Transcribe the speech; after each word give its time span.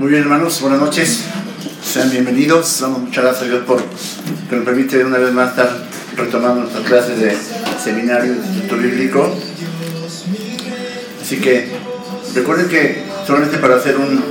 Muy 0.00 0.12
bien, 0.12 0.22
hermanos, 0.22 0.62
buenas 0.62 0.80
noches. 0.80 1.26
Sean 1.84 2.10
bienvenidos. 2.10 2.80
Damos 2.80 3.00
muchas 3.00 3.22
gracias 3.22 3.42
a 3.42 3.48
Dios 3.48 3.64
por 3.66 3.82
que 4.48 4.56
nos 4.56 4.64
permite 4.64 5.04
una 5.04 5.18
vez 5.18 5.30
más 5.30 5.50
estar 5.50 5.76
retomando 6.16 6.62
nuestras 6.62 6.86
clases 6.86 7.20
de 7.20 7.36
seminario 7.78 8.32
de 8.32 8.38
Instituto 8.38 8.78
Bíblico. 8.78 9.36
Así 11.20 11.38
que 11.38 11.68
recuerden 12.34 12.68
que 12.70 13.04
solamente 13.26 13.58
para 13.58 13.76
hacer 13.76 13.98
un 13.98 14.24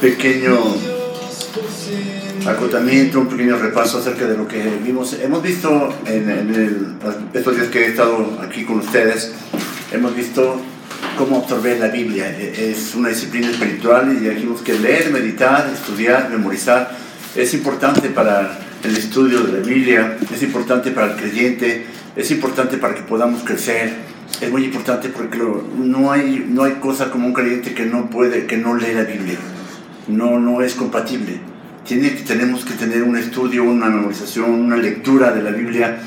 pequeño 0.00 0.60
acotamiento, 2.46 3.18
un 3.18 3.28
pequeño 3.28 3.58
repaso 3.58 3.98
acerca 3.98 4.28
de 4.28 4.36
lo 4.36 4.46
que 4.46 4.62
vimos. 4.80 5.12
Hemos 5.14 5.42
visto 5.42 5.92
en, 6.06 6.30
el, 6.30 6.94
estos 7.32 7.56
días 7.56 7.66
que 7.66 7.86
he 7.86 7.88
estado 7.88 8.38
aquí 8.40 8.64
con 8.64 8.78
ustedes, 8.78 9.32
hemos 9.90 10.14
visto 10.14 10.62
cómo 11.16 11.38
absorber 11.38 11.78
la 11.78 11.88
Biblia. 11.88 12.30
E, 12.30 12.70
es 12.70 12.94
una 12.94 13.08
disciplina 13.08 13.50
espiritual 13.50 14.16
y 14.16 14.28
dijimos 14.28 14.62
que 14.62 14.74
leer, 14.74 15.10
meditar, 15.10 15.70
estudiar, 15.72 16.30
memorizar 16.30 17.04
es 17.34 17.52
importante 17.52 18.10
para 18.10 18.58
el 18.84 18.96
estudio 18.96 19.42
de 19.42 19.60
la 19.60 19.66
Biblia, 19.66 20.16
es 20.32 20.42
importante 20.42 20.92
para 20.92 21.12
el 21.12 21.16
creyente, 21.16 21.84
es 22.14 22.30
importante 22.30 22.76
para 22.76 22.94
que 22.94 23.02
podamos 23.02 23.42
crecer, 23.42 23.92
es 24.40 24.50
muy 24.50 24.64
importante 24.64 25.08
porque 25.08 25.38
no, 25.78 26.12
hay, 26.12 26.46
no 26.48 26.62
hay 26.62 26.74
cosa 26.74 27.10
como 27.10 27.26
un 27.26 27.32
creyente 27.32 27.74
que 27.74 27.86
no 27.86 28.08
puede, 28.08 28.46
que 28.46 28.56
no 28.56 28.76
lee 28.76 28.94
la 28.94 29.02
Biblia. 29.02 29.38
No, 30.06 30.38
no 30.38 30.62
es 30.62 30.74
compatible. 30.74 31.40
Tiene, 31.84 32.10
tenemos 32.10 32.64
que 32.64 32.74
tener 32.74 33.02
un 33.02 33.16
estudio, 33.16 33.64
una 33.64 33.86
memorización, 33.86 34.50
una 34.50 34.76
lectura 34.76 35.32
de 35.32 35.42
la 35.42 35.50
Biblia. 35.50 35.98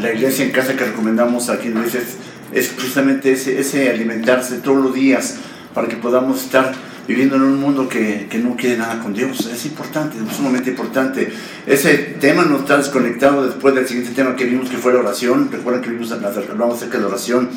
La 0.00 0.12
iglesia 0.12 0.44
en 0.44 0.50
casa 0.50 0.76
que 0.76 0.84
recomendamos 0.84 1.48
aquí 1.48 1.68
en 1.68 1.82
veces 1.82 2.18
es 2.52 2.68
precisamente 2.68 3.32
ese, 3.32 3.58
ese 3.58 3.90
alimentarse 3.90 4.58
todos 4.58 4.82
los 4.82 4.94
días 4.94 5.36
para 5.74 5.88
que 5.88 5.96
podamos 5.96 6.42
estar 6.42 6.72
viviendo 7.06 7.36
en 7.36 7.42
un 7.42 7.60
mundo 7.60 7.88
que, 7.88 8.26
que, 8.28 8.38
no 8.38 8.56
quiere 8.56 8.78
nada 8.78 9.00
con 9.00 9.14
Dios. 9.14 9.46
Es 9.46 9.64
importante, 9.66 10.16
es 10.18 10.36
sumamente 10.36 10.70
importante. 10.70 11.32
Ese 11.66 11.94
tema 12.20 12.44
no 12.44 12.58
está 12.58 12.76
desconectado 12.78 13.46
después 13.46 13.74
del 13.74 13.86
siguiente 13.86 14.12
tema 14.12 14.34
que 14.34 14.44
vimos 14.44 14.68
que 14.68 14.76
fue 14.76 14.92
la 14.92 15.00
oración. 15.00 15.48
Recuerden 15.52 15.82
que 15.82 15.90
vimos, 15.90 16.10
hablamos 16.10 16.76
acerca 16.76 16.96
de 16.96 17.02
la 17.02 17.08
oración 17.08 17.48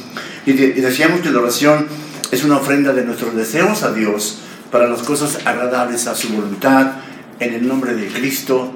y, 0.46 0.52
y 0.52 0.82
decíamos 0.82 1.22
que 1.22 1.32
la 1.32 1.40
oración 1.40 1.88
es 2.32 2.44
una 2.44 2.58
ofrenda 2.58 2.94
de 2.94 3.04
nuestros 3.04 3.36
deseos 3.36 3.84
a 3.84 3.92
Dios 3.92 4.40
para 4.72 4.88
las 4.88 5.02
cosas 5.02 5.40
agradables 5.46 6.06
a 6.08 6.16
su 6.16 6.30
voluntad 6.30 6.92
en 7.40 7.54
el 7.54 7.68
nombre 7.68 7.96
de 7.96 8.08
Cristo 8.08 8.74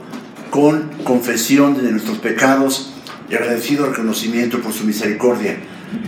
con 0.49 0.89
confesión 1.03 1.75
de 1.83 1.91
nuestros 1.91 2.17
pecados 2.19 2.93
y 3.29 3.35
agradecido 3.35 3.87
reconocimiento 3.87 4.59
por 4.59 4.73
su 4.73 4.85
misericordia. 4.85 5.57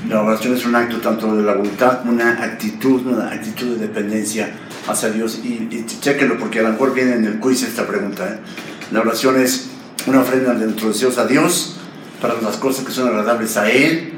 La 0.09 0.21
oración 0.21 0.53
es 0.53 0.65
un 0.65 0.75
acto 0.75 0.97
tanto 0.97 1.35
de 1.35 1.43
la 1.43 1.53
voluntad, 1.53 2.01
una 2.05 2.43
actitud, 2.43 3.05
una 3.05 3.29
actitud 3.29 3.75
de 3.75 3.87
dependencia 3.87 4.51
hacia 4.87 5.09
Dios. 5.09 5.39
Y, 5.43 5.67
y 5.71 5.85
chequenlo 5.99 6.37
porque 6.37 6.59
a 6.59 6.63
lo 6.63 6.69
mejor 6.69 6.93
viene 6.93 7.13
en 7.13 7.25
el 7.25 7.39
quiz 7.39 7.63
esta 7.63 7.87
pregunta. 7.87 8.25
¿eh? 8.27 8.39
La 8.91 9.01
oración 9.01 9.39
es 9.39 9.69
una 10.07 10.21
ofrenda 10.21 10.53
de 10.53 10.65
nuestros 10.65 10.93
deseos 10.93 11.17
a 11.17 11.25
Dios 11.25 11.77
para 12.21 12.39
las 12.41 12.57
cosas 12.57 12.85
que 12.85 12.91
son 12.91 13.07
agradables 13.07 13.57
a 13.57 13.69
Él, 13.69 14.13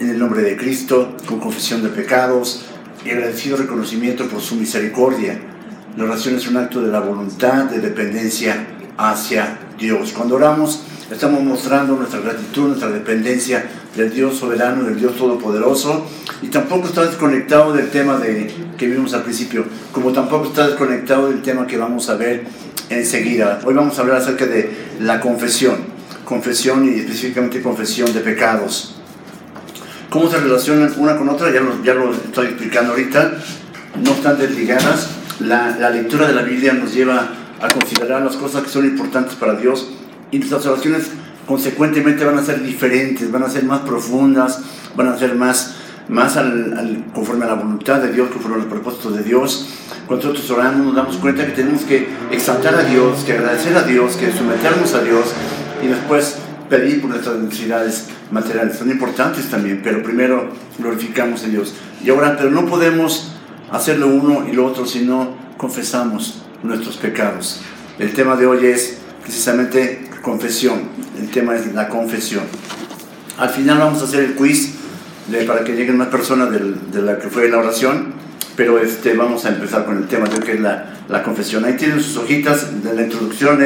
en 0.00 0.10
el 0.10 0.18
nombre 0.18 0.42
de 0.42 0.56
Cristo, 0.56 1.16
con 1.26 1.40
confesión 1.40 1.82
de 1.82 1.88
pecados 1.90 2.64
y 3.04 3.10
agradecido 3.10 3.56
reconocimiento 3.56 4.28
por 4.28 4.40
su 4.40 4.56
misericordia. 4.56 5.38
La 5.96 6.04
oración 6.04 6.36
es 6.36 6.48
un 6.48 6.56
acto 6.56 6.80
de 6.80 6.90
la 6.90 7.00
voluntad, 7.00 7.64
de 7.64 7.80
dependencia 7.80 8.66
hacia 8.96 9.58
Dios. 9.78 10.12
Cuando 10.12 10.36
oramos, 10.36 10.84
estamos 11.12 11.42
mostrando 11.42 11.94
nuestra 11.94 12.20
gratitud, 12.20 12.68
nuestra 12.68 12.88
dependencia 12.88 13.64
del 13.96 14.12
Dios 14.12 14.38
soberano, 14.38 14.84
del 14.84 14.98
Dios 14.98 15.16
todopoderoso, 15.16 16.06
y 16.40 16.48
tampoco 16.48 16.88
está 16.88 17.04
desconectado 17.04 17.72
del 17.72 17.90
tema 17.90 18.18
de, 18.18 18.52
que 18.78 18.86
vimos 18.86 19.12
al 19.14 19.22
principio, 19.22 19.64
como 19.92 20.12
tampoco 20.12 20.46
está 20.48 20.66
desconectado 20.66 21.28
del 21.28 21.42
tema 21.42 21.66
que 21.66 21.76
vamos 21.76 22.08
a 22.08 22.16
ver 22.16 22.44
enseguida. 22.88 23.60
Hoy 23.64 23.74
vamos 23.74 23.98
a 23.98 24.02
hablar 24.02 24.16
acerca 24.18 24.46
de 24.46 24.70
la 25.00 25.20
confesión, 25.20 25.76
confesión 26.24 26.88
y 26.88 27.00
específicamente 27.00 27.62
confesión 27.62 28.12
de 28.12 28.20
pecados. 28.20 28.96
¿Cómo 30.08 30.30
se 30.30 30.38
relacionan 30.38 30.92
una 30.96 31.16
con 31.16 31.28
otra? 31.28 31.50
Ya 31.52 31.60
lo, 31.60 31.82
ya 31.82 31.94
lo 31.94 32.12
estoy 32.12 32.46
explicando 32.48 32.92
ahorita. 32.92 33.32
No 34.02 34.12
están 34.12 34.38
desligadas. 34.38 35.08
La, 35.40 35.76
la 35.78 35.88
lectura 35.88 36.26
de 36.26 36.34
la 36.34 36.42
Biblia 36.42 36.74
nos 36.74 36.94
lleva 36.94 37.28
a 37.60 37.68
considerar 37.68 38.20
las 38.22 38.36
cosas 38.36 38.62
que 38.62 38.68
son 38.68 38.84
importantes 38.84 39.34
para 39.36 39.54
Dios 39.54 39.88
y 40.32 40.38
nuestras 40.38 40.66
oraciones 40.66 41.10
consecuentemente 41.46 42.24
van 42.24 42.38
a 42.38 42.44
ser 42.44 42.62
diferentes, 42.62 43.30
van 43.30 43.44
a 43.44 43.50
ser 43.50 43.64
más 43.64 43.80
profundas, 43.80 44.60
van 44.96 45.08
a 45.08 45.18
ser 45.18 45.34
más, 45.34 45.76
más 46.08 46.36
al, 46.36 47.04
conforme 47.14 47.44
a 47.44 47.48
la 47.48 47.54
voluntad 47.54 48.00
de 48.00 48.12
Dios, 48.12 48.30
conforme 48.30 48.56
a 48.56 48.58
los 48.60 48.66
propósitos 48.66 49.14
de 49.16 49.22
Dios. 49.22 49.68
Cuando 50.06 50.26
nosotros 50.26 50.50
oramos 50.50 50.86
nos 50.86 50.96
damos 50.96 51.16
cuenta 51.18 51.46
que 51.46 51.52
tenemos 51.52 51.82
que 51.82 52.08
exaltar 52.30 52.74
a 52.74 52.82
Dios, 52.84 53.24
que 53.24 53.34
agradecer 53.34 53.76
a 53.76 53.82
Dios, 53.82 54.16
que 54.16 54.32
someternos 54.32 54.94
a 54.94 55.02
Dios 55.02 55.26
y 55.82 55.88
después 55.88 56.38
pedir 56.68 57.02
por 57.02 57.10
nuestras 57.10 57.36
necesidades 57.36 58.06
materiales. 58.30 58.78
Son 58.78 58.90
importantes 58.90 59.50
también, 59.50 59.82
pero 59.84 60.02
primero 60.02 60.48
glorificamos 60.78 61.44
a 61.44 61.48
Dios. 61.48 61.74
Y 62.02 62.08
ahora, 62.08 62.36
pero 62.38 62.50
no 62.50 62.64
podemos 62.66 63.34
hacerlo 63.70 64.08
uno 64.08 64.46
y 64.50 64.52
lo 64.52 64.66
otro 64.66 64.86
si 64.86 65.00
no 65.00 65.36
confesamos 65.58 66.42
nuestros 66.62 66.96
pecados. 66.96 67.60
El 67.98 68.14
tema 68.14 68.36
de 68.36 68.46
hoy 68.46 68.66
es 68.66 68.98
precisamente 69.22 70.11
confesión. 70.22 70.82
El 71.20 71.30
tema 71.30 71.56
es 71.56 71.74
la 71.74 71.88
confesión. 71.88 72.44
Al 73.38 73.50
final 73.50 73.78
vamos 73.78 74.00
a 74.00 74.04
hacer 74.04 74.24
el 74.24 74.34
quiz 74.34 74.74
para 75.46 75.64
que 75.64 75.74
lleguen 75.74 75.96
más 75.96 76.08
personas 76.08 76.50
de 76.50 77.02
la 77.02 77.18
que 77.18 77.28
fue 77.28 77.48
la 77.48 77.58
oración, 77.58 78.12
pero 78.56 78.78
este, 78.78 79.14
vamos 79.14 79.44
a 79.44 79.50
empezar 79.50 79.84
con 79.84 79.96
el 79.96 80.06
tema 80.06 80.28
de 80.28 80.40
que 80.40 80.52
es 80.52 80.60
la, 80.60 80.88
confesión. 81.24 81.64
Ahí 81.64 81.76
tienen 81.76 82.00
sus 82.00 82.16
hojitas 82.16 82.82
de 82.82 82.94
la 82.94 83.02
introducción, 83.02 83.58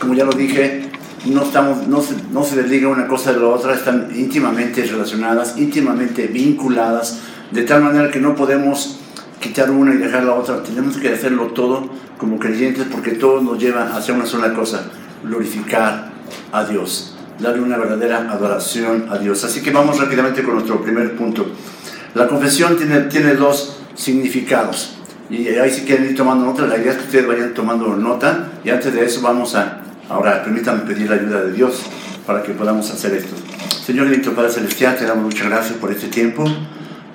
como 0.00 0.14
ya 0.14 0.24
lo 0.24 0.32
dije, 0.32 0.90
no, 1.26 1.44
estamos, 1.44 1.86
no, 1.86 2.02
se, 2.02 2.14
no 2.32 2.44
se 2.44 2.56
desliga 2.56 2.88
una 2.88 3.06
cosa 3.06 3.32
de 3.32 3.40
la 3.40 3.46
otra, 3.46 3.74
están 3.74 4.08
íntimamente 4.14 4.84
relacionadas, 4.84 5.56
íntimamente 5.56 6.26
vinculadas, 6.26 7.20
de 7.50 7.62
tal 7.62 7.82
manera 7.82 8.10
que 8.10 8.20
no 8.20 8.34
podemos 8.34 8.98
quitar 9.40 9.70
una 9.70 9.94
y 9.94 9.98
dejar 9.98 10.24
la 10.24 10.34
otra, 10.34 10.62
tenemos 10.62 10.96
que 10.96 11.10
hacerlo 11.10 11.48
todo 11.48 11.88
como 12.18 12.38
creyentes 12.38 12.86
porque 12.90 13.12
todo 13.12 13.40
nos 13.40 13.58
lleva 13.58 13.96
hacia 13.96 14.14
una 14.14 14.26
sola 14.26 14.52
cosa, 14.54 14.84
glorificar 15.24 16.12
a 16.52 16.64
Dios, 16.64 17.16
darle 17.38 17.60
una 17.60 17.76
verdadera 17.76 18.30
adoración 18.30 19.06
a 19.10 19.18
Dios. 19.18 19.44
Así 19.44 19.62
que 19.62 19.70
vamos 19.70 19.98
rápidamente 19.98 20.42
con 20.42 20.54
nuestro 20.54 20.82
primer 20.82 21.16
punto. 21.16 21.46
La 22.14 22.28
confesión 22.28 22.76
tiene, 22.76 23.00
tiene 23.02 23.34
dos 23.34 23.78
significados. 23.94 24.96
Y 25.30 25.48
ahí 25.48 25.70
si 25.70 25.82
quieren 25.82 26.10
ir 26.10 26.16
tomando 26.16 26.44
nota, 26.44 26.66
la 26.66 26.76
idea 26.76 26.92
es 26.92 26.98
que 26.98 27.04
ustedes 27.04 27.26
vayan 27.26 27.54
tomando 27.54 27.96
nota. 27.96 28.52
Y 28.64 28.70
antes 28.70 28.92
de 28.92 29.04
eso 29.04 29.20
vamos 29.22 29.54
a 29.54 29.80
orar. 30.10 30.44
Permítanme 30.44 30.82
pedir 30.82 31.08
la 31.08 31.16
ayuda 31.16 31.42
de 31.42 31.52
Dios 31.52 31.82
para 32.26 32.42
que 32.42 32.52
podamos 32.52 32.90
hacer 32.90 33.14
esto. 33.14 33.34
Señor 33.84 34.08
bendito 34.08 34.32
Padre 34.32 34.50
Celestial, 34.50 34.96
te 34.96 35.04
damos 35.04 35.24
muchas 35.24 35.48
gracias 35.48 35.78
por 35.78 35.90
este 35.90 36.08
tiempo. 36.08 36.44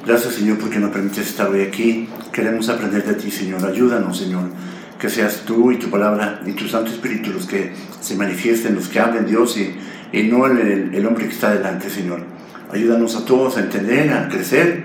Gracias 0.05 0.35
Señor 0.35 0.57
porque 0.57 0.79
nos 0.79 0.91
permites 0.91 1.27
estar 1.27 1.47
hoy 1.49 1.61
aquí. 1.61 2.09
Queremos 2.31 2.69
aprender 2.69 3.03
de 3.05 3.13
ti 3.13 3.31
Señor. 3.31 3.65
Ayúdanos 3.65 4.17
Señor 4.17 4.43
que 4.99 5.09
seas 5.09 5.43
tú 5.45 5.71
y 5.71 5.77
tu 5.77 5.89
palabra 5.89 6.41
y 6.45 6.51
tu 6.51 6.67
Santo 6.67 6.91
Espíritu 6.91 7.31
los 7.31 7.45
que 7.45 7.73
se 8.01 8.15
manifiesten, 8.15 8.75
los 8.75 8.89
que 8.89 8.99
hablen 8.99 9.25
Dios 9.25 9.57
y, 9.57 9.75
y 10.11 10.23
no 10.23 10.45
el, 10.45 10.93
el, 10.93 11.05
hombre 11.05 11.25
que 11.25 11.33
está 11.33 11.53
delante, 11.53 11.89
Señor. 11.89 12.21
Ayúdanos 12.71 13.15
a 13.15 13.25
todos 13.25 13.57
a 13.57 13.61
entender, 13.61 14.11
a 14.11 14.27
crecer 14.27 14.83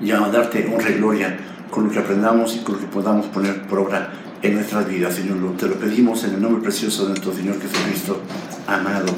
y 0.00 0.10
a 0.10 0.18
darte 0.20 0.66
honra 0.72 0.90
y 0.90 0.94
gloria 0.94 1.36
con 1.70 1.84
lo 1.84 1.90
que 1.90 1.98
aprendamos 1.98 2.56
y 2.56 2.60
con 2.60 2.76
lo 2.76 2.80
que 2.80 2.86
podamos 2.86 3.26
poner 3.26 3.62
por 3.66 3.80
obra 3.80 4.12
en 4.42 4.54
nuestras 4.54 4.88
vidas, 4.88 5.14
Señor. 5.14 5.36
Te 5.58 5.66
lo 5.66 5.74
pedimos 5.74 6.24
en 6.24 6.34
el 6.34 6.42
nombre 6.42 6.62
precioso 6.62 7.02
de 7.02 7.10
nuestro 7.10 7.34
Señor 7.34 7.60
Jesucristo, 7.60 8.22
amado. 8.66 9.14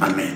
Amén. 0.00 0.34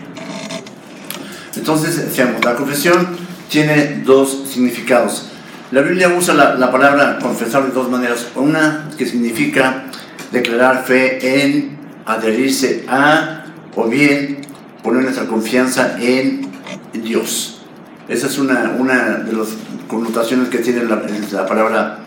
Entonces, 1.56 2.12
seamos, 2.12 2.44
la 2.44 2.54
confesión 2.56 3.08
tiene 3.48 4.02
dos 4.04 4.44
significados. 4.48 5.31
La 5.72 5.80
Biblia 5.80 6.10
usa 6.10 6.34
la, 6.34 6.54
la, 6.56 6.70
palabra 6.70 7.18
confesar 7.18 7.64
de 7.64 7.72
dos 7.72 7.88
maneras. 7.88 8.28
Una 8.34 8.90
que 8.98 9.06
significa 9.06 9.84
declarar 10.30 10.84
fe 10.84 11.44
en, 11.44 11.78
adherirse 12.04 12.84
a, 12.88 13.46
o 13.74 13.88
bien 13.88 14.42
poner 14.82 15.04
nuestra 15.04 15.24
confianza 15.24 15.96
en 15.98 16.46
Dios. 16.92 17.62
Esa 18.06 18.26
es 18.26 18.36
una, 18.36 18.74
una 18.78 19.14
de 19.24 19.32
las 19.32 19.48
connotaciones 19.88 20.50
que 20.50 20.58
tiene 20.58 20.84
la, 20.84 21.02
la 21.32 21.46
palabra 21.46 22.00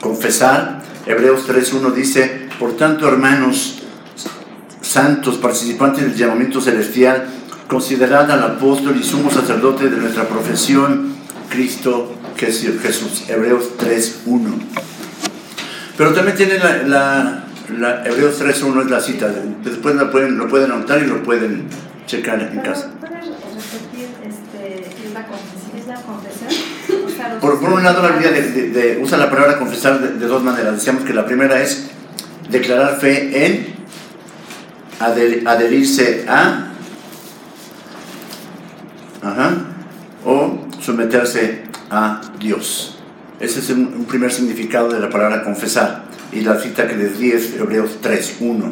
confesar. 0.00 0.80
Hebreos 1.04 1.46
3.1 1.46 1.92
dice, 1.92 2.48
por 2.58 2.78
tanto 2.78 3.06
hermanos 3.06 3.82
santos, 4.80 5.36
participantes 5.36 6.04
del 6.04 6.14
llamamiento 6.14 6.62
celestial, 6.62 7.26
considerad 7.68 8.30
al 8.30 8.42
apóstol 8.42 8.96
y 8.98 9.04
sumo 9.04 9.30
sacerdote 9.30 9.90
de 9.90 9.98
nuestra 9.98 10.26
profesión, 10.26 11.12
Cristo 11.50 12.21
Jesús, 12.46 13.24
Hebreos 13.28 13.70
3.1. 13.78 14.40
Pero 15.96 16.12
también 16.12 16.36
tiene 16.36 16.58
la, 16.58 16.82
la, 16.82 17.44
la 17.78 18.04
Hebreos 18.06 18.40
3.1 18.40 18.84
es 18.84 18.90
la 18.90 19.00
cita, 19.00 19.28
después 19.62 19.94
la 19.94 20.10
pueden, 20.10 20.38
lo 20.38 20.48
pueden 20.48 20.70
anotar 20.72 21.00
y 21.02 21.06
lo 21.06 21.22
pueden 21.22 21.66
checar 22.06 22.40
en 22.40 22.58
casa. 22.60 22.90
Por, 27.40 27.60
por 27.60 27.70
un 27.72 27.82
lado 27.82 28.02
la 28.02 28.08
Biblia 28.10 28.30
de- 28.32 28.50
de- 28.50 28.70
de- 28.70 28.98
usa 29.02 29.18
la 29.18 29.30
palabra 29.30 29.58
confesar 29.58 30.00
de, 30.00 30.18
de 30.18 30.26
dos 30.26 30.42
maneras. 30.42 30.74
Decíamos 30.74 31.04
que 31.04 31.14
la 31.14 31.24
primera 31.26 31.60
es 31.62 31.86
declarar 32.50 32.98
fe 33.00 33.46
en 33.46 33.74
adher- 35.00 35.46
adherirse 35.46 36.24
a 36.28 36.68
ajá, 39.22 39.50
o 40.24 40.58
someterse 40.82 41.62
a 41.90 42.20
Dios. 42.38 42.98
Ese 43.40 43.60
es 43.60 43.70
un, 43.70 44.04
primer 44.04 44.32
significado 44.32 44.88
de 44.90 45.00
la 45.00 45.10
palabra 45.10 45.42
confesar. 45.42 46.04
Y 46.32 46.40
la 46.40 46.58
cita 46.58 46.86
que 46.86 46.96
les 46.96 47.18
di 47.18 47.30
es 47.30 47.54
Hebreos 47.54 47.98
3, 48.00 48.36
1. 48.40 48.70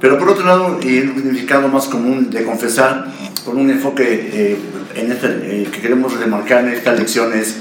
Pero 0.00 0.18
por 0.18 0.28
otro 0.28 0.44
lado, 0.44 0.78
y 0.82 0.98
un 1.00 1.14
significado 1.14 1.68
más 1.68 1.86
común 1.86 2.30
de 2.30 2.44
confesar, 2.44 3.06
con 3.44 3.58
un 3.58 3.70
enfoque 3.70 4.04
eh, 4.32 4.58
en 4.94 5.12
esta- 5.12 5.28
eh, 5.30 5.68
que 5.72 5.80
queremos 5.80 6.18
remarcar 6.18 6.64
en 6.66 6.74
esta 6.74 6.92
lección 6.92 7.32
es 7.32 7.56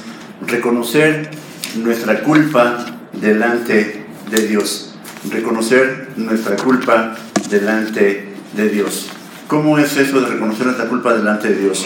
reconocer 0.46 1.30
nuestra 1.78 2.22
culpa 2.24 2.86
delante 3.14 4.06
de 4.32 4.48
Dios. 4.48 4.96
Reconocer 5.32 6.10
nuestra 6.18 6.56
culpa 6.58 7.16
delante 7.50 8.34
de 8.56 8.70
Dios. 8.70 9.10
¿Cómo 9.48 9.78
es 9.78 9.96
eso 9.96 10.20
de 10.22 10.28
reconocer 10.28 10.66
nuestra 10.66 10.88
culpa 10.88 11.14
delante 11.14 11.50
de 11.50 11.60
Dios? 11.60 11.86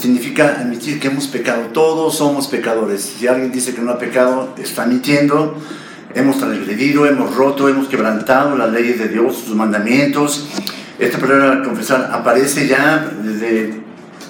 Significa 0.00 0.56
admitir 0.60 0.98
que 0.98 1.08
hemos 1.08 1.26
pecado. 1.26 1.64
Todos 1.74 2.16
somos 2.16 2.46
pecadores. 2.46 3.02
Si 3.02 3.26
alguien 3.26 3.52
dice 3.52 3.74
que 3.74 3.82
no 3.82 3.90
ha 3.90 3.98
pecado, 3.98 4.54
está 4.56 4.86
mintiendo. 4.86 5.58
Hemos 6.14 6.38
transgredido, 6.38 7.04
hemos 7.04 7.34
roto, 7.36 7.68
hemos 7.68 7.86
quebrantado 7.86 8.56
las 8.56 8.72
leyes 8.72 8.98
de 8.98 9.08
Dios, 9.08 9.36
sus 9.36 9.54
mandamientos. 9.54 10.48
Esta 10.98 11.18
palabra 11.18 11.62
confesar 11.62 12.10
aparece 12.14 12.66
ya 12.66 13.12
desde, 13.22 13.74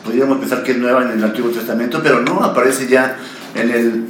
podríamos 0.05 0.39
pensar 0.39 0.65
que 0.65 0.73
es 0.73 0.79
nueva 0.79 1.05
en 1.05 1.13
el 1.13 1.23
Antiguo 1.23 1.51
Testamento, 1.51 2.01
pero 2.03 2.21
no, 2.21 2.43
aparece 2.43 2.89
ya 2.89 3.17
en 3.55 3.71
el, 3.71 4.05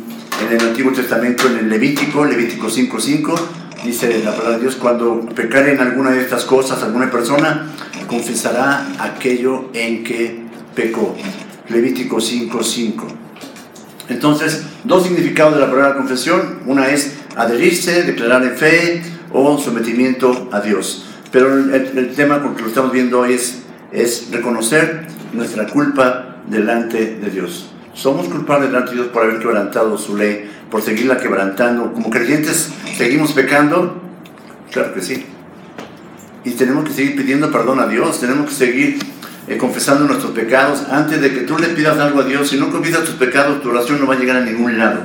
en 0.47 0.57
el 0.59 0.67
Antiguo 0.67 0.93
Testamento, 0.93 1.47
en 1.47 1.59
el 1.59 1.69
Levítico, 1.69 2.25
Levítico 2.25 2.69
5.5. 2.69 3.39
Dice 3.85 4.23
la 4.25 4.31
palabra 4.33 4.57
de 4.57 4.62
Dios, 4.62 4.77
cuando 4.77 5.21
pecare 5.35 5.75
en 5.75 5.81
alguna 5.81 6.11
de 6.11 6.23
estas 6.23 6.47
cosas 6.47 6.83
alguna 6.83 7.11
persona, 7.11 7.67
confesará 8.09 8.87
aquello 8.99 9.69
en 9.75 10.05
que 10.05 10.41
pecó. 10.75 11.15
Levítico 11.71 12.19
5.5. 12.19 13.05
Entonces, 14.09 14.65
dos 14.85 15.05
significados 15.05 15.55
de 15.55 15.61
la 15.61 15.71
palabra 15.71 15.97
confesión. 15.97 16.61
Una 16.67 16.89
es 16.89 17.15
adherirse, 17.37 18.03
declarar 18.03 18.43
en 18.43 18.57
fe 18.57 19.03
o 19.33 19.57
sometimiento 19.59 20.49
a 20.53 20.61
Dios. 20.61 21.07
Pero 21.31 21.55
el, 21.55 21.97
el 21.97 22.15
tema 22.15 22.43
con 22.43 22.57
que 22.57 22.63
lo 22.63 22.69
estamos 22.69 22.93
viendo 22.93 23.21
hoy 23.21 23.35
es, 23.35 23.63
es 23.93 24.29
reconocer 24.33 25.07
nuestra 25.33 25.67
culpa 25.69 26.43
delante 26.49 27.17
de 27.17 27.31
Dios. 27.31 27.71
Somos 27.95 28.29
culpables 28.29 28.71
delante 28.71 28.91
de 28.91 28.97
Dios 28.97 29.09
por 29.09 29.23
haber 29.23 29.39
quebrantado 29.39 29.97
su 29.97 30.17
ley, 30.17 30.51
por 30.71 30.83
seguirla 30.83 31.19
quebrantando. 31.19 31.93
Como 31.93 32.11
creyentes, 32.11 32.71
¿seguimos 32.97 33.33
pecando? 33.33 34.01
Claro 34.73 34.95
que 34.95 35.03
sí. 35.03 35.25
Y 36.45 36.53
tenemos 36.53 36.85
que 36.85 36.93
seguir 36.93 37.17
pidiendo 37.17 37.51
perdón 37.51 37.81
a 37.81 37.87
Dios, 37.87 38.19
tenemos 38.21 38.49
que 38.49 38.55
seguir 38.55 38.99
eh, 39.50 39.58
confesando 39.58 40.06
nuestros 40.06 40.31
pecados. 40.31 40.85
Antes 40.93 41.20
de 41.20 41.35
que 41.35 41.41
tú 41.41 41.58
le 41.58 41.70
pidas 41.70 41.99
algo 41.99 42.20
a 42.20 42.25
Dios, 42.25 42.49
si 42.49 42.56
no 42.56 42.70
confiesas 42.70 43.02
tus 43.02 43.17
pecados, 43.17 43.61
tu 43.61 43.70
oración 43.70 44.00
no 44.00 44.06
va 44.06 44.14
a 44.14 44.19
llegar 44.19 44.37
a 44.37 44.44
ningún 44.44 44.79
lado. 44.79 45.00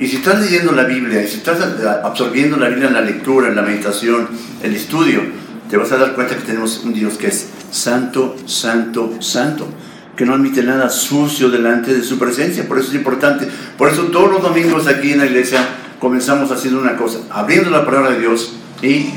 Y 0.00 0.08
si 0.08 0.16
estás 0.16 0.40
leyendo 0.40 0.72
la 0.72 0.84
Biblia, 0.84 1.22
y 1.22 1.28
si 1.28 1.36
estás 1.36 1.60
absorbiendo 2.02 2.56
la 2.56 2.68
Biblia 2.70 2.88
en 2.88 2.94
la 2.94 3.02
lectura, 3.02 3.48
en 3.48 3.56
la 3.56 3.60
meditación, 3.60 4.26
el 4.62 4.74
estudio, 4.74 5.20
te 5.68 5.76
vas 5.76 5.92
a 5.92 5.98
dar 5.98 6.14
cuenta 6.14 6.34
que 6.34 6.44
tenemos 6.44 6.82
un 6.82 6.94
Dios 6.94 7.18
que 7.18 7.26
es 7.26 7.50
santo, 7.70 8.36
santo, 8.46 9.12
santo, 9.20 9.68
que 10.16 10.24
no 10.24 10.32
admite 10.32 10.62
nada 10.62 10.88
sucio 10.88 11.50
delante 11.50 11.92
de 11.92 12.02
su 12.02 12.18
presencia. 12.18 12.66
Por 12.66 12.78
eso 12.78 12.88
es 12.88 12.94
importante. 12.94 13.46
Por 13.76 13.90
eso 13.90 14.04
todos 14.04 14.32
los 14.32 14.42
domingos 14.42 14.86
aquí 14.86 15.12
en 15.12 15.18
la 15.18 15.26
iglesia 15.26 15.60
comenzamos 16.00 16.50
haciendo 16.52 16.80
una 16.80 16.96
cosa, 16.96 17.18
abriendo 17.28 17.68
la 17.68 17.84
palabra 17.84 18.12
de 18.12 18.20
Dios 18.20 18.54
y 18.80 19.10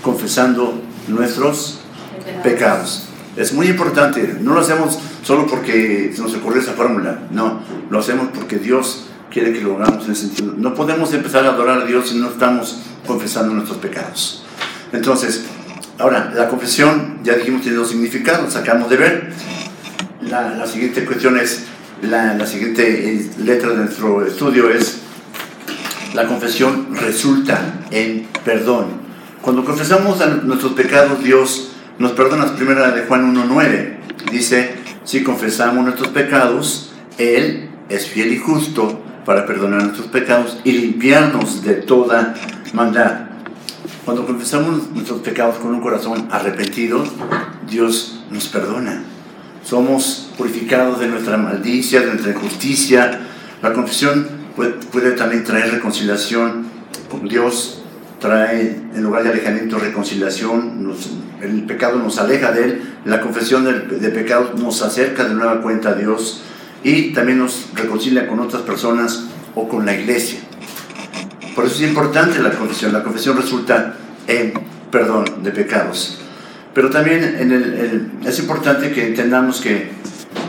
confesando 0.00 0.80
nuestros 1.08 1.80
pecados. 2.44 3.05
Es 3.36 3.52
muy 3.52 3.68
importante, 3.68 4.38
no 4.40 4.54
lo 4.54 4.60
hacemos 4.60 4.98
solo 5.22 5.46
porque 5.46 6.10
se 6.14 6.22
nos 6.22 6.34
ocurrió 6.34 6.62
esa 6.62 6.72
fórmula, 6.72 7.20
no, 7.30 7.60
lo 7.90 7.98
hacemos 7.98 8.28
porque 8.34 8.56
Dios 8.56 9.08
quiere 9.30 9.52
que 9.52 9.60
lo 9.60 9.76
hagamos 9.76 10.06
en 10.06 10.12
ese 10.12 10.28
sentido. 10.28 10.54
No 10.56 10.74
podemos 10.74 11.12
empezar 11.12 11.44
a 11.44 11.50
adorar 11.50 11.82
a 11.82 11.84
Dios 11.84 12.08
si 12.08 12.18
no 12.18 12.30
estamos 12.30 12.80
confesando 13.06 13.52
nuestros 13.52 13.78
pecados. 13.78 14.42
Entonces, 14.92 15.44
ahora, 15.98 16.32
la 16.34 16.48
confesión, 16.48 17.18
ya 17.22 17.34
dijimos, 17.34 17.60
tiene 17.60 17.76
dos 17.76 17.90
significados, 17.90 18.56
acabamos 18.56 18.88
de 18.88 18.96
ver. 18.96 19.32
La, 20.22 20.54
la 20.54 20.66
siguiente 20.66 21.04
cuestión 21.04 21.36
es, 21.36 21.64
la, 22.02 22.34
la 22.34 22.46
siguiente 22.46 23.12
eh, 23.12 23.30
letra 23.38 23.70
de 23.70 23.76
nuestro 23.76 24.24
estudio 24.26 24.70
es, 24.70 25.00
la 26.14 26.26
confesión 26.26 26.94
resulta 26.94 27.84
en 27.90 28.26
perdón. 28.44 28.86
Cuando 29.42 29.62
confesamos 29.64 30.22
a 30.22 30.26
nuestros 30.28 30.72
pecados, 30.72 31.22
Dios 31.22 31.72
nos 31.98 32.12
perdona. 32.12 32.54
Primera 32.56 32.90
de 32.90 33.02
Juan 33.02 33.34
1.9 33.34 34.30
dice, 34.30 34.74
si 35.04 35.22
confesamos 35.22 35.84
nuestros 35.84 36.08
pecados, 36.08 36.92
Él 37.18 37.70
es 37.88 38.06
fiel 38.06 38.32
y 38.32 38.38
justo 38.38 39.02
para 39.24 39.46
perdonar 39.46 39.82
nuestros 39.82 40.06
pecados 40.08 40.58
y 40.64 40.72
limpiarnos 40.72 41.62
de 41.62 41.74
toda 41.74 42.34
maldad. 42.72 43.26
Cuando 44.04 44.24
confesamos 44.24 44.90
nuestros 44.92 45.20
pecados 45.20 45.56
con 45.56 45.74
un 45.74 45.80
corazón 45.80 46.28
arrepentido, 46.30 47.04
Dios 47.68 48.24
nos 48.30 48.46
perdona. 48.46 49.02
Somos 49.64 50.30
purificados 50.38 51.00
de 51.00 51.08
nuestra 51.08 51.36
maldicia, 51.36 52.00
de 52.00 52.06
nuestra 52.06 52.30
injusticia. 52.30 53.20
La 53.62 53.72
confesión 53.72 54.28
puede, 54.54 55.10
también 55.12 55.42
traer 55.42 55.72
reconciliación 55.72 56.66
con 57.10 57.28
Dios, 57.28 57.82
trae 58.20 58.80
en 58.94 59.02
lugar 59.02 59.24
de 59.24 59.30
alejamiento 59.30 59.78
reconciliación, 59.78 60.84
el 61.46 61.64
pecado 61.64 61.98
nos 61.98 62.18
aleja 62.18 62.52
de 62.52 62.64
Él, 62.64 62.82
la 63.04 63.20
confesión 63.20 63.64
de, 63.64 64.08
pecados 64.10 64.58
nos 64.60 64.82
acerca 64.82 65.24
de 65.24 65.34
nueva 65.34 65.62
cuenta 65.62 65.90
a 65.90 65.94
Dios 65.94 66.42
y 66.82 67.12
también 67.12 67.38
nos 67.38 67.68
reconcilia 67.74 68.28
con 68.28 68.40
otras 68.40 68.62
personas 68.62 69.24
o 69.54 69.68
con 69.68 69.86
la 69.86 69.94
iglesia. 69.94 70.40
Por 71.54 71.64
eso 71.64 71.76
es 71.76 71.88
importante 71.88 72.38
la 72.40 72.50
confesión. 72.50 72.92
La 72.92 73.02
confesión 73.02 73.36
resulta 73.36 73.96
en 74.26 74.52
perdón 74.90 75.42
de 75.42 75.50
pecados. 75.50 76.20
Pero 76.74 76.90
también 76.90 78.20
es 78.26 78.38
importante 78.38 78.92
que 78.92 79.06
entendamos 79.06 79.62
que 79.62 79.90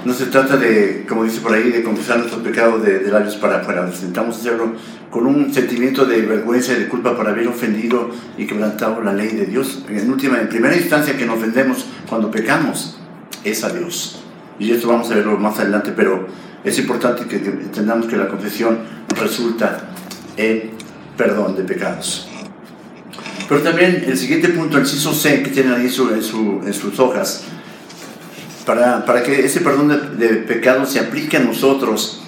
no 0.05 0.13
se 0.13 0.27
trata 0.27 0.57
de, 0.57 1.05
como 1.07 1.23
dice 1.23 1.41
por 1.41 1.53
ahí, 1.53 1.71
de 1.71 1.83
confesar 1.83 2.17
nuestros 2.19 2.41
pecados 2.41 2.83
de, 2.83 2.99
de 2.99 3.11
labios 3.11 3.35
para 3.35 3.61
afuera. 3.61 3.85
Necesitamos 3.85 4.37
hacerlo 4.37 4.73
con 5.09 5.25
un 5.25 5.53
sentimiento 5.53 6.05
de 6.05 6.21
vergüenza 6.21 6.73
y 6.73 6.79
de 6.79 6.87
culpa 6.87 7.15
por 7.15 7.27
haber 7.27 7.47
ofendido 7.47 8.09
y 8.37 8.45
quebrantado 8.45 9.01
la 9.01 9.13
ley 9.13 9.29
de 9.29 9.45
Dios. 9.45 9.83
En 9.89 10.11
última, 10.11 10.39
en 10.39 10.49
primera 10.49 10.75
instancia 10.75 11.17
que 11.17 11.25
nos 11.25 11.37
ofendemos 11.37 11.85
cuando 12.07 12.29
pecamos 12.31 12.99
es 13.43 13.63
a 13.63 13.69
Dios. 13.69 14.23
Y 14.59 14.71
esto 14.71 14.87
vamos 14.87 15.09
a 15.11 15.15
verlo 15.15 15.37
más 15.37 15.59
adelante, 15.59 15.93
pero 15.95 16.27
es 16.63 16.77
importante 16.79 17.25
que 17.25 17.35
entendamos 17.37 18.07
que 18.07 18.17
la 18.17 18.27
confesión 18.27 18.79
resulta 19.19 19.89
en 20.35 20.71
perdón 21.15 21.55
de 21.55 21.63
pecados. 21.63 22.27
Pero 23.47 23.61
también 23.61 24.03
el 24.05 24.17
siguiente 24.17 24.49
punto, 24.49 24.77
el 24.77 24.83
inciso 24.83 25.13
C, 25.13 25.41
que 25.41 25.49
tienen 25.51 25.73
ahí 25.73 25.85
en, 25.85 25.91
su, 25.91 26.61
en, 26.65 26.73
sus 26.73 26.99
hojas, 26.99 27.45
para, 28.67 29.05
para 29.05 29.23
que 29.23 29.45
ese 29.45 29.61
perdón 29.61 29.87
de, 29.87 30.27
de 30.27 30.35
pecados 30.41 30.89
se 30.89 30.99
aplique 30.99 31.37
a 31.37 31.39
nosotros, 31.39 32.21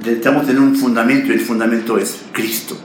necesitamos 0.00 0.46
tener 0.46 0.60
un 0.60 0.76
fundamento 0.76 1.28
y 1.28 1.32
el 1.32 1.40
fundamento 1.40 1.96
es 1.96 2.20
Cristo. 2.30 2.76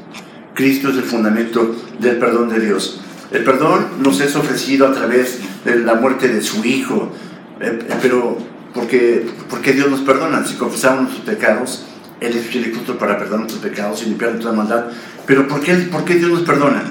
Cristo 0.53 0.89
es 0.89 0.96
el 0.96 1.03
fundamento 1.03 1.75
del 2.00 2.15
perdón 2.15 2.48
de 2.48 2.62
Dios. 2.62 3.01
El 3.32 3.44
perdón 3.44 3.88
nos 4.00 4.22
es 4.22 4.34
ofrecido 4.38 4.88
a 4.88 4.94
través 4.94 5.39
de 5.65 5.79
la 5.79 5.96
muerte 5.96 6.29
de 6.29 6.41
su 6.41 6.63
Hijo, 6.63 7.12
eh, 7.60 7.77
pero 8.01 8.38
porque, 8.74 9.27
porque 9.50 9.74
Dios 9.74 9.91
nos 9.91 10.00
perdona. 10.00 10.46
Si 10.46 10.56
confesamos 10.56 11.10
nuestros 11.10 11.25
pecados, 11.25 11.86
Él 12.22 12.38
es 12.38 12.56
y 12.56 12.74
justo 12.74 12.98
para 12.98 13.17
perdonar 13.17 13.41
nuestros 13.41 13.70
pecados 13.70 14.01
y 14.03 14.06
limpiar 14.06 14.39
toda 14.39 14.53
maldad. 14.53 14.86
Pero 15.25 15.46
¿por 15.46 15.60
qué, 15.60 15.74
por 15.74 16.06
qué 16.06 16.15
Dios 16.15 16.32
nos 16.32 16.44
perdona? 16.44 16.84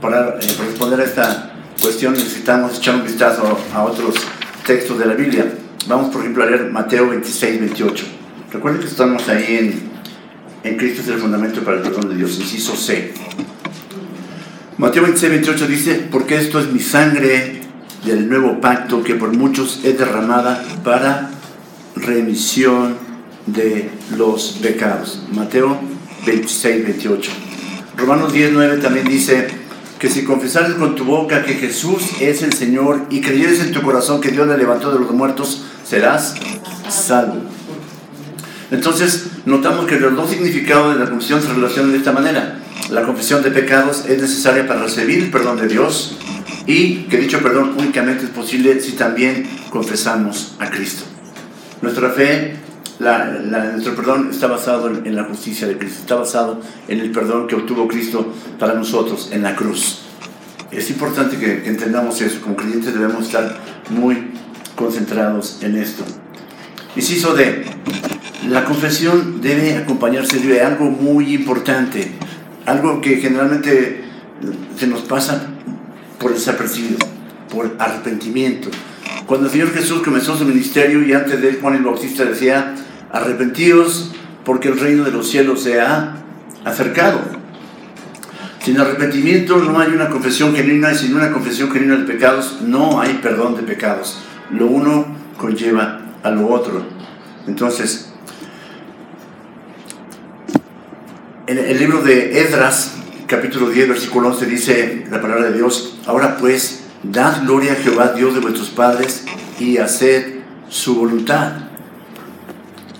Para 0.00 0.38
eh, 0.40 0.56
responder 0.66 1.02
a 1.02 1.04
esta 1.04 1.52
cuestión 1.82 2.14
necesitamos 2.14 2.78
echar 2.78 2.94
un 2.94 3.04
vistazo 3.04 3.58
a 3.74 3.82
otros 3.84 4.14
textos 4.64 4.98
de 4.98 5.06
la 5.06 5.14
Biblia. 5.14 5.46
Vamos, 5.86 6.10
por 6.10 6.22
ejemplo, 6.22 6.42
a 6.42 6.46
leer 6.46 6.70
Mateo 6.70 7.10
26, 7.10 7.60
28. 7.60 8.04
Recuerden 8.52 8.80
que 8.80 8.88
estamos 8.88 9.28
ahí 9.28 9.56
en, 9.58 10.70
en 10.70 10.76
Cristo 10.76 11.02
es 11.02 11.08
el 11.08 11.18
fundamento 11.18 11.62
para 11.62 11.76
el 11.76 11.82
perdón 11.82 12.08
de 12.08 12.16
Dios, 12.16 12.38
inciso 12.38 12.74
C. 12.74 13.12
Mateo 14.78 15.02
26, 15.02 15.30
28 15.32 15.66
dice, 15.66 16.08
porque 16.10 16.36
esto 16.36 16.58
es 16.58 16.72
mi 16.72 16.80
sangre 16.80 17.60
del 18.04 18.28
nuevo 18.28 18.60
pacto 18.60 19.02
que 19.02 19.14
por 19.14 19.32
muchos 19.32 19.80
es 19.84 19.98
derramada 19.98 20.64
para 20.82 21.30
remisión 21.96 22.96
de 23.46 23.90
los 24.16 24.58
pecados. 24.62 25.22
Mateo 25.32 25.78
26, 26.26 26.84
28. 26.84 27.30
Romanos 27.96 28.32
10, 28.32 28.52
9 28.52 28.78
también 28.78 29.06
dice 29.06 29.46
que 30.04 30.10
si 30.10 30.22
confesares 30.22 30.74
con 30.74 30.94
tu 30.94 31.06
boca 31.06 31.42
que 31.44 31.54
Jesús 31.54 32.20
es 32.20 32.42
el 32.42 32.52
Señor 32.52 33.06
y 33.08 33.22
creyeres 33.22 33.60
en 33.60 33.72
tu 33.72 33.80
corazón 33.80 34.20
que 34.20 34.30
Dios 34.30 34.46
le 34.46 34.58
levantó 34.58 34.92
de 34.92 35.00
los 35.00 35.10
muertos, 35.12 35.64
serás 35.82 36.34
salvo. 36.90 37.36
Entonces, 38.70 39.28
notamos 39.46 39.86
que 39.86 39.98
los 39.98 40.14
dos 40.14 40.28
significados 40.28 40.92
de 40.92 41.02
la 41.02 41.08
confesión 41.08 41.40
se 41.40 41.48
relacionan 41.48 41.92
de 41.92 41.96
esta 41.96 42.12
manera. 42.12 42.60
La 42.90 43.00
confesión 43.00 43.42
de 43.42 43.50
pecados 43.50 44.04
es 44.06 44.20
necesaria 44.20 44.68
para 44.68 44.82
recibir 44.82 45.20
el 45.20 45.30
perdón 45.30 45.56
de 45.56 45.68
Dios 45.68 46.18
y 46.66 47.04
que 47.04 47.16
dicho 47.16 47.38
perdón 47.38 47.72
únicamente 47.78 48.24
es 48.24 48.30
posible 48.30 48.78
si 48.82 48.92
también 48.92 49.48
confesamos 49.70 50.54
a 50.58 50.68
Cristo. 50.68 51.04
Nuestra 51.80 52.10
fe, 52.10 52.56
nuestro 53.00 53.96
perdón 53.96 54.30
está 54.30 54.46
basado 54.46 54.88
en, 54.88 55.16
la 55.16 55.24
justicia 55.24 55.66
de 55.66 55.76
Cristo, 55.76 56.00
está 56.00 56.14
basado 56.14 56.60
en 56.88 57.00
el 57.00 57.10
perdón 57.10 57.46
que 57.46 57.54
obtuvo 57.54 57.88
Cristo 57.88 58.32
para 58.58 58.74
nosotros 58.74 59.30
en 59.32 59.42
la 59.42 59.56
cruz. 59.56 60.00
Es 60.70 60.90
importante 60.90 61.36
que 61.36 61.66
entendamos 61.66 62.20
eso, 62.20 62.40
como 62.40 62.56
creyentes 62.56 62.94
debemos 62.94 63.26
estar 63.26 63.58
muy 63.90 64.30
concentrados 64.76 65.58
en 65.62 65.76
esto. 65.76 66.04
Inciso 66.96 67.34
D, 67.34 67.64
la 68.48 68.64
confesión 68.64 69.40
debe 69.40 69.76
acompañarse 69.76 70.38
de 70.38 70.62
algo 70.62 70.86
muy 70.86 71.34
importante, 71.34 72.12
algo 72.66 73.00
que 73.00 73.16
generalmente 73.16 74.04
se 74.78 74.86
nos 74.86 75.00
pasa 75.02 75.46
por 76.18 76.32
desapercibido, 76.32 76.98
por 77.50 77.74
arrepentimiento. 77.78 78.70
Cuando 79.26 79.46
el 79.46 79.52
Señor 79.52 79.72
Jesús 79.72 80.02
comenzó 80.02 80.36
su 80.36 80.44
ministerio 80.44 81.02
y 81.02 81.12
antes 81.12 81.40
de 81.40 81.54
Juan 81.54 81.76
el 81.76 81.82
Bautista 81.82 82.24
decía, 82.24 82.74
arrepentíos 83.10 84.12
porque 84.44 84.68
el 84.68 84.78
reino 84.78 85.04
de 85.04 85.12
los 85.12 85.28
cielos 85.28 85.62
se 85.62 85.80
ha 85.80 86.16
acercado. 86.64 87.20
Sin 88.62 88.78
arrepentimiento 88.78 89.58
no 89.58 89.78
hay 89.78 89.92
una 89.92 90.08
confesión 90.08 90.54
genuina 90.54 90.92
y 90.92 90.96
sin 90.96 91.14
una 91.14 91.32
confesión 91.32 91.70
genuina 91.70 91.96
de 91.96 92.04
pecados 92.04 92.60
no 92.62 93.00
hay 93.00 93.14
perdón 93.22 93.56
de 93.56 93.62
pecados. 93.62 94.18
Lo 94.50 94.66
uno 94.66 95.06
conlleva 95.38 96.00
a 96.22 96.30
lo 96.30 96.48
otro. 96.48 96.82
Entonces, 97.46 98.12
en 101.46 101.58
el 101.58 101.78
libro 101.78 102.02
de 102.02 102.40
Esdras, 102.40 102.94
capítulo 103.26 103.68
10, 103.68 103.88
versículo 103.88 104.28
11, 104.28 104.46
dice 104.46 105.06
la 105.10 105.20
palabra 105.20 105.44
de 105.44 105.52
Dios, 105.52 105.98
ahora 106.06 106.36
pues, 106.38 106.83
dad 107.10 107.42
gloria 107.42 107.72
a 107.72 107.76
Jehová, 107.76 108.12
Dios 108.16 108.34
de 108.34 108.40
vuestros 108.40 108.70
padres, 108.70 109.24
y 109.58 109.78
haced 109.78 110.40
su 110.68 110.96
voluntad. 110.96 111.52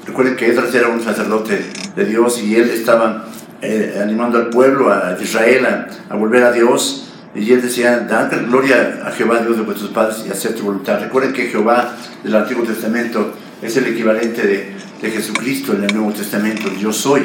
Recuerden 0.07 0.37
que 0.37 0.51
Esdras 0.51 0.75
era 0.75 0.89
un 0.89 1.03
sacerdote 1.03 1.65
de 1.97 2.05
Dios 2.05 2.43
y 2.43 2.57
él 2.57 2.71
estaba 2.71 3.27
eh, 3.63 3.99
animando 4.03 4.39
al 4.39 4.51
pueblo, 4.51 4.93
a 4.93 5.17
Israel, 5.21 5.67
a, 6.09 6.15
volver 6.15 6.45
a 6.45 6.53
Dios. 6.53 7.13
Y 7.35 7.53
él 7.53 7.63
decía, 7.63 8.01
dad 8.01 8.31
gloria 8.47 9.03
a 9.05 9.11
Jehová, 9.11 9.41
Dios 9.41 9.57
de 9.57 9.63
vuestros 9.63 9.91
padres, 9.91 10.25
y 10.27 10.31
haced 10.31 10.57
su 10.57 10.65
voluntad. 10.65 11.01
Recuerden 11.01 11.33
que 11.33 11.47
Jehová 11.47 11.97
del 12.23 12.37
Antiguo 12.37 12.65
Testamento 12.65 13.33
es 13.61 13.77
el 13.77 13.87
equivalente 13.87 14.47
de, 14.47 14.75
de 15.03 15.11
Jesucristo 15.11 15.73
en 15.73 15.85
el 15.85 15.95
Nuevo 15.95 16.13
Testamento, 16.13 16.71
yo 16.79 16.93
soy. 16.93 17.23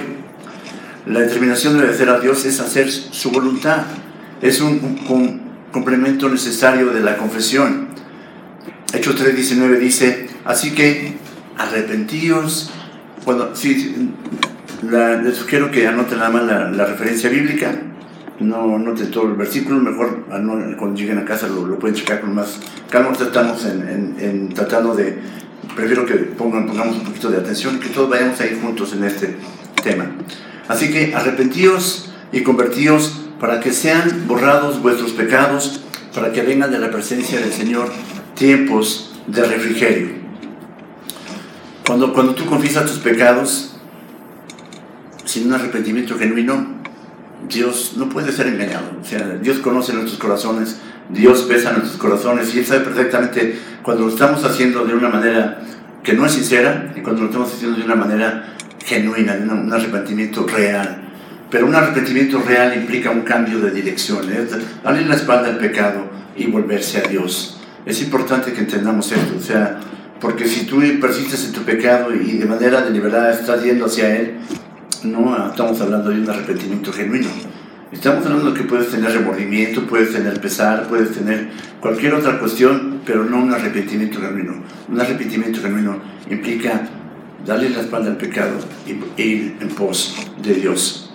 La 1.06 1.22
determinación 1.22 1.74
de 1.74 1.86
obedecer 1.86 2.10
a 2.10 2.20
Dios 2.20 2.46
es 2.46 2.60
hacer 2.60 2.92
su 2.92 3.32
voluntad. 3.32 3.84
Es 4.42 4.62
un, 4.62 5.49
complemento 5.72 6.30
necesario 6.30 6.92
de 6.92 7.02
la 7.02 7.18
confesión. 7.18 7.90
Hechos 8.94 9.22
3.19 9.22 9.80
dice, 9.80 10.30
así 10.46 10.74
que 10.74 11.16
arrepentíos. 11.58 12.72
Cuando, 13.24 13.56
sí, 13.56 14.12
les 14.90 15.36
sugiero 15.36 15.70
que 15.70 15.88
anoten 15.88 16.18
nada 16.18 16.30
más 16.30 16.44
la, 16.76 16.86
referencia 16.86 17.30
bíblica. 17.30 17.76
No 18.40 18.80
noten 18.80 19.12
todo 19.12 19.28
el 19.28 19.34
versículo, 19.34 19.80
mejor 19.80 20.26
cuando 20.28 20.96
lleguen 20.96 21.18
a 21.18 21.26
casa 21.26 21.48
lo, 21.48 21.78
pueden 21.78 21.96
checar 21.96 22.22
con 22.22 22.34
más 22.34 22.60
calma. 22.90 23.12
Estamos 23.12 23.66
en, 23.66 24.50
tratando 24.56 24.96
de, 24.96 25.20
prefiero 25.76 26.06
que 26.06 26.16
pongan, 26.16 26.66
pongamos 26.66 26.98
un 26.98 27.04
poquito 27.04 27.30
de 27.30 27.38
atención 27.38 27.76
y 27.76 27.80
que 27.80 27.90
todos 27.90 28.10
vayamos 28.10 28.40
ahí 28.40 28.58
juntos 28.62 28.94
en 28.94 29.04
este 29.04 29.36
tema. 29.84 30.06
Así 30.70 30.90
que 30.90 31.14
arrepentíos 31.14 32.14
y 32.32 32.42
convertíos 32.42 33.29
para 33.40 33.60
que 33.60 33.72
sean 33.72 34.28
borrados 34.28 34.82
vuestros 34.82 35.12
pecados, 35.12 35.82
para 36.14 36.32
que 36.32 36.42
vengan 36.42 36.72
de 36.72 36.80
la 36.80 36.92
presencia 36.92 37.40
del 37.40 37.54
Señor 37.54 37.90
tiempos 38.36 39.14
de 39.28 39.44
refrigerio. 39.44 40.10
Cuando, 41.86 42.14
cuando 42.14 42.36
tú 42.36 42.46
confiesas 42.46 42.86
tus 42.86 43.00
pecados 43.00 43.78
sin 45.26 45.48
un 45.48 45.54
arrepentimiento 45.54 46.18
genuino, 46.18 46.80
Dios 47.48 47.94
no 47.96 48.10
puede 48.10 48.32
ser 48.32 48.48
engañado. 48.48 48.92
O 49.00 49.42
Dios 49.42 49.60
conoce 49.60 49.94
nuestros 49.94 50.20
corazones, 50.20 50.78
Dios 51.10 51.44
pesa 51.44 51.72
nuestros 51.72 51.98
corazones 51.98 52.54
y 52.54 52.60
Él 52.60 52.66
sabe 52.66 52.82
perfectamente 52.82 53.58
cuando 53.82 54.06
lo 54.06 54.10
estamos 54.10 54.44
haciendo 54.44 54.86
de 54.86 54.94
una 54.94 55.10
manera 55.10 55.62
que 56.04 56.14
no 56.14 56.26
es 56.26 56.34
sincera 56.34 56.94
y 56.96 57.02
cuando 57.02 57.24
lo 57.24 57.28
estamos 57.30 57.54
haciendo 57.54 57.78
de 57.78 57.86
una 57.86 57.96
manera 57.96 58.56
genuina, 58.86 59.34
un 59.34 59.72
arrepentimiento 59.72 60.46
real. 60.48 61.09
Pero 61.50 61.66
un 61.66 61.76
arrepentimiento 61.76 62.42
real 62.42 62.76
implica 62.76 63.10
un 63.10 63.22
cambio 63.22 63.60
de 63.60 63.72
dirección, 63.72 64.32
es 64.32 64.52
darle 64.84 65.06
la 65.06 65.16
espalda 65.16 65.50
al 65.50 65.58
pecado 65.58 66.10
y 66.36 66.46
volverse 66.46 67.00
a 67.00 67.08
Dios. 67.08 67.60
Es 67.86 68.02
importante 68.02 68.54
que 68.54 68.60
entendamos 68.60 69.12
esto, 69.12 69.36
o 69.38 69.42
sea, 69.42 69.80
porque 70.20 70.48
si 70.48 70.66
tú 70.66 70.82
persistes 71.00 71.46
en 71.46 71.54
tu 71.54 71.62
pecado 71.62 72.14
y 72.14 72.38
de 72.38 72.46
manera 72.46 72.82
deliberada 72.82 73.32
estás 73.32 73.64
yendo 73.64 73.86
hacia 73.86 74.16
Él, 74.16 74.38
no 75.04 75.50
estamos 75.50 75.80
hablando 75.82 76.10
de 76.10 76.22
un 76.22 76.30
arrepentimiento 76.30 76.92
genuino. 76.92 77.30
Estamos 77.92 78.24
hablando 78.26 78.54
que 78.54 78.64
puedes 78.64 78.92
tener 78.92 79.12
remordimiento, 79.12 79.88
puedes 79.88 80.14
tener 80.14 80.40
pesar, 80.40 80.88
puedes 80.88 81.12
tener 81.12 81.50
cualquier 81.80 82.14
otra 82.14 82.38
cuestión, 82.38 83.02
pero 83.06 83.24
no 83.24 83.42
un 83.42 83.52
arrepentimiento 83.52 84.20
genuino. 84.22 84.62
Un 84.88 85.02
arrepentimiento 85.02 85.62
genuino 85.62 85.98
implica 86.30 86.88
darle 87.46 87.70
la 87.70 87.80
espalda 87.80 88.12
al 88.12 88.18
pecado 88.18 88.60
y 88.86 89.22
ir 89.22 89.58
en 89.60 89.70
pos 89.70 90.16
de 90.44 90.54
Dios. 90.54 91.09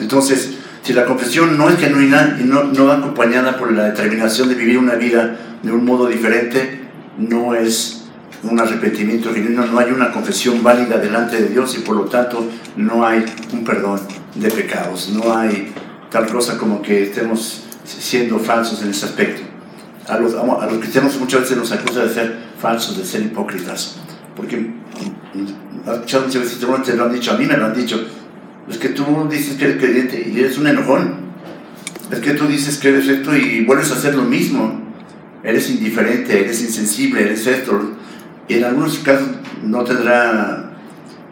Entonces, 0.00 0.54
si 0.82 0.92
la 0.92 1.04
confesión 1.04 1.56
no 1.58 1.68
es 1.68 1.78
genuina 1.78 2.38
y 2.40 2.44
no, 2.44 2.64
no 2.64 2.86
va 2.86 2.96
acompañada 2.96 3.56
por 3.58 3.72
la 3.72 3.84
determinación 3.84 4.48
de 4.48 4.54
vivir 4.54 4.78
una 4.78 4.94
vida 4.94 5.36
de 5.62 5.72
un 5.72 5.84
modo 5.84 6.06
diferente, 6.06 6.80
no 7.18 7.54
es 7.54 8.04
un 8.42 8.58
arrepentimiento 8.58 9.32
genuino, 9.32 9.66
no 9.66 9.78
hay 9.78 9.90
una 9.90 10.10
confesión 10.10 10.62
válida 10.62 10.96
delante 10.98 11.40
de 11.40 11.48
Dios 11.48 11.76
y 11.76 11.80
por 11.80 11.96
lo 11.96 12.04
tanto 12.04 12.48
no 12.76 13.06
hay 13.06 13.24
un 13.52 13.64
perdón 13.64 14.00
de 14.34 14.50
pecados, 14.50 15.10
no 15.10 15.36
hay 15.36 15.72
tal 16.10 16.26
cosa 16.26 16.56
como 16.56 16.80
que 16.80 17.04
estemos 17.04 17.64
siendo 17.84 18.38
falsos 18.38 18.82
en 18.82 18.90
ese 18.90 19.06
aspecto. 19.06 19.42
A 20.08 20.18
los, 20.18 20.34
a 20.34 20.66
los 20.66 20.78
cristianos 20.78 21.18
muchas 21.20 21.42
veces 21.42 21.56
nos 21.56 21.70
acusa 21.72 22.04
de 22.04 22.14
ser 22.14 22.38
falsos, 22.58 22.96
de 22.96 23.04
ser 23.04 23.22
hipócritas, 23.22 23.96
porque 24.34 24.72
muchas 25.84 26.34
veces 26.34 26.58
te 26.58 26.96
lo 26.96 27.04
han 27.04 27.12
dicho, 27.12 27.32
a 27.32 27.36
mí 27.36 27.46
me 27.46 27.56
lo 27.56 27.66
han 27.66 27.74
dicho, 27.74 28.02
es 28.70 28.78
que 28.78 28.90
tú 28.90 29.28
dices 29.28 29.56
que 29.56 29.64
eres 29.64 29.78
creyente 29.78 30.30
y 30.32 30.38
eres 30.38 30.56
un 30.56 30.66
enojón, 30.66 31.14
es 32.10 32.18
que 32.20 32.34
tú 32.34 32.46
dices 32.46 32.78
que 32.78 32.88
eres 32.88 33.08
esto 33.08 33.36
y 33.36 33.64
vuelves 33.64 33.90
a 33.90 33.94
hacer 33.94 34.14
lo 34.14 34.22
mismo, 34.22 34.80
eres 35.42 35.70
indiferente, 35.70 36.40
eres 36.40 36.60
insensible, 36.62 37.22
eres 37.22 37.46
esto, 37.46 37.92
y 38.48 38.54
en 38.54 38.64
algunos 38.64 38.98
casos 38.98 39.28
no 39.64 39.84
tendrá 39.84 40.72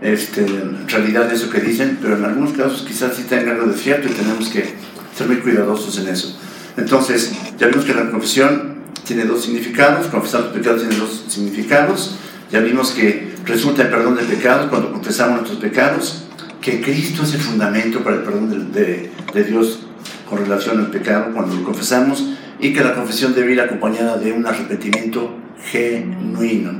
este, 0.01 0.47
realidad 0.87 1.33
eso 1.33 1.51
que 1.51 1.61
dicen, 1.61 1.99
pero 2.01 2.17
en 2.17 2.25
algunos 2.25 2.53
casos 2.53 2.85
quizás 2.87 3.17
sí 3.17 3.25
tenga 3.29 3.53
algo 3.53 3.67
de 3.67 3.77
cierto 3.77 4.09
y 4.09 4.13
tenemos 4.13 4.49
que 4.49 4.75
ser 5.17 5.27
muy 5.27 5.37
cuidadosos 5.37 5.99
en 5.99 6.09
eso. 6.09 6.39
Entonces, 6.77 7.33
ya 7.59 7.67
vimos 7.67 7.85
que 7.85 7.95
la 7.95 8.11
confesión 8.11 8.79
tiene 9.05 9.25
dos 9.25 9.45
significados, 9.45 10.07
confesar 10.09 10.43
los 10.43 10.53
pecados 10.53 10.83
tiene 10.83 10.97
dos 10.97 11.25
significados, 11.29 12.17
ya 12.51 12.61
vimos 12.61 12.93
que 12.93 13.35
resulta 13.45 13.83
el 13.83 13.89
perdón 13.89 14.17
de 14.17 14.23
pecados 14.23 14.69
cuando 14.69 14.93
confesamos 14.93 15.39
nuestros 15.39 15.61
pecados, 15.61 16.28
que 16.61 16.81
Cristo 16.81 17.23
es 17.23 17.35
el 17.35 17.41
fundamento 17.41 18.03
para 18.03 18.17
el 18.17 18.23
perdón 18.23 18.73
de, 18.73 19.11
Dios 19.45 19.81
con 20.29 20.39
relación 20.39 20.79
al 20.79 20.91
pecado 20.91 21.33
cuando 21.33 21.55
lo 21.55 21.65
confesamos 21.65 22.25
y 22.61 22.73
que 22.73 22.83
la 22.83 22.95
confesión 22.95 23.35
debe 23.35 23.53
ir 23.53 23.61
acompañada 23.61 24.19
de 24.19 24.33
un 24.33 24.47
arrepentimiento 24.47 25.37
genuino. 25.65 26.73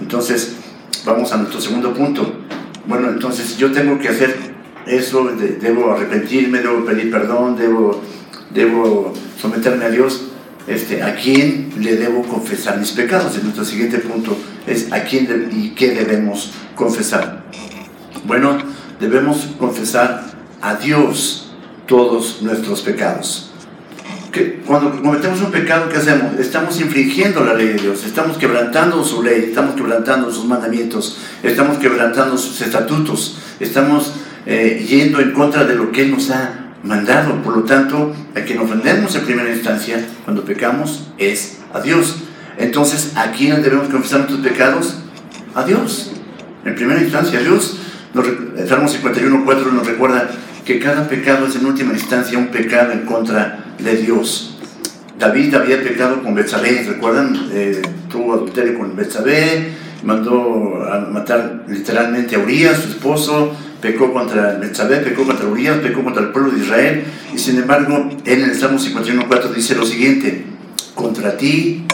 Entonces, 0.00 0.56
vamos 1.04 1.32
a 1.32 1.36
nuestro 1.36 1.60
segundo 1.60 1.94
punto. 1.94 2.40
Bueno, 2.86 3.08
entonces 3.08 3.56
yo 3.56 3.70
tengo 3.72 3.98
que 3.98 4.08
hacer 4.08 4.36
eso, 4.86 5.30
debo 5.60 5.92
arrepentirme, 5.92 6.58
debo 6.58 6.84
pedir 6.84 7.10
perdón, 7.10 7.56
debo, 7.56 8.02
debo 8.52 9.12
someterme 9.40 9.84
a 9.84 9.90
Dios. 9.90 10.28
Este, 10.66 11.02
¿A 11.02 11.14
quién 11.14 11.72
le 11.78 11.96
debo 11.96 12.22
confesar 12.22 12.78
mis 12.78 12.90
pecados? 12.90 13.36
En 13.36 13.44
nuestro 13.44 13.64
siguiente 13.64 13.98
punto 13.98 14.36
es 14.66 14.92
¿a 14.92 15.04
quién 15.04 15.48
y 15.52 15.70
qué 15.70 15.92
debemos 15.92 16.52
confesar? 16.74 17.44
Bueno, 18.26 18.58
debemos 19.00 19.48
confesar 19.58 20.24
a 20.60 20.74
Dios 20.74 21.50
todos 21.86 22.42
nuestros 22.42 22.82
pecados. 22.82 23.50
Que 24.32 24.60
cuando 24.66 25.00
cometemos 25.00 25.40
un 25.40 25.50
pecado, 25.50 25.88
¿qué 25.88 25.96
hacemos? 25.96 26.38
Estamos 26.38 26.78
infringiendo 26.80 27.44
la 27.44 27.54
ley 27.54 27.68
de 27.68 27.74
Dios, 27.74 28.04
estamos 28.04 28.36
quebrantando 28.36 29.02
su 29.02 29.22
ley, 29.22 29.46
estamos 29.48 29.74
quebrantando 29.74 30.30
sus 30.30 30.44
mandamientos, 30.44 31.18
estamos 31.42 31.78
quebrantando 31.78 32.36
sus 32.36 32.60
estatutos, 32.60 33.38
estamos 33.60 34.12
eh, 34.44 34.84
yendo 34.86 35.20
en 35.20 35.32
contra 35.32 35.64
de 35.64 35.74
lo 35.74 35.90
que 35.90 36.02
Él 36.02 36.10
nos 36.10 36.30
ha 36.30 36.66
mandado. 36.82 37.42
Por 37.42 37.56
lo 37.56 37.62
tanto, 37.64 38.14
a 38.34 38.40
quien 38.40 38.58
ofendemos 38.58 39.14
en 39.14 39.24
primera 39.24 39.50
instancia 39.50 40.04
cuando 40.24 40.44
pecamos 40.44 41.08
es 41.18 41.58
a 41.72 41.80
Dios. 41.80 42.16
Entonces, 42.58 43.12
¿a 43.16 43.32
quién 43.32 43.62
debemos 43.62 43.88
confesar 43.88 44.20
nuestros 44.20 44.40
pecados? 44.40 44.96
A 45.54 45.64
Dios. 45.64 46.12
En 46.64 46.74
primera 46.74 47.00
instancia, 47.00 47.38
a 47.38 47.42
Dios. 47.42 47.78
El 48.24 48.68
Salmo 48.68 48.88
51.4 48.88 49.72
nos 49.72 49.86
recuerda 49.86 50.30
que 50.64 50.78
cada 50.78 51.08
pecado 51.08 51.46
es 51.46 51.56
en 51.56 51.66
última 51.66 51.92
instancia 51.92 52.38
un 52.38 52.48
pecado 52.48 52.92
en 52.92 53.00
contra 53.00 53.74
de 53.78 53.96
Dios. 53.96 54.58
David 55.18 55.54
había 55.54 55.82
pecado 55.82 56.22
con 56.22 56.34
Betsabé, 56.34 56.82
¿recuerdan? 56.86 57.48
Eh, 57.52 57.82
tuvo 58.10 58.34
adulterio 58.34 58.78
con 58.78 58.96
Betsabé, 58.96 59.72
mandó 60.02 60.84
a 60.84 61.00
matar 61.00 61.64
literalmente 61.68 62.36
a 62.36 62.38
Urias, 62.38 62.78
su 62.78 62.88
esposo, 62.90 63.54
pecó 63.80 64.12
contra 64.12 64.58
Betsabé, 64.58 64.98
pecó 64.98 65.24
contra 65.24 65.46
Urias, 65.46 65.78
pecó 65.78 66.02
contra 66.02 66.22
el 66.22 66.30
pueblo 66.30 66.50
de 66.50 66.64
Israel, 66.64 67.04
y 67.34 67.38
sin 67.38 67.58
embargo, 67.58 68.08
en 68.24 68.42
el 68.42 68.54
Salmo 68.54 68.78
51.4 68.78 69.54
dice 69.54 69.74
lo 69.74 69.86
siguiente, 69.86 70.44
contra 70.94 71.36
ti, 71.36 71.84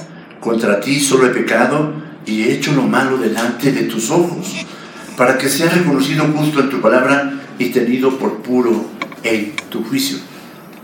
contra 0.41 0.81
ti 0.81 0.99
solo 0.99 1.27
he 1.27 1.31
pecado 1.31 1.93
y 2.27 2.43
he 2.43 2.55
hecho 2.55 2.73
lo 2.73 2.83
malo 2.83 3.19
delante 3.19 3.73
de 3.73 3.83
tus 3.83 4.11
ojos, 4.11 4.67
para 5.17 5.39
que 5.39 5.49
sea 5.49 5.71
reconocido 5.71 6.25
justo 6.37 6.61
en 6.61 6.71
tu 6.71 6.81
palabra 6.81 7.41
y 7.59 7.67
tenido 7.67 8.19
por 8.19 8.39
puro 8.39 8.87
en 9.23 9.53
tu 9.71 9.85
juicio. 9.85 10.19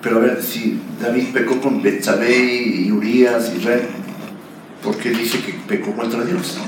Pero 0.03 0.17
a 0.17 0.21
ver, 0.21 0.43
si 0.43 0.81
David 1.01 1.29
pecó 1.33 1.61
con 1.61 1.83
Betsabé 1.83 2.65
y 2.65 2.93
Urias 2.93 3.53
y 3.53 3.59
Israel, 3.59 3.89
¿por 4.83 4.97
qué 4.97 5.11
dice 5.11 5.41
que 5.41 5.53
pecó 5.67 5.93
contra 5.93 6.25
Dios? 6.25 6.59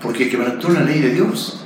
Porque 0.00 0.28
quebrantó 0.28 0.68
la 0.68 0.80
ley 0.82 1.00
de 1.00 1.14
Dios. 1.14 1.64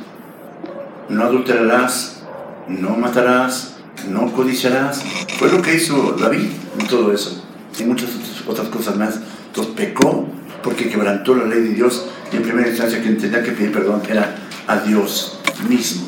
No 1.08 1.24
adulterarás, 1.24 2.22
no 2.68 2.96
matarás, 2.96 3.76
no 4.10 4.32
codiciarás. 4.32 5.02
Fue 5.38 5.50
lo 5.50 5.60
que 5.60 5.74
hizo 5.74 6.16
David 6.18 6.48
en 6.78 6.86
todo 6.86 7.12
eso. 7.12 7.44
Y 7.78 7.84
muchas 7.84 8.10
otras 8.46 8.68
cosas 8.68 8.96
más. 8.96 9.20
Entonces 9.48 9.74
pecó 9.74 10.26
porque 10.62 10.88
quebrantó 10.88 11.34
la 11.34 11.44
ley 11.44 11.60
de 11.60 11.74
Dios 11.74 12.06
y 12.32 12.36
en 12.36 12.42
primera 12.42 12.68
instancia 12.68 13.00
quien 13.00 13.18
tenía 13.18 13.42
que 13.42 13.52
pedir 13.52 13.70
perdón 13.70 14.02
era 14.08 14.34
a 14.66 14.78
Dios 14.78 15.38
mismo. 15.68 16.06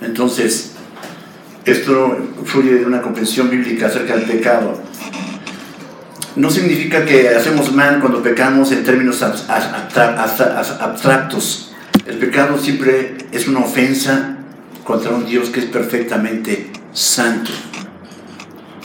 Entonces, 0.00 0.72
esto 1.64 2.16
fluye 2.44 2.76
de 2.76 2.86
una 2.86 3.02
comprensión 3.02 3.50
bíblica 3.50 3.86
acerca 3.86 4.16
del 4.16 4.24
pecado. 4.24 4.80
No 6.36 6.48
significa 6.50 7.04
que 7.04 7.28
hacemos 7.28 7.72
mal 7.72 8.00
cuando 8.00 8.22
pecamos 8.22 8.70
en 8.72 8.84
términos 8.84 9.22
abstractos. 9.22 11.72
El 12.06 12.18
pecado 12.18 12.58
siempre 12.58 13.16
es 13.30 13.46
una 13.48 13.60
ofensa 13.60 14.38
contra 14.84 15.10
un 15.10 15.26
Dios 15.26 15.50
que 15.50 15.60
es 15.60 15.66
perfectamente 15.66 16.70
santo. 16.92 17.50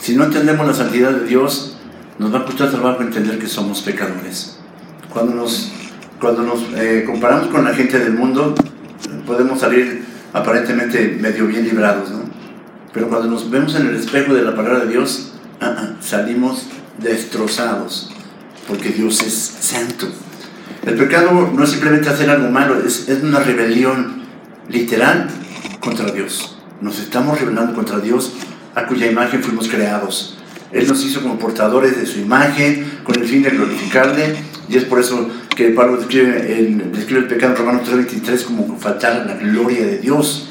Si 0.00 0.14
no 0.14 0.24
entendemos 0.24 0.66
la 0.66 0.74
santidad 0.74 1.12
de 1.12 1.26
Dios, 1.26 1.78
nos 2.18 2.32
va 2.32 2.40
a 2.40 2.44
costar 2.44 2.70
trabajo 2.70 3.02
entender 3.02 3.38
que 3.38 3.46
somos 3.46 3.82
pecadores. 3.82 4.58
Cuando 5.12 5.34
nos, 5.34 5.72
cuando 6.20 6.42
nos 6.42 6.60
eh, 6.76 7.04
comparamos 7.06 7.48
con 7.48 7.64
la 7.64 7.74
gente 7.74 7.98
del 7.98 8.14
mundo, 8.14 8.54
podemos 9.26 9.60
salir 9.60 10.04
aparentemente 10.32 11.18
medio 11.20 11.46
bien 11.46 11.64
librados, 11.64 12.10
¿no? 12.10 12.20
Pero 12.92 13.08
cuando 13.08 13.28
nos 13.28 13.50
vemos 13.50 13.74
en 13.74 13.88
el 13.88 13.96
espejo 13.96 14.32
de 14.32 14.42
la 14.42 14.56
palabra 14.56 14.80
de 14.80 14.88
Dios, 14.88 15.32
ah, 15.60 15.74
ah, 15.76 15.88
salimos 16.00 16.66
destrozados, 16.98 18.10
porque 18.66 18.90
Dios 18.90 19.22
es 19.22 19.34
santo. 19.34 20.06
El 20.84 20.94
pecado 20.94 21.50
no 21.52 21.64
es 21.64 21.70
simplemente 21.70 22.08
hacer 22.08 22.30
algo 22.30 22.48
malo, 22.48 22.80
es, 22.80 23.08
es 23.08 23.22
una 23.22 23.40
rebelión 23.40 24.22
literal 24.68 25.28
contra 25.80 26.10
Dios. 26.10 26.58
Nos 26.80 26.98
estamos 26.98 27.38
rebelando 27.38 27.74
contra 27.74 27.98
Dios 27.98 28.32
a 28.74 28.86
cuya 28.86 29.10
imagen 29.10 29.42
fuimos 29.42 29.68
creados. 29.68 30.38
Él 30.72 30.86
nos 30.88 31.04
hizo 31.04 31.22
como 31.22 31.38
portadores 31.38 31.98
de 31.98 32.06
su 32.06 32.20
imagen 32.20 33.00
con 33.04 33.14
el 33.16 33.26
fin 33.26 33.42
de 33.42 33.50
glorificarle 33.50 34.36
y 34.68 34.76
es 34.76 34.84
por 34.84 35.00
eso 35.00 35.28
que 35.54 35.68
Pablo 35.70 35.96
describe 35.96 36.58
el, 36.58 37.26
pecado 37.28 37.52
en 37.52 37.58
Romanos 37.58 37.88
3:23 37.88 38.44
como 38.44 38.78
faltar 38.78 39.24
la 39.26 39.34
gloria 39.34 39.86
de 39.86 39.98
Dios. 39.98 40.48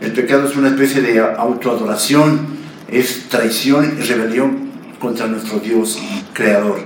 El 0.00 0.12
pecado 0.12 0.48
es 0.48 0.56
una 0.56 0.68
especie 0.68 1.02
de 1.02 1.20
autoadoración, 1.20 2.46
es 2.88 3.28
traición 3.28 3.96
y 3.98 4.02
rebelión 4.02 4.70
contra 4.98 5.26
nuestro 5.26 5.60
Dios 5.60 5.98
creador. 6.32 6.80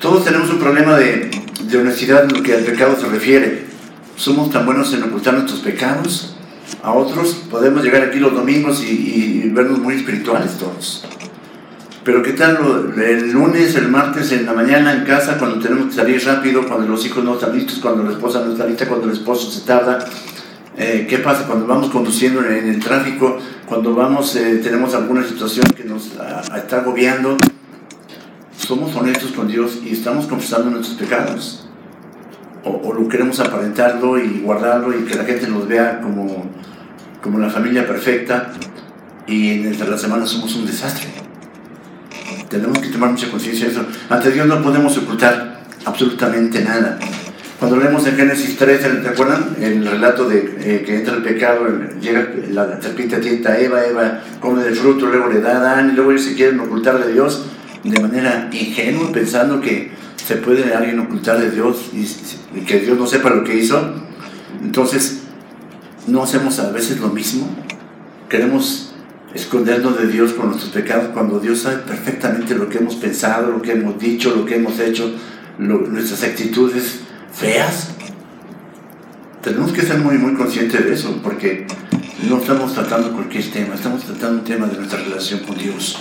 Todos 0.00 0.24
tenemos 0.24 0.50
un 0.50 0.58
problema 0.58 0.96
de, 0.96 1.30
honestidad 1.78 2.24
en 2.24 2.38
lo 2.38 2.42
que 2.42 2.54
al 2.54 2.64
pecado 2.64 2.96
se 2.98 3.06
refiere. 3.06 3.66
Somos 4.16 4.50
tan 4.50 4.64
buenos 4.64 4.92
en 4.94 5.02
ocultar 5.02 5.34
nuestros 5.34 5.60
pecados 5.60 6.36
a 6.82 6.92
otros. 6.92 7.34
Podemos 7.50 7.84
llegar 7.84 8.02
aquí 8.02 8.18
los 8.18 8.34
domingos 8.34 8.82
y 8.82 9.48
vernos 9.50 9.78
muy 9.78 9.94
espirituales 9.94 10.56
todos. 10.58 11.04
Pero 12.02 12.22
¿qué 12.22 12.32
tal 12.32 12.94
el 12.96 13.30
lunes, 13.30 13.74
el 13.74 13.88
martes, 13.88 14.32
en 14.32 14.46
la 14.46 14.54
mañana 14.54 14.94
en 14.94 15.04
casa, 15.04 15.36
cuando 15.36 15.58
tenemos 15.58 15.88
que 15.88 15.92
salir 15.92 16.24
rápido, 16.24 16.66
cuando 16.66 16.88
los 16.88 17.04
hijos 17.04 17.22
no 17.22 17.34
están 17.34 17.54
listos, 17.54 17.78
cuando 17.78 18.02
la 18.02 18.12
esposa 18.12 18.42
no 18.42 18.52
está 18.52 18.66
lista, 18.66 18.88
cuando 18.88 19.06
el 19.06 19.12
esposo 19.12 19.50
se 19.50 19.66
tarda? 19.66 19.98
Eh, 20.78 21.06
¿Qué 21.08 21.18
pasa 21.18 21.46
cuando 21.46 21.66
vamos 21.66 21.90
conduciendo 21.90 22.42
en 22.42 22.70
el 22.70 22.80
tráfico? 22.80 23.36
Cuando 23.66 23.94
vamos, 23.94 24.34
eh, 24.36 24.60
tenemos 24.62 24.94
alguna 24.94 25.22
situación 25.22 25.66
que 25.76 25.84
nos 25.84 26.06
está 26.56 26.78
agobiando. 26.78 27.36
Somos 28.56 28.96
honestos 28.96 29.32
con 29.32 29.46
Dios 29.46 29.80
y 29.84 29.92
estamos 29.92 30.26
confesando 30.26 30.70
nuestros 30.70 30.96
pecados. 30.96 31.68
O, 32.64 32.70
o, 32.70 32.94
lo 32.94 33.08
queremos 33.08 33.40
aparentarlo 33.40 34.18
y 34.18 34.40
guardarlo 34.40 34.98
y 34.98 35.04
que 35.04 35.16
la 35.16 35.24
gente 35.24 35.48
nos 35.48 35.68
vea 35.68 36.00
como, 36.00 36.46
como 37.22 37.38
la 37.38 37.50
familia 37.50 37.86
perfecta 37.86 38.52
y 39.26 39.50
entre 39.66 39.88
las 39.88 40.00
semanas 40.00 40.30
somos 40.30 40.54
un 40.56 40.66
desastre. 40.66 41.19
Tenemos 42.50 42.78
que 42.80 42.88
tomar 42.88 43.10
mucha 43.10 43.30
conciencia 43.30 43.66
de 43.66 43.72
eso. 43.72 43.86
Ante 44.08 44.32
Dios 44.32 44.46
no 44.46 44.60
podemos 44.60 44.96
ocultar 44.98 45.62
absolutamente 45.84 46.62
nada. 46.64 46.98
Cuando 47.60 47.76
leemos 47.76 48.04
en 48.06 48.16
Génesis 48.16 48.56
3, 48.56 49.02
¿te 49.02 49.08
acuerdan? 49.08 49.54
El 49.60 49.86
relato 49.86 50.28
de 50.28 50.56
eh, 50.58 50.82
que 50.84 50.96
entra 50.96 51.14
el 51.14 51.22
pecado, 51.22 51.66
llega 52.00 52.28
la 52.50 52.80
serpiente 52.82 53.18
tienta 53.18 53.52
a 53.52 53.60
Eva, 53.60 53.86
Eva 53.86 54.20
come 54.40 54.64
del 54.64 54.74
fruto, 54.74 55.06
luego 55.06 55.28
le 55.28 55.40
da 55.40 55.52
a 55.52 55.56
Adán 55.58 55.90
y 55.90 55.92
luego 55.92 56.10
ellos 56.10 56.24
se 56.24 56.34
quieren 56.34 56.58
ocultar 56.58 57.04
de 57.04 57.12
Dios 57.12 57.44
de 57.84 58.00
manera 58.00 58.48
ingenua, 58.50 59.12
pensando 59.12 59.60
que 59.60 59.92
se 60.16 60.36
puede 60.36 60.74
alguien 60.74 60.98
ocultar 60.98 61.38
de 61.38 61.50
Dios 61.50 61.90
y, 61.92 62.00
y 62.58 62.64
que 62.64 62.80
Dios 62.80 62.98
no 62.98 63.06
sepa 63.06 63.30
lo 63.30 63.44
que 63.44 63.56
hizo. 63.56 63.94
Entonces, 64.62 65.20
no 66.08 66.24
hacemos 66.24 66.58
a 66.58 66.72
veces 66.72 66.98
lo 66.98 67.08
mismo. 67.08 67.48
Queremos 68.28 68.89
escondernos 69.34 69.98
de 69.98 70.08
Dios 70.08 70.32
con 70.32 70.48
nuestros 70.48 70.72
pecados 70.72 71.08
cuando 71.12 71.38
Dios 71.38 71.60
sabe 71.60 71.78
perfectamente 71.78 72.54
lo 72.54 72.68
que 72.68 72.78
hemos 72.78 72.96
pensado, 72.96 73.52
lo 73.52 73.62
que 73.62 73.72
hemos 73.72 73.98
dicho, 73.98 74.34
lo 74.34 74.44
que 74.44 74.56
hemos 74.56 74.78
hecho, 74.80 75.14
nuestras 75.58 76.22
actitudes 76.24 77.00
feas. 77.32 77.90
Tenemos 79.42 79.72
que 79.72 79.82
ser 79.82 79.98
muy, 79.98 80.18
muy 80.18 80.34
conscientes 80.34 80.84
de 80.84 80.92
eso, 80.92 81.18
porque 81.22 81.66
no 82.28 82.38
estamos 82.38 82.74
tratando 82.74 83.12
cualquier 83.12 83.50
tema, 83.50 83.74
estamos 83.74 84.04
tratando 84.04 84.40
un 84.40 84.44
tema 84.44 84.66
de 84.66 84.76
nuestra 84.76 85.00
relación 85.00 85.40
con 85.40 85.56
Dios. 85.56 85.98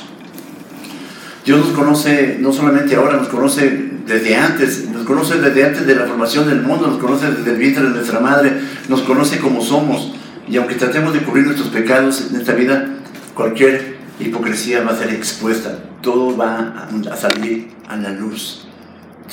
Dios 1.45 1.65
nos 1.65 1.69
conoce 1.69 2.37
no 2.39 2.51
solamente 2.51 2.95
ahora, 2.95 3.17
nos 3.17 3.29
conoce 3.29 3.89
desde 4.05 4.35
antes, 4.35 4.89
nos 4.89 5.05
conoce 5.05 5.39
desde 5.39 5.65
antes 5.65 5.87
de 5.87 5.95
la 5.95 6.05
formación 6.05 6.47
del 6.47 6.61
mundo, 6.61 6.87
nos 6.87 6.97
conoce 6.97 7.31
desde 7.31 7.51
el 7.51 7.57
vientre 7.57 7.83
de 7.83 7.89
nuestra 7.91 8.19
madre, 8.19 8.53
nos 8.89 9.01
conoce 9.01 9.39
como 9.39 9.61
somos. 9.61 10.13
Y 10.49 10.57
aunque 10.57 10.75
tratemos 10.75 11.13
de 11.13 11.21
cubrir 11.21 11.45
nuestros 11.45 11.69
pecados 11.69 12.27
en 12.29 12.39
esta 12.39 12.53
vida, 12.53 12.98
cualquier 13.39 13.95
hipocresía 14.19 14.83
va 14.83 14.91
a 14.91 14.97
ser 14.97 15.11
expuesta, 15.11 15.79
todo 16.01 16.35
va 16.35 16.89
a 17.09 17.15
salir 17.15 17.69
a 17.87 17.95
la 17.95 18.09
luz. 18.09 18.67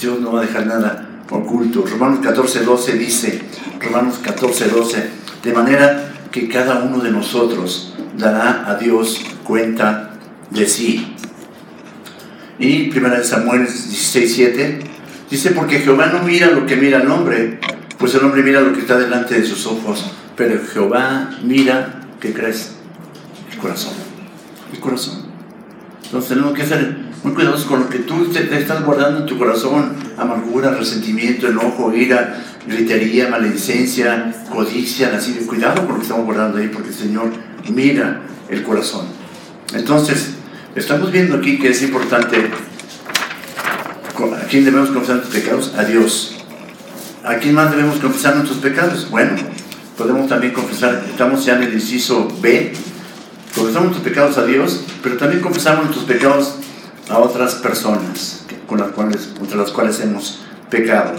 Dios 0.01 0.21
no 0.21 0.31
va 0.31 0.43
a 0.43 0.43
dejar 0.43 0.65
nada 0.65 1.25
oculto. 1.29 1.85
Romanos 1.85 2.21
14, 2.23 2.61
12 2.61 2.93
dice, 2.93 3.41
Romanos 3.81 4.21
14, 4.23 4.69
12, 4.69 5.11
de 5.43 5.53
manera 5.53 6.13
que 6.31 6.49
cada 6.49 6.85
uno 6.85 7.01
de 7.01 7.11
nosotros 7.11 7.95
dará 8.17 8.71
a 8.71 8.77
Dios 8.77 9.25
cuenta 9.43 10.13
de 10.51 10.69
sí. 10.69 11.17
Y 12.61 12.97
1 12.97 13.25
Samuel 13.25 13.63
16, 13.63 14.35
7 14.37 14.81
dice, 15.29 15.51
porque 15.51 15.81
Jehová 15.81 16.07
no 16.13 16.23
mira 16.23 16.53
lo 16.53 16.65
que 16.65 16.77
mira 16.77 17.03
el 17.03 17.11
hombre, 17.11 17.59
pues 17.99 18.15
el 18.15 18.25
hombre 18.25 18.45
mira 18.45 18.61
lo 18.61 18.73
que 18.73 18.83
está 18.83 18.97
delante 18.97 19.35
de 19.35 19.45
sus 19.45 19.67
ojos, 19.67 20.13
pero 20.37 20.61
Jehová 20.65 21.31
mira, 21.43 22.03
¿qué 22.21 22.33
crees? 22.33 22.76
Corazón. 23.67 23.95
El 24.73 24.81
corazón. 24.81 25.23
Entonces 26.05 26.29
tenemos 26.29 26.55
que 26.55 26.65
ser 26.65 26.97
muy 27.25 27.33
cuidadosos 27.33 27.67
con 27.67 27.81
lo 27.81 27.89
que 27.89 27.99
tú 28.01 28.27
te, 28.27 28.57
estás 28.57 28.85
guardando 28.85 29.21
en 29.21 29.27
tu 29.27 29.37
corazón, 29.37 29.93
amargura, 30.17 30.71
resentimiento, 30.71 31.49
enojo, 31.49 31.93
ira, 31.93 32.45
gritería, 32.65 33.29
maledicencia, 33.29 34.33
codicia, 34.49 35.17
así 35.17 35.33
cuidado 35.49 35.85
con 35.85 35.95
lo 35.95 35.97
que 35.97 36.03
estamos 36.03 36.25
guardando 36.25 36.59
ahí, 36.59 36.69
porque 36.69 36.91
el 36.91 36.95
Señor 36.95 37.33
mira 37.69 38.21
el 38.49 38.63
corazón. 38.63 39.07
Entonces, 39.75 40.35
estamos 40.77 41.11
viendo 41.11 41.37
aquí 41.37 41.59
que 41.59 41.71
es 41.71 41.83
importante 41.83 42.49
a 44.17 44.47
quién 44.49 44.65
debemos 44.65 44.91
confesar 44.91 45.17
nuestros 45.17 45.43
pecados, 45.43 45.75
a 45.77 45.85
Dios. 45.85 46.37
¿A 47.25 47.35
quién 47.39 47.57
más 47.57 47.73
debemos 47.73 47.99
confesar 47.99 48.37
nuestros 48.37 48.61
pecados? 48.61 49.11
Bueno, 49.11 49.33
podemos 49.99 50.29
también 50.29 50.53
confesar, 50.53 51.05
estamos 51.11 51.45
ya 51.45 51.57
en 51.57 51.65
el 51.65 51.75
inciso 51.75 52.29
B, 52.41 52.73
confesamos 53.57 53.89
nuestros 53.89 54.09
pecados 54.09 54.39
a 54.39 54.45
Dios, 54.45 54.85
pero 55.03 55.17
también 55.17 55.41
confesamos 55.41 55.87
nuestros 55.87 56.05
pecados 56.05 56.57
a 57.09 57.19
otras 57.19 57.55
personas 57.57 58.45
con 58.67 58.79
las 58.79 58.91
cuales, 58.91 59.31
contra 59.39 59.57
las 59.57 59.71
cuales 59.71 59.99
hemos 60.01 60.45
pecado. 60.71 61.13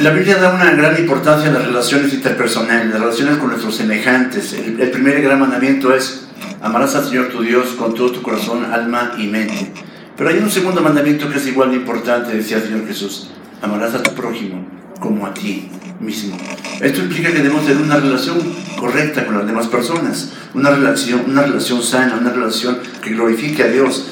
La 0.00 0.10
Biblia 0.10 0.38
da 0.38 0.54
una 0.54 0.72
gran 0.72 0.98
importancia 0.98 1.50
a 1.50 1.52
las 1.52 1.66
relaciones 1.66 2.12
interpersonales, 2.12 2.90
las 2.90 3.00
relaciones 3.00 3.36
con 3.36 3.48
nuestros 3.48 3.76
semejantes. 3.76 4.54
El, 4.54 4.80
el 4.80 4.90
primer 4.90 5.20
gran 5.22 5.38
mandamiento 5.38 5.94
es 5.94 6.26
amarás 6.62 6.96
al 6.96 7.04
Señor 7.04 7.28
tu 7.28 7.42
Dios 7.42 7.68
con 7.78 7.94
todo 7.94 8.10
tu 8.10 8.22
corazón, 8.22 8.64
alma 8.64 9.12
y 9.18 9.26
mente. 9.26 9.72
Pero 10.16 10.30
hay 10.30 10.38
un 10.38 10.50
segundo 10.50 10.80
mandamiento 10.80 11.30
que 11.30 11.38
es 11.38 11.46
igual 11.46 11.70
de 11.70 11.76
importante, 11.76 12.34
decía 12.34 12.56
el 12.56 12.64
Señor 12.64 12.86
Jesús. 12.86 13.30
Amarás 13.62 13.94
a 13.94 14.02
tu 14.02 14.14
prójimo 14.14 14.79
como 15.00 15.26
a 15.26 15.34
ti 15.34 15.68
mismo. 15.98 16.36
Esto 16.80 17.00
implica 17.00 17.30
que 17.30 17.38
debemos 17.38 17.66
tener 17.66 17.82
una 17.82 17.96
relación 17.96 18.38
correcta 18.78 19.26
con 19.26 19.36
las 19.36 19.46
demás 19.46 19.66
personas, 19.66 20.32
una 20.54 20.70
relación, 20.70 21.24
una 21.26 21.42
relación 21.42 21.82
sana, 21.82 22.16
una 22.20 22.30
relación 22.30 22.78
que 23.02 23.10
glorifique 23.10 23.64
a 23.64 23.68
Dios. 23.68 24.06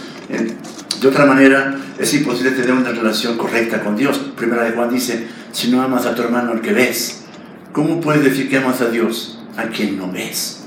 De 1.01 1.09
otra 1.09 1.27
manera, 1.27 1.77
es 1.99 2.13
imposible 2.15 2.51
tener 2.51 2.73
una 2.73 2.91
relación 2.91 3.37
correcta 3.37 3.83
con 3.83 3.97
Dios. 3.97 4.19
Primera 4.37 4.65
de 4.65 4.73
Juan 4.73 4.91
dice, 4.91 5.29
si 5.53 5.71
no 5.71 5.81
amas 5.83 6.07
a 6.07 6.15
tu 6.15 6.23
hermano 6.23 6.53
al 6.53 6.61
que 6.61 6.73
ves, 6.73 7.21
¿cómo 7.73 8.01
puedes 8.01 8.25
decir 8.25 8.51
que 8.51 8.59
amas 8.59 8.81
a 8.81 8.91
Dios 8.91 9.39
a 9.57 9.65
quien 9.65 9.97
no 9.97 10.11
ves? 10.11 10.65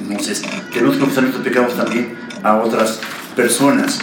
Entonces, 0.00 0.42
tenemos 0.72 0.94
que 0.94 1.00
confesar 1.00 1.24
nuestros 1.24 1.44
pecados 1.44 1.74
también 1.74 2.14
a 2.42 2.56
otras 2.56 3.00
personas. 3.34 4.00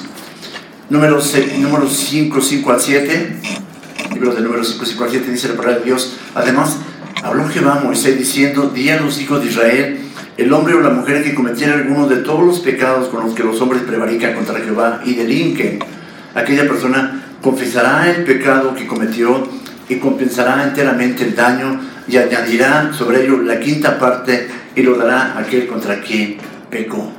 Número 0.90 1.22
5, 1.22 2.42
5 2.42 2.72
al 2.72 2.82
7 2.82 3.40
libro 4.12 4.34
de 4.34 4.42
número 4.42 4.64
5, 4.64 4.86
7 5.10 5.32
dice 5.32 5.50
la 5.50 5.56
palabra 5.56 5.80
de 5.80 5.86
Dios. 5.86 6.18
Además, 6.36 6.78
habló 7.24 7.48
Jehová 7.48 7.80
a 7.80 7.84
Moisés 7.84 8.18
diciendo, 8.18 8.72
di 8.74 8.90
a 8.90 9.00
los 9.00 9.20
hijos 9.20 9.42
de 9.42 9.50
Israel, 9.50 10.00
el 10.38 10.52
hombre 10.52 10.74
o 10.74 10.82
la 10.82 10.90
mujer 10.90 11.24
que 11.24 11.34
cometiera 11.34 11.74
alguno 11.74 12.08
de 12.08 12.18
todos 12.18 12.46
los 12.46 12.60
pecados 12.60 13.10
con 13.10 13.24
los 13.24 13.34
que 13.34 13.44
los 13.44 13.60
hombres 13.62 13.84
prevarican 13.84 14.34
contra 14.34 14.60
Jehová 14.60 15.02
y 15.06 15.14
delinquen, 15.14 15.80
aquella 16.34 16.68
persona 16.68 17.24
confesará 17.42 18.10
el 18.10 18.24
pecado 18.24 18.74
que 18.74 18.88
cometió 18.88 19.48
y 19.90 19.98
compensará 19.98 20.64
enteramente 20.64 21.24
el 21.24 21.36
daño 21.36 21.80
y 22.08 22.18
añadirá 22.18 22.92
sobre 22.94 23.24
ello 23.24 23.42
la 23.42 23.60
quinta 23.60 24.00
parte 24.00 24.48
y 24.76 24.82
lo 24.82 24.96
dará 24.96 25.38
aquel 25.38 25.68
contra 25.68 26.02
quien 26.02 26.38
pecó. 26.70 27.12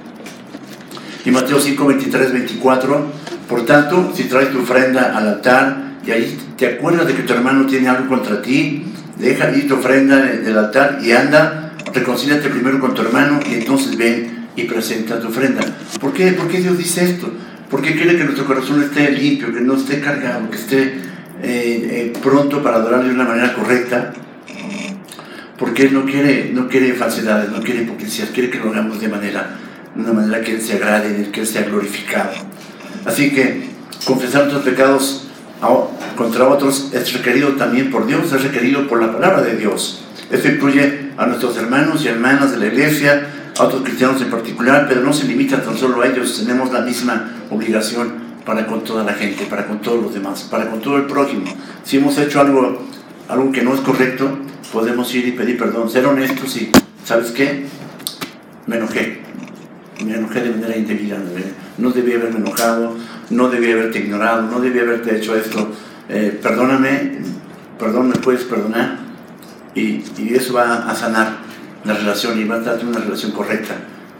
Y 1.24 1.30
Mateo 1.30 1.58
5, 1.58 1.86
23, 1.86 2.32
24, 2.32 3.06
por 3.48 3.64
tanto, 3.64 4.12
si 4.14 4.24
traes 4.24 4.50
tu 4.50 4.60
ofrenda 4.60 5.16
al 5.16 5.28
altar, 5.28 5.93
y 6.06 6.10
ahí 6.10 6.38
te 6.56 6.66
acuerdas 6.66 7.06
de 7.06 7.14
que 7.14 7.22
tu 7.22 7.32
hermano 7.32 7.66
tiene 7.66 7.88
algo 7.88 8.08
contra 8.08 8.42
ti, 8.42 8.84
deja 9.18 9.46
ahí 9.46 9.62
tu 9.62 9.74
ofrenda 9.74 10.32
en 10.32 10.46
el 10.46 10.58
altar 10.58 10.98
y 11.02 11.12
anda, 11.12 11.72
reconcíliate 11.92 12.48
primero 12.50 12.80
con 12.80 12.94
tu 12.94 13.02
hermano 13.02 13.40
y 13.48 13.54
entonces 13.54 13.96
ven 13.96 14.46
y 14.56 14.64
presenta 14.64 15.18
tu 15.18 15.28
ofrenda. 15.28 15.62
¿Por 16.00 16.12
qué? 16.12 16.32
¿Por 16.32 16.48
qué 16.48 16.60
Dios 16.60 16.76
dice 16.76 17.04
esto? 17.04 17.32
Porque 17.70 17.94
quiere 17.94 18.16
que 18.16 18.24
nuestro 18.24 18.44
corazón 18.44 18.82
esté 18.82 19.10
limpio, 19.10 19.52
que 19.52 19.60
no 19.60 19.74
esté 19.76 20.00
cargado, 20.00 20.50
que 20.50 20.56
esté 20.56 20.82
eh, 20.82 20.92
eh, 21.42 22.12
pronto 22.22 22.62
para 22.62 22.76
adorarle 22.76 23.08
de 23.08 23.14
una 23.14 23.24
manera 23.24 23.54
correcta. 23.54 24.12
Porque 25.58 25.84
Él 25.84 25.94
no 25.94 26.04
quiere, 26.04 26.50
no 26.52 26.68
quiere 26.68 26.92
falsedades, 26.94 27.48
no 27.50 27.62
quiere 27.62 27.82
hipocresías, 27.82 28.30
quiere 28.30 28.50
que 28.50 28.58
lo 28.58 28.70
hagamos 28.70 29.00
de 29.00 29.08
manera, 29.08 29.56
de 29.94 30.02
una 30.02 30.12
manera 30.12 30.40
que 30.42 30.56
Él 30.56 30.60
se 30.60 30.74
agrade, 30.74 31.30
que 31.30 31.40
Él 31.40 31.46
sea 31.46 31.62
glorificado. 31.62 32.32
Así 33.04 33.30
que 33.30 33.68
confesar 34.04 34.42
nuestros 34.42 34.64
pecados 34.64 35.23
contra 36.16 36.48
otros 36.48 36.90
es 36.92 37.12
requerido 37.12 37.50
también 37.50 37.90
por 37.90 38.06
Dios, 38.06 38.32
es 38.32 38.42
requerido 38.42 38.86
por 38.86 39.00
la 39.00 39.12
palabra 39.12 39.42
de 39.42 39.56
Dios. 39.56 40.04
Esto 40.30 40.48
incluye 40.48 41.10
a 41.16 41.26
nuestros 41.26 41.56
hermanos 41.56 42.04
y 42.04 42.08
hermanas 42.08 42.52
de 42.52 42.58
la 42.58 42.66
iglesia, 42.66 43.26
a 43.58 43.64
otros 43.64 43.82
cristianos 43.82 44.20
en 44.20 44.30
particular, 44.30 44.86
pero 44.88 45.02
no 45.02 45.12
se 45.12 45.26
limita 45.26 45.62
tan 45.62 45.76
solo 45.76 46.02
a 46.02 46.08
ellos, 46.08 46.38
tenemos 46.38 46.72
la 46.72 46.80
misma 46.80 47.30
obligación 47.50 48.24
para 48.44 48.66
con 48.66 48.84
toda 48.84 49.04
la 49.04 49.14
gente, 49.14 49.46
para 49.46 49.66
con 49.66 49.80
todos 49.80 50.02
los 50.02 50.14
demás, 50.14 50.42
para 50.50 50.68
con 50.70 50.80
todo 50.80 50.96
el 50.96 51.04
prójimo. 51.04 51.44
Si 51.84 51.96
hemos 51.96 52.18
hecho 52.18 52.40
algo, 52.40 52.82
algo 53.28 53.52
que 53.52 53.62
no 53.62 53.74
es 53.74 53.80
correcto, 53.80 54.38
podemos 54.72 55.14
ir 55.14 55.28
y 55.28 55.32
pedir 55.32 55.56
perdón, 55.56 55.90
ser 55.90 56.06
honestos 56.06 56.56
y, 56.56 56.70
¿sabes 57.04 57.30
qué? 57.30 57.66
Me 58.66 58.76
enojé, 58.76 59.20
me 60.04 60.14
enojé 60.14 60.40
de 60.40 60.50
manera 60.50 60.76
indebida, 60.76 61.16
no 61.78 61.90
debía 61.90 62.16
haberme 62.16 62.38
enojado, 62.38 62.96
no 63.30 63.48
debía 63.48 63.74
haberte 63.74 64.00
ignorado, 64.00 64.42
no 64.42 64.60
debía 64.60 64.82
haberte 64.82 65.16
hecho 65.16 65.36
esto, 65.36 65.68
eh, 66.08 66.38
perdóname, 66.42 67.18
perdón, 67.78 68.08
me 68.08 68.16
puedes 68.16 68.44
perdonar, 68.44 68.98
y, 69.74 70.04
y, 70.18 70.34
eso 70.34 70.54
va 70.54 70.88
a 70.88 70.94
sanar 70.94 71.38
la 71.84 71.94
relación 71.94 72.38
y 72.40 72.44
va 72.44 72.56
a 72.56 72.60
darte 72.60 72.86
una 72.86 73.00
relación 73.00 73.32
correcta 73.32 73.74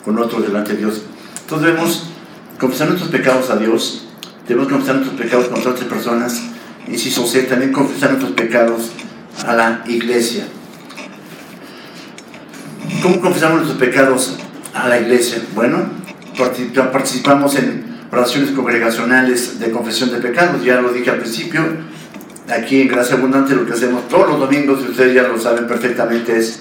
con 0.05 0.19
otro 0.19 0.41
delante 0.41 0.73
de 0.73 0.79
Dios. 0.79 1.03
Entonces 1.43 1.69
debemos 1.69 2.11
confesar 2.59 2.89
nuestros 2.89 3.11
pecados 3.11 3.51
a 3.51 3.57
Dios, 3.57 4.07
debemos 4.49 4.71
confesar 4.71 4.97
nuestros 4.97 5.21
pecados 5.21 5.47
con 5.47 5.61
otras 5.61 5.81
personas, 5.85 6.43
y 6.89 6.99
si 6.99 7.11
son 7.11 7.27
también 7.49 7.73
confesar 7.73 8.11
nuestros 8.11 8.33
pecados 8.33 8.91
a 9.47 9.55
la 9.55 9.83
iglesia. 9.87 10.45
¿Cómo 13.03 13.21
confesamos 13.21 13.57
nuestros 13.57 13.79
pecados 13.79 14.37
a 14.73 14.89
la 14.89 15.01
iglesia? 15.01 15.43
Bueno, 15.55 15.85
participamos 16.93 17.55
en 17.57 17.94
oraciones 18.15 18.51
congregacionales 18.51 19.59
de 19.59 19.71
confesión 19.71 20.11
de 20.11 20.19
pecados, 20.19 20.65
ya 20.65 20.81
lo 20.81 20.93
dije 20.93 21.11
al 21.11 21.19
principio, 21.19 21.63
aquí 22.49 22.81
en 22.81 22.89
Gracia 22.89 23.17
Abundante 23.17 23.55
lo 23.55 23.67
que 23.67 23.73
hacemos 23.73 24.09
todos 24.09 24.29
los 24.29 24.41
domingos, 24.41 24.81
y 24.87 24.91
ustedes 24.91 25.15
ya 25.15 25.29
lo 25.29 25.39
saben 25.39 25.67
perfectamente, 25.67 26.39
es 26.39 26.61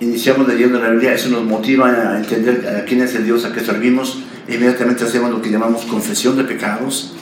iniciamos 0.00 0.46
leyendo 0.46 0.78
la 0.78 0.90
Biblia, 0.90 1.14
eso 1.14 1.30
nos 1.30 1.44
motiva 1.44 1.88
a 1.88 2.18
entender 2.18 2.80
a 2.80 2.84
quién 2.84 3.02
es 3.02 3.14
el 3.14 3.24
Dios 3.24 3.44
a 3.44 3.52
que 3.52 3.60
servimos, 3.60 4.22
e 4.46 4.56
inmediatamente 4.56 5.04
hacemos 5.04 5.30
lo 5.30 5.40
que 5.40 5.50
llamamos 5.50 5.84
confesión 5.86 6.36
de 6.36 6.44
pecados, 6.44 7.14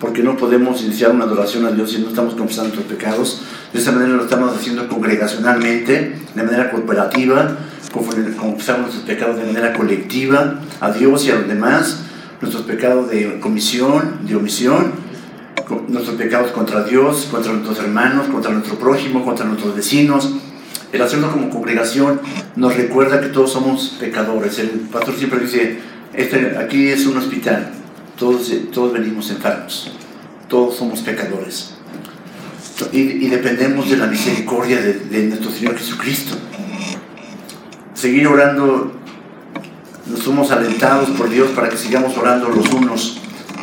porque 0.00 0.22
no 0.22 0.36
podemos 0.36 0.82
iniciar 0.82 1.12
una 1.12 1.24
adoración 1.24 1.66
a 1.66 1.70
Dios 1.70 1.92
si 1.92 1.98
no 1.98 2.08
estamos 2.08 2.34
confesando 2.34 2.74
nuestros 2.74 2.98
pecados. 2.98 3.42
De 3.72 3.78
esa 3.78 3.92
manera 3.92 4.14
lo 4.14 4.24
estamos 4.24 4.56
haciendo 4.56 4.88
congregacionalmente, 4.88 6.18
de 6.34 6.42
manera 6.42 6.70
cooperativa, 6.70 7.56
confesamos 7.92 8.82
nuestros 8.82 9.04
pecados 9.04 9.36
de 9.36 9.44
manera 9.44 9.72
colectiva 9.74 10.60
a 10.80 10.90
Dios 10.90 11.26
y 11.26 11.30
a 11.30 11.36
los 11.36 11.46
demás, 11.46 12.00
nuestros 12.42 12.64
pecados 12.64 13.08
de 13.08 13.38
comisión, 13.40 14.18
de 14.26 14.36
omisión, 14.36 14.92
nuestros 15.88 16.16
pecados 16.16 16.50
contra 16.50 16.84
Dios, 16.84 17.28
contra 17.30 17.52
nuestros 17.52 17.78
hermanos, 17.78 18.26
contra 18.26 18.50
nuestro 18.50 18.78
prójimo, 18.78 19.24
contra 19.24 19.46
nuestros 19.46 19.74
vecinos. 19.74 20.30
El 20.92 21.00
hacerlo 21.00 21.30
como 21.30 21.48
congregación 21.48 22.20
nos 22.56 22.76
recuerda 22.76 23.20
que 23.20 23.28
todos 23.28 23.52
somos 23.52 23.96
pecadores. 23.98 24.58
El 24.58 24.68
pastor 24.92 25.14
siempre 25.16 25.40
dice, 25.40 25.78
este, 26.12 26.58
aquí 26.58 26.88
es 26.88 27.06
un 27.06 27.16
hospital, 27.16 27.70
todos, 28.18 28.52
todos 28.72 28.92
venimos 28.92 29.30
enfermos, 29.30 29.92
todos 30.48 30.76
somos 30.76 31.00
pecadores. 31.00 31.74
Y, 32.92 33.28
dependemos 33.28 33.88
de 33.88 33.96
la 33.96 34.06
misericordia 34.06 34.80
de, 34.82 34.94
de 34.94 35.22
nuestro 35.28 35.50
Señor 35.52 35.78
Jesucristo. 35.78 36.34
Seguir 37.94 38.26
orando 38.26 39.01
somos 40.22 40.50
alentados 40.50 41.10
por 41.10 41.28
Dios 41.28 41.50
para 41.50 41.68
que 41.68 41.76
sigamos 41.76 42.16
orando 42.16 42.48
los 42.48 42.70
unos 42.72 43.18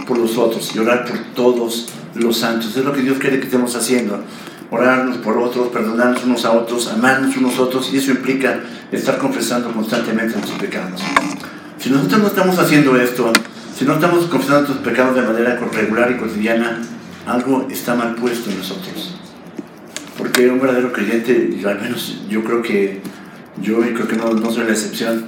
por 0.08 0.18
los 0.18 0.38
otros 0.38 0.76
y 0.76 0.80
orar 0.80 1.06
por 1.06 1.18
todos 1.36 1.88
los 2.16 2.38
santos. 2.38 2.76
Es 2.76 2.84
lo 2.84 2.92
que 2.92 3.02
Dios 3.02 3.18
quiere 3.18 3.40
que 3.40 3.46
estemos 3.46 3.76
haciendo. 3.76 4.24
Orarnos 4.72 5.18
por 5.18 5.38
otros, 5.38 5.70
perdonarnos 5.70 6.24
unos 6.26 6.46
a 6.46 6.52
otros, 6.52 6.88
amarnos 6.88 7.36
unos 7.38 7.58
a 7.58 7.62
otros 7.62 7.92
y 7.94 7.98
eso 7.98 8.12
implica 8.12 8.60
estar 8.92 9.18
confesando 9.18 9.72
constantemente 9.72 10.36
nuestros 10.36 10.60
pecados. 10.60 11.02
Si 11.78 11.90
nosotros 11.90 12.22
no 12.22 12.28
estamos 12.28 12.60
haciendo 12.60 12.96
esto, 12.98 13.32
si 13.76 13.86
no 13.86 13.94
estamos 13.94 14.26
confesando 14.26 14.68
nuestros 14.68 14.88
pecados 14.88 15.16
de 15.16 15.22
manera 15.22 15.60
regular 15.72 16.12
y 16.12 16.18
cotidiana, 16.18 16.82
algo 17.26 17.68
está 17.72 17.96
mal 17.96 18.16
puesto 18.16 18.50
en 18.50 18.58
nosotros. 18.58 19.16
Porque 20.18 20.50
un 20.50 20.60
verdadero 20.60 20.92
creyente, 20.92 21.58
al 21.66 21.82
menos 21.82 22.22
yo 22.30 22.44
creo 22.44 22.62
que 22.62 23.02
yo 23.62 23.80
creo 23.80 24.08
que 24.08 24.16
no, 24.16 24.34
no 24.34 24.52
soy 24.52 24.66
la 24.66 24.72
excepción, 24.72 25.26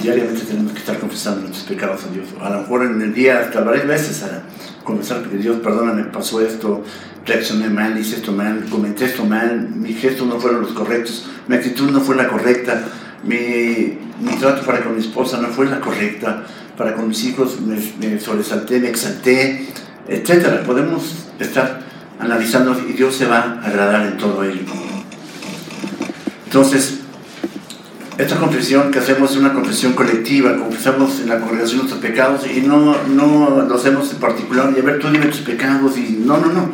diariamente 0.00 0.44
tenemos 0.44 0.72
que 0.72 0.78
estar 0.78 0.98
confesando 0.98 1.42
nuestros 1.42 1.64
pecados 1.64 2.04
a 2.04 2.12
Dios. 2.12 2.28
A 2.40 2.50
lo 2.50 2.60
mejor 2.60 2.84
en 2.84 3.00
el 3.00 3.14
día 3.14 3.40
hasta 3.40 3.60
varias 3.60 3.86
veces 3.86 4.22
a 4.22 4.42
confesar 4.84 5.22
que 5.22 5.36
Dios, 5.36 5.58
perdóname, 5.60 6.04
pasó 6.04 6.40
esto, 6.40 6.82
reaccioné 7.24 7.68
mal, 7.68 7.98
hice 7.98 8.16
esto 8.16 8.32
mal, 8.32 8.66
comenté 8.70 9.06
esto 9.06 9.24
mal, 9.24 9.68
mis 9.74 10.00
gestos 10.00 10.26
no 10.26 10.38
fueron 10.38 10.62
los 10.62 10.72
correctos, 10.72 11.26
mi 11.48 11.56
actitud 11.56 11.90
no 11.90 12.00
fue 12.00 12.16
la 12.16 12.28
correcta, 12.28 12.84
mi, 13.24 13.98
mi 14.20 14.36
trato 14.38 14.64
para 14.64 14.82
con 14.82 14.94
mi 14.94 15.00
esposa 15.00 15.40
no 15.40 15.48
fue 15.48 15.66
la 15.66 15.80
correcta, 15.80 16.44
para 16.76 16.94
con 16.94 17.08
mis 17.08 17.24
hijos 17.24 17.60
me, 17.60 17.76
me 17.98 18.20
sobresalté, 18.20 18.78
me 18.78 18.88
exalté, 18.88 19.66
etc. 20.08 20.64
Podemos 20.64 21.26
estar 21.40 21.80
analizando 22.18 22.78
y 22.88 22.92
Dios 22.92 23.14
se 23.16 23.26
va 23.26 23.60
a 23.62 23.66
agradar 23.66 24.06
en 24.06 24.16
todo 24.16 24.44
ello. 24.44 24.62
Entonces, 26.46 27.00
esta 28.18 28.36
confesión 28.36 28.90
que 28.90 28.98
hacemos 28.98 29.32
es 29.32 29.36
una 29.36 29.52
confesión 29.52 29.92
colectiva, 29.92 30.56
confesamos 30.56 31.20
en 31.20 31.28
la 31.28 31.38
congregación 31.38 31.78
nuestros 31.78 32.00
pecados 32.00 32.46
y 32.46 32.62
no, 32.62 32.96
no 33.08 33.64
lo 33.68 33.74
hacemos 33.74 34.10
en 34.10 34.18
particular 34.18 34.72
y 34.74 34.80
a 34.80 34.82
ver, 34.82 34.98
tú 34.98 35.08
dime 35.10 35.26
tus 35.26 35.40
pecados 35.40 35.98
y 35.98 36.22
no, 36.24 36.38
no, 36.38 36.52
no. 36.52 36.70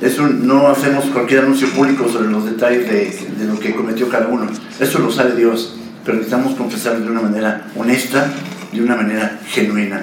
Eso 0.00 0.26
no 0.26 0.68
hacemos 0.68 1.04
cualquier 1.06 1.40
anuncio 1.40 1.68
público 1.68 2.08
sobre 2.08 2.30
los 2.30 2.46
detalles 2.46 2.88
de, 2.88 3.34
de 3.38 3.44
lo 3.44 3.60
que 3.60 3.74
cometió 3.74 4.08
cada 4.08 4.28
uno. 4.28 4.46
Eso 4.78 4.98
lo 5.00 5.12
sabe 5.12 5.36
Dios, 5.36 5.74
pero 6.04 6.16
necesitamos 6.16 6.54
confesar 6.54 6.98
de 6.98 7.10
una 7.10 7.20
manera 7.20 7.66
honesta, 7.76 8.32
de 8.72 8.80
una 8.80 8.96
manera 8.96 9.38
genuina, 9.48 10.00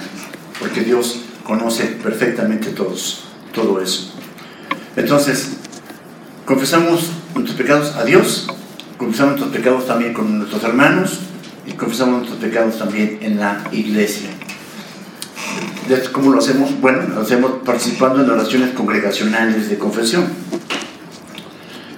porque 0.60 0.82
Dios 0.82 1.22
conoce 1.42 1.86
perfectamente 1.86 2.68
todos, 2.70 3.24
todo 3.52 3.80
eso. 3.82 4.12
Entonces, 4.94 5.54
confesamos 6.44 7.10
nuestros 7.34 7.56
pecados 7.56 7.96
a 7.96 8.04
Dios, 8.04 8.46
confesamos 8.98 9.38
nuestros 9.38 9.56
pecados 9.56 9.86
también 9.86 10.12
con 10.12 10.38
nuestros 10.38 10.62
hermanos 10.64 11.20
y 11.66 11.72
confesamos 11.72 12.18
nuestros 12.18 12.40
pecados 12.40 12.78
también 12.78 13.18
en 13.22 13.38
la 13.38 13.64
iglesia. 13.72 14.28
¿Cómo 16.12 16.32
lo 16.32 16.38
hacemos? 16.38 16.78
Bueno, 16.80 17.02
lo 17.14 17.22
hacemos 17.22 17.52
participando 17.64 18.22
en 18.22 18.28
oraciones 18.28 18.70
congregacionales 18.72 19.70
de 19.70 19.78
confesión. 19.78 20.26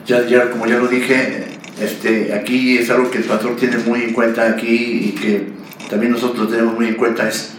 Ya, 0.06 0.26
ya, 0.26 0.50
como 0.50 0.66
ya 0.66 0.78
lo 0.78 0.86
dije, 0.86 1.58
este, 1.80 2.32
aquí 2.34 2.78
es 2.78 2.90
algo 2.90 3.10
que 3.10 3.18
el 3.18 3.24
pastor 3.24 3.56
tiene 3.56 3.78
muy 3.78 4.02
en 4.02 4.12
cuenta 4.12 4.48
aquí 4.48 4.68
y 4.68 5.12
que 5.20 5.48
también 5.88 6.12
nosotros 6.12 6.50
tenemos 6.50 6.74
muy 6.74 6.86
en 6.86 6.94
cuenta, 6.94 7.28
es 7.28 7.54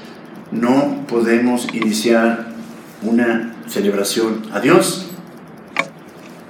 no 0.52 1.06
podemos 1.08 1.68
iniciar 1.74 2.54
una 3.02 3.56
celebración 3.68 4.44
a 4.54 4.60
Dios 4.60 5.08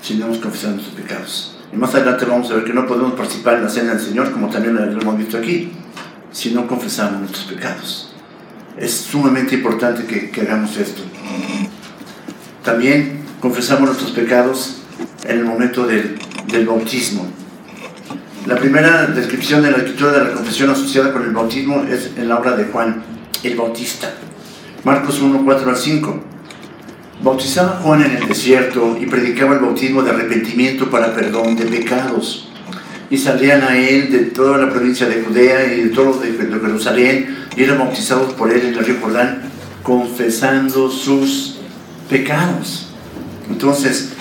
si 0.02 0.16
no 0.16 0.26
hemos 0.26 0.40
confesado 0.40 0.76
nuestros 0.76 0.96
pecados. 0.96 1.51
Y 1.74 1.78
más 1.78 1.94
adelante 1.96 2.26
vamos 2.26 2.52
a 2.52 2.56
ver 2.56 2.64
que 2.66 2.74
no 2.74 2.86
podemos 2.86 3.14
participar 3.14 3.56
en 3.56 3.64
la 3.64 3.70
cena 3.70 3.94
del 3.94 4.02
Señor, 4.02 4.32
como 4.32 4.50
también 4.50 4.76
lo 4.76 5.02
hemos 5.02 5.18
visto 5.18 5.38
aquí, 5.38 5.72
si 6.32 6.54
no 6.54 6.68
confesamos 6.68 7.22
nuestros 7.22 7.46
pecados. 7.46 8.14
Es 8.78 8.94
sumamente 8.94 9.56
importante 9.56 10.06
que, 10.06 10.42
hagamos 10.42 10.76
esto. 10.78 11.02
También 12.64 13.22
confesamos 13.40 13.86
nuestros 13.86 14.12
pecados 14.12 14.82
en 15.26 15.40
el 15.40 15.46
momento 15.46 15.86
del, 15.86 16.18
del 16.48 16.66
bautismo. 16.66 17.26
La 18.46 18.56
primera 18.56 19.06
descripción 19.08 19.62
de 19.62 19.72
la 19.72 19.78
escritura 19.78 20.12
de 20.12 20.24
la 20.26 20.34
confesión 20.34 20.70
asociada 20.70 21.14
con 21.14 21.24
el 21.24 21.32
bautismo 21.32 21.84
es 21.84 22.12
en 22.18 22.28
la 22.28 22.40
obra 22.40 22.56
de 22.56 22.66
Juan 22.66 23.04
el 23.44 23.56
Bautista. 23.56 24.14
Marcos 24.84 25.22
1, 25.22 25.44
4 25.46 25.70
al 25.70 25.78
5. 25.78 26.24
Bautizaba 27.24 27.80
Juan 27.84 28.04
en 28.04 28.18
el 28.18 28.28
desierto 28.28 28.98
y 29.00 29.06
predicaba 29.06 29.54
el 29.54 29.60
bautismo 29.60 30.02
de 30.02 30.10
arrepentimiento 30.10 30.90
para 30.90 31.14
perdón 31.14 31.56
de 31.56 31.66
pecados. 31.66 32.50
Y 33.12 33.18
salían 33.18 33.62
a 33.62 33.78
él 33.78 34.12
de 34.12 34.20
toda 34.20 34.58
la 34.58 34.72
provincia 34.72 35.08
de 35.08 35.22
Judea 35.22 35.74
y 35.74 35.82
de 35.82 35.90
todo 35.90 36.20
de 36.20 36.32
Jerusalén 36.32 37.38
y 37.56 37.64
eran 37.64 37.78
bautizados 37.78 38.34
por 38.34 38.52
él 38.52 38.62
en 38.66 38.74
el 38.74 38.86
río 38.86 38.96
Jordán, 39.02 39.44
confesando 39.84 40.90
sus 40.90 41.58
pecados. 42.10 42.88
Entonces, 43.50 44.14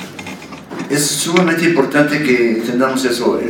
es 0.91 1.07
sumamente 1.07 1.65
importante 1.65 2.23
que 2.23 2.59
entendamos 2.59 3.05
eso. 3.05 3.41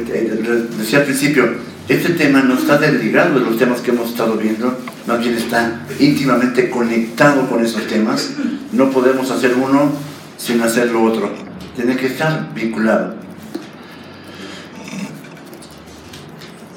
Decía 0.79 0.99
al 1.01 1.05
principio, 1.07 1.55
este 1.91 2.11
tema 2.11 2.41
no 2.43 2.55
está 2.55 2.79
desligado 2.79 3.41
de 3.41 3.45
los 3.45 3.59
temas 3.59 3.81
que 3.81 3.91
hemos 3.91 4.11
estado 4.11 4.37
viendo, 4.37 4.79
más 5.09 5.19
bien 5.19 5.35
está 5.35 5.81
íntimamente 5.99 6.71
conectado 6.71 7.49
con 7.49 7.65
esos 7.65 7.85
temas. 7.89 8.31
No 8.71 8.91
podemos 8.91 9.29
hacer 9.33 9.55
uno 9.55 9.91
sin 10.39 10.63
hacer 10.63 10.93
lo 10.93 11.03
otro. 11.03 11.33
Tiene 11.75 11.97
que 11.97 12.07
estar 12.07 12.55
vinculado. 12.55 13.17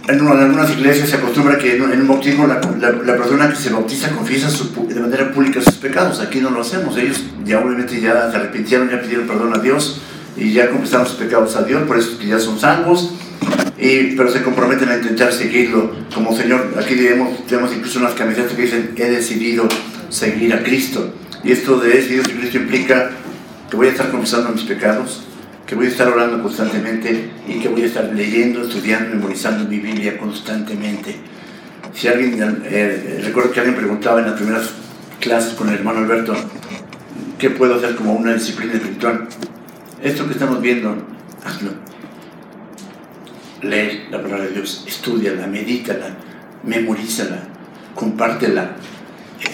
En, 0.07 0.27
algunas 0.27 0.71
iglesias 0.71 1.09
se 1.09 1.17
acostumbra 1.17 1.59
que 1.59 1.75
en 1.75 2.01
un 2.01 2.07
bautismo 2.07 2.47
la, 2.47 2.59
persona 2.59 3.49
que 3.49 3.55
se 3.55 3.69
bautiza 3.69 4.09
confiesa 4.09 4.49
de 4.87 4.99
manera 4.99 5.31
pública 5.31 5.61
sus 5.61 5.75
pecados. 5.75 6.21
Aquí 6.21 6.39
no 6.41 6.49
lo 6.49 6.61
hacemos. 6.61 6.97
Ellos 6.97 7.23
ya 7.45 7.59
obviamente 7.59 8.01
ya 8.01 8.31
se 8.31 8.37
arrepintieron, 8.37 8.89
ya 8.89 8.99
pidieron 8.99 9.27
perdón 9.27 9.53
a 9.53 9.59
Dios 9.59 10.01
y 10.35 10.53
ya 10.53 10.69
confesaron 10.69 11.05
sus 11.05 11.17
pecados 11.17 11.55
a 11.55 11.63
Dios, 11.63 11.83
por 11.83 11.97
eso 11.97 12.17
que 12.17 12.27
ya 12.27 12.39
son 12.39 12.59
salvos 12.59 13.13
pero 14.15 14.31
se 14.31 14.41
comprometen 14.41 14.89
a 14.89 14.95
intentar 14.95 15.33
seguirlo 15.33 15.91
como 16.13 16.35
Señor. 16.35 16.73
Aquí 16.79 16.95
tenemos, 16.95 17.45
tenemos 17.45 17.73
incluso 17.75 17.99
unas 17.99 18.13
camisetas 18.13 18.53
que 18.53 18.61
dicen, 18.61 18.91
he 18.95 19.09
decidido 19.09 19.67
seguir 20.09 20.53
a 20.53 20.63
Cristo. 20.63 21.13
Y 21.43 21.51
esto 21.51 21.79
de 21.79 21.89
decidir 21.89 22.23
seguir 22.23 22.37
a 22.37 22.41
Cristo 22.41 22.57
implica 22.59 23.11
que 23.69 23.75
voy 23.75 23.87
a 23.87 23.91
estar 23.91 24.09
confesando 24.09 24.51
mis 24.51 24.63
pecados, 24.63 25.23
que 25.67 25.75
voy 25.75 25.87
a 25.87 25.89
estar 25.89 26.07
orando 26.07 26.41
constantemente 26.41 27.31
y 27.47 27.59
que 27.59 27.67
voy 27.67 27.83
a 27.83 27.85
estar 27.87 28.05
leyendo, 28.13 28.63
estudiando, 28.63 29.15
memorizando 29.15 29.67
mi 29.67 29.79
Biblia 29.79 30.17
constantemente. 30.17 31.15
Si 31.93 32.07
alguien, 32.07 32.63
eh, 32.65 33.21
recuerdo 33.23 33.51
que 33.51 33.59
alguien 33.59 33.75
preguntaba 33.75 34.19
en 34.19 34.27
las 34.27 34.35
primeras 34.35 34.69
clases 35.19 35.53
con 35.53 35.67
el 35.69 35.75
hermano 35.75 35.99
Alberto, 35.99 36.33
¿qué 37.37 37.49
puedo 37.49 37.75
hacer 37.75 37.95
como 37.95 38.13
una 38.13 38.33
disciplina 38.33 38.73
espiritual? 38.73 39.27
Esto 40.03 40.27
que 40.27 40.33
estamos 40.33 40.61
viendo, 40.61 40.95
hazlo 41.43 41.71
lee 43.63 44.07
la 44.11 44.21
palabra 44.21 44.45
de 44.45 44.51
Dios, 44.51 44.83
estudiala, 44.85 45.47
medítala, 45.47 46.07
memorízala, 46.63 47.39
compártela, 47.95 48.75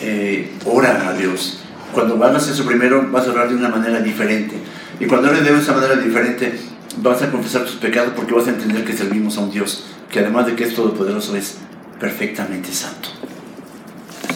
eh, 0.01 0.51
ora 0.65 1.09
a 1.09 1.13
Dios. 1.13 1.59
Cuando 1.93 2.23
hagas 2.23 2.47
eso 2.47 2.65
primero, 2.65 3.07
vas 3.11 3.27
a 3.27 3.31
orar 3.31 3.49
de 3.49 3.55
una 3.55 3.69
manera 3.69 4.01
diferente. 4.01 4.55
Y 4.99 5.05
cuando 5.05 5.29
ores 5.29 5.43
de 5.43 5.57
esa 5.57 5.73
manera 5.73 5.95
diferente, 5.95 6.59
vas 6.97 7.21
a 7.21 7.31
confesar 7.31 7.63
tus 7.63 7.75
pecados 7.75 8.13
porque 8.15 8.33
vas 8.33 8.47
a 8.47 8.51
entender 8.51 8.83
que 8.83 8.93
servimos 8.93 9.37
a 9.37 9.41
un 9.41 9.51
Dios 9.51 9.85
que 10.09 10.19
además 10.19 10.47
de 10.47 10.55
que 10.55 10.63
es 10.63 10.73
todopoderoso, 10.73 11.35
es 11.35 11.57
perfectamente 11.99 12.71
santo. 12.71 13.09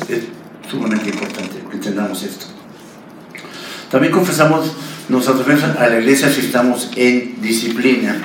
Es 0.08 0.26
sumamente 0.70 1.10
importante 1.10 1.56
que 1.68 1.76
entendamos 1.76 2.22
esto. 2.22 2.46
También 3.90 4.14
confesamos 4.14 4.72
nuestras 5.10 5.38
ofensas 5.38 5.78
a 5.78 5.90
la 5.90 6.00
iglesia 6.00 6.30
si 6.30 6.42
estamos 6.42 6.92
en 6.96 7.42
disciplina. 7.42 8.16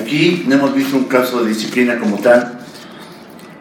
Aquí 0.00 0.44
no 0.46 0.56
hemos 0.56 0.74
visto 0.74 0.96
un 0.96 1.04
caso 1.04 1.42
de 1.42 1.50
disciplina 1.50 1.98
como 1.98 2.18
tal, 2.18 2.58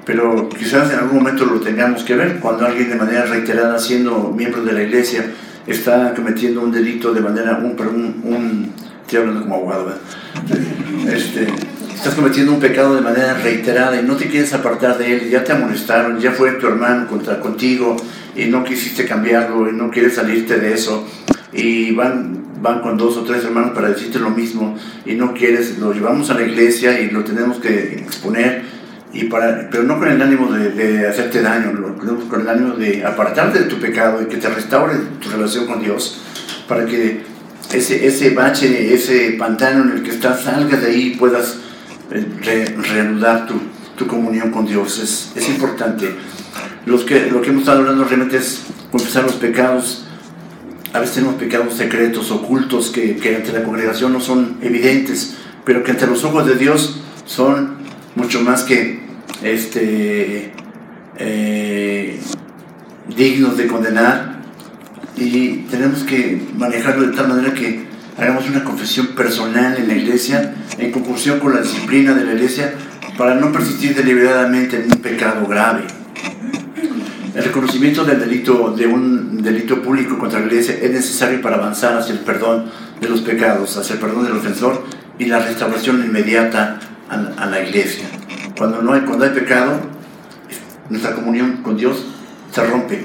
pero 0.06 0.50
quizás 0.50 0.92
en 0.92 1.00
algún 1.00 1.20
momento 1.20 1.46
lo 1.46 1.60
tengamos 1.60 2.04
que 2.04 2.16
ver 2.16 2.40
cuando 2.40 2.66
alguien 2.66 2.90
de 2.90 2.96
manera 2.96 3.26
reiterada, 3.26 3.80
siendo 3.80 4.34
miembro 4.36 4.64
de 4.64 4.74
la 4.74 4.84
iglesia, 4.84 5.26
está 5.68 6.14
cometiendo 6.14 6.62
un 6.62 6.72
delito 6.72 7.14
de 7.14 7.22
manera, 7.22 7.58
un, 7.58 8.22
un, 8.24 8.72
estoy 9.02 9.20
hablando 9.20 9.42
como 9.42 9.56
abogado, 9.56 9.94
este, 11.08 11.48
estás 11.94 12.16
cometiendo 12.16 12.52
un 12.52 12.60
pecado 12.60 12.96
de 12.96 13.02
manera 13.02 13.36
reiterada 13.36 14.00
y 14.00 14.04
no 14.04 14.16
te 14.16 14.28
quieres 14.28 14.54
apartar 14.54 14.98
de 14.98 15.14
él, 15.14 15.30
ya 15.30 15.44
te 15.44 15.54
amonestaron, 15.54 16.20
ya 16.20 16.32
fue 16.32 16.52
tu 16.54 16.68
hermano 16.68 17.08
contra 17.08 17.40
contigo 17.40 17.96
y 18.36 18.46
no 18.46 18.64
quisiste 18.64 19.06
cambiarlo 19.06 19.70
y 19.70 19.74
no 19.74 19.90
quieres 19.90 20.16
salirte 20.16 20.60
de 20.60 20.74
eso 20.74 21.08
y 21.54 21.92
van 21.92 22.43
van 22.64 22.80
con 22.80 22.98
dos 22.98 23.18
o 23.18 23.24
tres 23.24 23.44
hermanos 23.44 23.72
para 23.76 23.90
decirte 23.90 24.20
lo 24.20 24.30
mismo 24.30 24.78
y 25.06 25.16
no 25.16 25.34
quieres, 25.34 25.78
lo 25.80 25.94
llevamos 25.94 26.30
a 26.30 26.34
la 26.34 26.44
iglesia 26.44 26.98
y 27.02 27.12
lo 27.12 27.24
tenemos 27.26 27.58
que 27.58 27.96
exponer, 27.96 28.64
y 29.12 29.26
para, 29.26 29.70
pero 29.70 29.84
no 29.84 30.00
con 30.00 30.08
el 30.08 30.22
ánimo 30.22 30.50
de, 30.52 31.06
hacerte 31.06 31.42
daño, 31.42 31.74
lo 31.74 31.96
con 32.30 32.42
el 32.42 32.50
ánimo 32.50 32.76
de 32.76 33.04
apartarte 33.06 33.60
de 33.60 33.66
tu 33.66 33.80
pecado 33.80 34.22
y 34.22 34.28
que 34.28 34.38
te 34.38 34.48
restaure 34.48 34.96
tu 35.20 35.30
relación 35.30 35.68
con 35.68 35.82
Dios, 35.84 36.22
para 36.68 36.86
que 36.86 37.22
ese, 37.74 38.08
ese 38.08 38.30
bache, 38.30 38.94
ese 38.94 39.36
pantano 39.38 39.84
en 39.84 39.98
el 39.98 40.04
que 40.04 40.12
estás, 40.12 40.44
salgas 40.44 40.82
de 40.82 40.88
ahí 40.88 41.08
y 41.08 41.16
puedas 41.18 41.58
eh, 42.12 42.76
reanudar 42.78 43.46
tu, 43.46 43.56
tu, 43.98 44.08
comunión 44.08 44.52
con 44.52 44.66
Dios. 44.66 45.00
Es, 45.00 45.34
es 45.36 45.50
importante. 45.50 46.10
Los 46.86 47.04
que, 47.04 47.28
lo 47.30 47.42
que 47.42 47.50
hemos 47.50 47.64
estado 47.64 47.80
hablando 47.80 48.06
realmente 48.06 48.38
es 48.38 48.64
confesar 48.92 49.24
los 49.24 49.36
pecados 49.36 50.06
a 50.94 51.00
veces 51.00 51.16
tenemos 51.16 51.36
pecados 51.36 51.74
secretos, 51.74 52.30
ocultos, 52.30 52.92
que, 52.92 53.18
ante 53.36 53.52
la 53.52 53.64
congregación 53.64 54.14
no 54.14 54.22
son 54.22 54.58
evidentes, 54.62 55.36
pero 55.66 55.84
que 55.84 55.92
ante 55.92 56.06
los 56.06 56.24
ojos 56.24 56.46
de 56.46 56.56
Dios 56.56 57.02
son 57.26 57.78
mucho 58.16 58.42
más 58.42 58.64
que 58.64 59.02
este, 59.42 60.54
eh, 61.18 62.20
dignos 63.16 63.58
de 63.58 63.66
condenar. 63.66 64.34
Y 65.18 65.66
tenemos 65.70 66.04
que 66.04 66.40
manejarlo 66.56 67.08
de 67.08 67.18
tal 67.18 67.28
manera 67.28 67.54
que 67.56 67.86
hagamos 68.18 68.48
una 68.48 68.64
confesión 68.64 69.08
personal 69.08 69.76
en 69.78 69.88
la 69.88 69.96
iglesia, 69.96 70.54
en 70.78 70.92
concursión 70.92 71.40
con 71.40 71.56
la 71.56 71.62
disciplina 71.62 72.14
de 72.14 72.24
la 72.24 72.34
iglesia, 72.34 72.76
para 73.18 73.34
no 73.34 73.52
persistir 73.52 73.96
deliberadamente 73.96 74.78
en 74.78 74.92
un 74.92 75.00
pecado 75.00 75.48
grave. 75.48 75.86
El 77.36 77.44
reconocimiento 77.44 78.06
del 78.06 78.20
delito, 78.20 78.76
de 78.78 78.86
un 78.86 79.42
delito 79.42 79.82
público 79.82 80.20
contra 80.20 80.40
la 80.40 80.46
iglesia 80.46 80.78
es 80.80 80.92
necesario 80.92 81.42
para 81.42 81.56
avanzar 81.56 81.98
hacia 81.98 82.14
el 82.14 82.20
perdón 82.20 82.66
de 83.02 83.10
los 83.10 83.22
pecados, 83.22 83.76
hacia 83.76 83.94
el 83.94 84.00
perdón 84.00 84.26
del 84.26 84.34
ofensor 84.34 84.84
y 85.18 85.26
la 85.26 85.40
restauración 85.40 86.06
inmediata 86.06 86.80
a, 87.10 87.46
la 87.48 87.68
iglesia. 87.68 88.06
Cuando, 88.56 88.84
no 88.84 88.94
hay, 88.94 89.02
cuando 89.02 89.26
hay 89.26 89.32
pecado, 89.32 89.80
nuestra 90.90 91.16
comunión 91.16 91.64
con 91.64 91.76
Dios 91.76 92.06
se 92.52 92.64
rompe. 92.66 93.04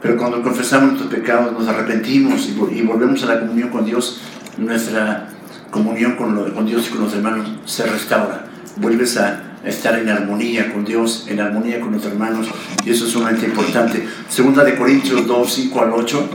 Pero 0.00 0.16
cuando 0.16 0.42
confesamos 0.42 0.92
nuestros 0.92 1.12
pecados, 1.12 1.52
nos 1.52 1.68
arrepentimos 1.68 2.48
y, 2.48 2.82
volvemos 2.82 3.22
a 3.22 3.26
la 3.26 3.40
comunión 3.40 3.68
con 3.68 3.84
Dios, 3.84 4.20
nuestra 4.56 5.28
comunión 5.70 6.16
con, 6.16 6.52
con 6.52 6.64
Dios 6.64 6.88
y 6.88 6.90
con 6.90 7.02
los 7.04 7.12
hermanos 7.12 7.50
se 7.66 7.84
restaura. 7.84 8.46
Vuelves 8.76 9.18
a 9.18 9.42
estar 9.66 9.98
en 9.98 10.08
armonía 10.08 10.72
con 10.72 10.84
Dios, 10.84 11.26
en 11.28 11.40
armonía 11.40 11.80
con 11.80 11.92
los 11.92 12.04
hermanos, 12.04 12.46
y 12.84 12.90
eso 12.90 13.04
es 13.04 13.12
sumamente 13.12 13.46
importante. 13.46 14.06
Segunda 14.28 14.64
de 14.64 14.76
Corintios 14.76 15.26
2, 15.26 15.52
5 15.52 15.82
al 15.82 15.92
8, 15.92 16.28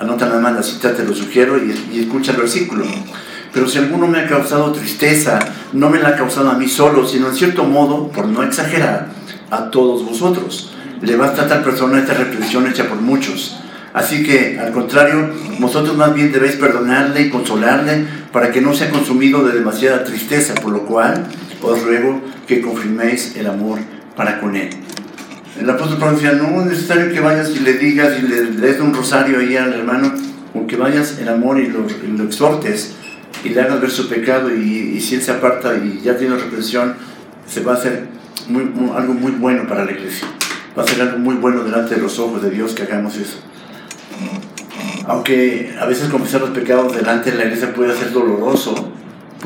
anota 0.00 0.26
nada 0.26 0.40
más 0.40 0.54
la 0.54 0.62
cita, 0.62 0.94
te 0.94 1.04
lo 1.04 1.14
sugiero, 1.14 1.58
y, 1.58 1.98
escucha 1.98 2.32
el 2.32 2.38
versículo. 2.38 2.84
Pero 3.52 3.66
si 3.66 3.78
alguno 3.78 4.06
me 4.06 4.20
ha 4.20 4.28
causado 4.28 4.72
tristeza, 4.72 5.38
no 5.72 5.88
me 5.88 5.98
la 5.98 6.10
ha 6.10 6.16
causado 6.16 6.50
a 6.50 6.58
mí 6.58 6.68
solo, 6.68 7.06
sino 7.06 7.28
en 7.28 7.34
cierto 7.34 7.64
modo, 7.64 8.08
por 8.08 8.26
no 8.26 8.42
exagerar, 8.42 9.08
a 9.50 9.70
todos 9.70 10.04
vosotros. 10.04 10.72
Le 11.00 11.16
basta 11.16 11.42
a 11.42 11.48
tal 11.48 11.64
persona 11.64 11.98
esta 11.98 12.14
reflexión 12.14 12.66
hecha 12.66 12.88
por 12.88 13.00
muchos. 13.00 13.58
Así 13.94 14.22
que, 14.22 14.58
al 14.58 14.72
contrario, 14.72 15.30
vosotros 15.58 15.96
más 15.96 16.12
bien 16.12 16.30
debéis 16.30 16.56
perdonarle 16.56 17.22
y 17.22 17.30
consolarle 17.30 18.04
para 18.30 18.50
que 18.50 18.60
no 18.60 18.74
sea 18.74 18.90
consumido 18.90 19.42
de 19.42 19.54
demasiada 19.54 20.04
tristeza, 20.04 20.54
por 20.54 20.72
lo 20.72 20.84
cual 20.84 21.26
os 21.62 21.82
ruego 21.82 22.20
que 22.46 22.60
confirméis 22.60 23.36
el 23.36 23.46
amor 23.46 23.78
para 24.16 24.40
con 24.40 24.56
él. 24.56 24.70
El 25.60 25.68
apóstol 25.70 25.98
Pablo 25.98 26.16
decía, 26.16 26.32
no 26.32 26.60
es 26.60 26.66
necesario 26.66 27.12
que 27.12 27.20
vayas 27.20 27.50
y 27.50 27.60
le 27.60 27.74
digas 27.74 28.18
y 28.18 28.22
le 28.22 28.42
des 28.42 28.80
un 28.80 28.92
rosario 28.94 29.38
ahí 29.38 29.56
al 29.56 29.72
hermano, 29.72 30.12
o 30.54 30.66
que 30.66 30.76
vayas 30.76 31.18
en 31.18 31.28
amor 31.28 31.58
y 31.58 31.68
lo, 31.68 31.86
exhortes 32.24 32.94
y 33.44 33.50
le 33.50 33.60
hagas 33.60 33.80
ver 33.80 33.90
su 33.90 34.08
pecado 34.08 34.54
y, 34.54 35.00
si 35.00 35.14
él 35.14 35.22
se 35.22 35.30
aparta 35.30 35.74
y 35.76 36.00
ya 36.02 36.16
tiene 36.16 36.36
reprensión, 36.36 36.94
se 37.46 37.62
va 37.62 37.72
a 37.72 37.76
hacer 37.76 38.06
algo 38.94 39.14
muy 39.14 39.32
bueno 39.32 39.66
para 39.66 39.84
la 39.84 39.92
iglesia. 39.92 40.28
Va 40.78 40.82
a 40.82 40.86
ser 40.86 41.00
algo 41.00 41.18
muy 41.18 41.36
bueno 41.36 41.64
delante 41.64 41.94
de 41.94 42.02
los 42.02 42.18
ojos 42.18 42.42
de 42.42 42.50
Dios 42.50 42.74
que 42.74 42.82
hagamos 42.82 43.16
eso. 43.16 43.38
Aunque 45.06 45.74
a 45.80 45.86
veces 45.86 46.08
confesar 46.08 46.40
los 46.40 46.50
pecados 46.50 46.94
delante 46.94 47.30
de 47.30 47.38
la 47.38 47.44
iglesia 47.44 47.72
puede 47.72 47.96
ser 47.96 48.12
doloroso, 48.12 48.92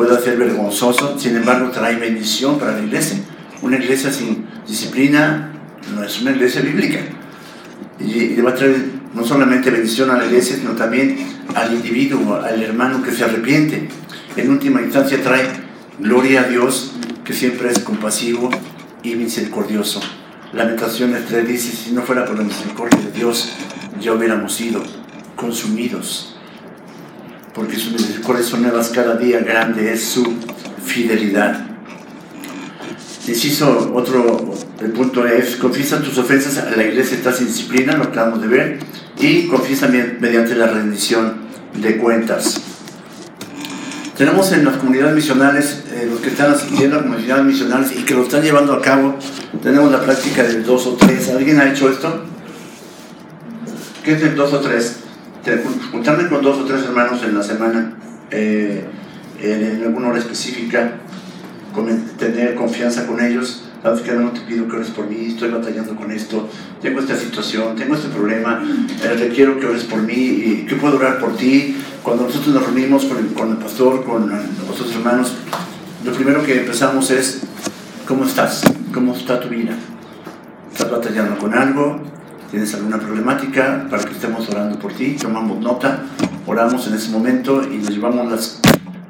puede 0.01 0.19
ser 0.23 0.39
vergonzoso, 0.39 1.19
sin 1.19 1.37
embargo 1.37 1.71
trae 1.71 1.97
bendición 1.97 2.59
para 2.59 2.73
la 2.73 2.81
iglesia. 2.83 3.19
Una 3.61 3.77
iglesia 3.77 4.11
sin 4.11 4.47
disciplina 4.67 5.53
no 5.95 6.03
es 6.03 6.23
una 6.23 6.31
iglesia 6.31 6.63
bíblica. 6.63 7.01
Y, 7.99 8.29
le 8.29 8.41
va 8.41 8.53
a 8.53 8.55
traer 8.55 8.83
no 9.13 9.23
solamente 9.27 9.71
bendición 9.71 10.11
a 10.11 10.17
la 10.17 10.25
iglesia, 10.25 10.57
sino 10.57 10.71
también 10.71 11.19
al 11.55 11.75
individuo, 11.75 12.37
al 12.37 12.63
hermano 12.63 13.03
que 13.03 13.13
se 13.13 13.25
arrepiente. 13.25 13.91
En 14.39 14.51
última 14.51 14.81
instancia 14.81 15.23
trae 15.23 15.47
gloria 15.99 16.45
a 16.45 16.45
Dios, 16.45 16.93
que 17.23 17.35
siempre 17.35 17.71
es 17.71 17.81
compasivo 17.81 18.49
y 19.03 19.17
misericordioso. 19.17 20.01
Lamentaciones 20.55 21.27
3 21.27 21.47
dice, 21.47 21.77
si 21.77 21.93
no 21.93 22.01
fuera 22.01 22.25
por 22.25 22.39
la 22.39 22.45
misericordia 22.45 22.99
de 22.99 23.13
Dios, 23.13 23.51
ya 24.01 24.15
hubiéramos 24.15 24.55
sido 24.55 24.83
consumidos. 25.37 26.40
Porque 27.61 27.77
sus 27.77 27.93
misericordias 27.93 28.47
son 28.47 28.63
nuevas 28.63 28.89
cada 28.89 29.17
día, 29.17 29.41
grande 29.41 29.93
es 29.93 30.03
su 30.03 30.27
fidelidad. 30.83 31.61
Inciso, 33.29 33.93
otro 33.95 34.55
el 34.81 34.93
punto 34.93 35.27
es, 35.27 35.57
confiesa 35.57 36.01
tus 36.01 36.17
ofensas 36.17 36.57
a 36.57 36.75
la 36.75 36.85
iglesia, 36.85 37.19
estás 37.19 37.39
en 37.43 37.49
disciplina, 37.49 37.99
lo 37.99 38.05
acabamos 38.05 38.41
de 38.41 38.49
ver, 38.49 38.79
y 39.19 39.47
confiesa 39.47 39.89
mediante 39.89 40.55
la 40.55 40.69
rendición 40.69 41.35
de 41.75 41.99
cuentas. 41.99 42.63
Tenemos 44.17 44.51
en 44.53 44.65
las 44.65 44.79
comunidades 44.79 45.15
misionales, 45.15 45.85
eh, 45.93 46.09
los 46.11 46.21
que 46.21 46.31
están 46.31 46.53
asistiendo 46.53 46.97
a 46.97 47.03
comunidades 47.03 47.45
misionales 47.45 47.93
y 47.95 48.05
que 48.05 48.15
lo 48.15 48.23
están 48.23 48.41
llevando 48.41 48.73
a 48.73 48.81
cabo, 48.81 49.19
tenemos 49.63 49.93
la 49.93 50.01
práctica 50.01 50.45
del 50.45 50.65
dos 50.65 50.87
o 50.87 50.95
tres. 50.95 51.29
¿Alguien 51.29 51.61
ha 51.61 51.71
hecho 51.71 51.91
esto? 51.91 52.25
¿Qué 54.03 54.15
es 54.15 54.23
el 54.23 54.35
dos 54.35 54.51
o 54.55 54.61
tres? 54.61 55.10
Juntarme 55.91 56.29
con 56.29 56.43
dos 56.43 56.59
o 56.59 56.65
tres 56.65 56.85
hermanos 56.85 57.23
en 57.23 57.35
la 57.35 57.43
semana, 57.43 57.95
eh, 58.31 58.85
en 59.41 59.83
alguna 59.83 60.09
hora 60.09 60.19
específica, 60.19 60.93
tener 62.19 62.55
confianza 62.55 63.07
con 63.07 63.25
ellos. 63.25 63.65
Sabes 63.83 64.03
que 64.03 64.13
no 64.13 64.31
te 64.33 64.41
pido 64.41 64.69
que 64.69 64.77
ores 64.77 64.91
por 64.91 65.09
mí, 65.09 65.29
estoy 65.29 65.51
batallando 65.51 65.97
con 65.97 66.11
esto, 66.11 66.47
tengo 66.83 67.01
esta 67.01 67.17
situación, 67.17 67.75
tengo 67.77 67.95
este 67.95 68.09
problema, 68.09 68.63
eh, 69.03 69.17
requiero 69.19 69.59
que 69.59 69.65
ores 69.65 69.85
por 69.85 70.03
mí, 70.03 70.13
y 70.13 70.67
¿qué 70.69 70.77
puedo 70.77 70.99
orar 70.99 71.19
por 71.19 71.35
ti? 71.39 71.77
Cuando 72.03 72.25
nosotros 72.25 72.55
nos 72.55 72.65
reunimos 72.65 73.07
con 73.07 73.17
el, 73.17 73.33
con 73.33 73.51
el 73.51 73.57
pastor, 73.57 74.05
con 74.05 74.29
los 74.29 74.81
otros 74.81 74.95
hermanos, 74.95 75.33
lo 76.05 76.13
primero 76.13 76.45
que 76.45 76.61
empezamos 76.61 77.11
es, 77.11 77.41
¿cómo 78.07 78.27
estás? 78.27 78.63
¿Cómo 78.93 79.15
está 79.15 79.41
tu 79.41 79.49
vida? 79.49 79.75
¿Estás 80.71 80.91
batallando 80.91 81.39
con 81.39 81.55
algo? 81.55 82.03
¿Tienes 82.51 82.75
alguna 82.75 82.99
problemática 82.99 83.87
para 83.89 84.03
que 84.03 84.13
estemos 84.13 84.49
orando 84.49 84.79
por 84.79 84.93
ti? 84.93 85.17
Tomamos 85.21 85.61
nota, 85.61 86.01
oramos 86.47 86.87
en 86.89 86.95
ese 86.95 87.11
momento 87.11 87.63
y 87.63 87.77
nos 87.77 87.91
llevamos 87.91 88.31
las 88.31 88.61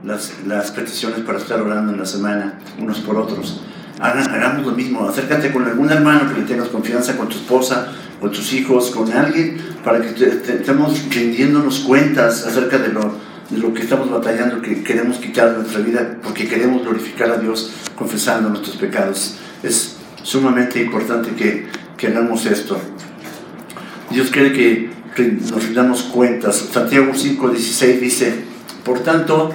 las, 0.05 0.33
las, 0.46 0.70
peticiones 0.70 1.20
para 1.20 1.38
estar 1.38 1.61
orando 1.61 1.92
en 1.92 1.98
la 1.98 2.07
semana, 2.07 2.59
unos 2.79 3.00
por 3.00 3.16
otros. 3.16 3.62
hagamos 3.98 4.66
lo 4.66 4.72
mismo, 4.72 5.07
acércate 5.09 5.53
con 5.53 5.64
algún 5.64 5.90
hermano 5.90 6.33
que 6.33 6.40
le 6.40 6.46
tengas 6.46 6.68
confianza, 6.68 7.16
con 7.16 7.29
tu 7.29 7.37
esposa, 7.37 7.88
con 8.20 8.31
tus 8.31 8.53
hijos, 8.53 8.90
con 8.90 9.12
alguien, 9.12 9.59
para 9.85 10.00
que 10.00 10.24
estemos 10.24 11.03
rindiéndonos 11.11 11.81
cuentas 11.81 12.46
acerca 12.46 12.79
de 12.79 12.88
lo, 12.88 13.14
lo 13.57 13.74
que 13.74 13.83
estamos 13.83 14.11
batallando, 14.11 14.62
que 14.62 14.83
queremos 14.83 15.18
quitar 15.18 15.53
de 15.53 15.59
nuestra 15.59 15.81
vida, 15.81 16.16
porque 16.22 16.48
queremos 16.48 16.83
glorificar 16.83 17.31
a 17.31 17.37
Dios 17.37 17.70
confesando 17.96 18.48
nuestros 18.48 18.76
pecados. 18.76 19.37
Es 19.62 19.96
sumamente 20.22 20.83
importante 20.83 21.31
que, 21.33 21.68
que 21.96 22.07
hagamos 22.09 22.46
esto. 22.46 22.79
Dios 24.11 24.31
quiere 24.31 24.53
que 24.53 24.90
nos 25.51 25.64
rindamos 25.64 26.03
cuentas. 26.05 26.57
Santiago 26.73 27.12
5:16 27.12 28.01
dice, 28.01 28.35
por 28.85 29.01
tanto, 29.01 29.53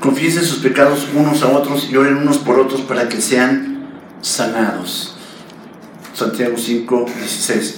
Confiesen 0.00 0.44
sus 0.44 0.58
pecados 0.58 1.08
unos 1.14 1.42
a 1.42 1.48
otros 1.48 1.88
y 1.90 1.96
oren 1.96 2.18
unos 2.18 2.38
por 2.38 2.60
otros 2.60 2.82
para 2.82 3.08
que 3.08 3.20
sean 3.20 3.88
sanados. 4.20 5.16
Santiago 6.14 6.56
5, 6.56 7.06
16. 7.18 7.76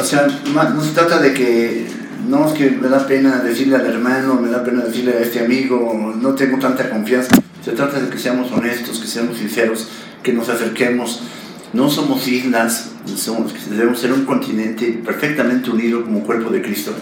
O 0.00 0.04
sea, 0.04 0.26
no 0.52 0.82
se 0.82 0.90
trata 0.92 1.20
de 1.20 1.34
que, 1.34 1.86
no 2.28 2.48
es 2.48 2.54
que 2.54 2.70
me 2.70 2.88
da 2.88 3.06
pena 3.06 3.38
decirle 3.38 3.76
al 3.76 3.86
hermano, 3.86 4.34
me 4.34 4.50
da 4.50 4.64
pena 4.64 4.82
decirle 4.82 5.12
a 5.12 5.20
este 5.20 5.44
amigo, 5.44 6.14
no 6.20 6.34
tengo 6.34 6.58
tanta 6.58 6.88
confianza. 6.90 7.36
Se 7.64 7.72
trata 7.72 8.00
de 8.00 8.08
que 8.08 8.18
seamos 8.18 8.50
honestos, 8.50 8.98
que 8.98 9.06
seamos 9.06 9.38
sinceros, 9.38 9.88
que 10.22 10.32
nos 10.32 10.48
acerquemos. 10.48 11.22
No 11.72 11.88
somos 11.88 12.28
islas, 12.28 12.92
somos, 13.16 13.54
debemos 13.70 13.98
ser 13.98 14.12
un 14.12 14.24
continente 14.24 15.00
perfectamente 15.04 15.70
unido 15.70 16.04
como 16.04 16.22
cuerpo 16.22 16.50
de 16.50 16.60
Cristo 16.60 16.92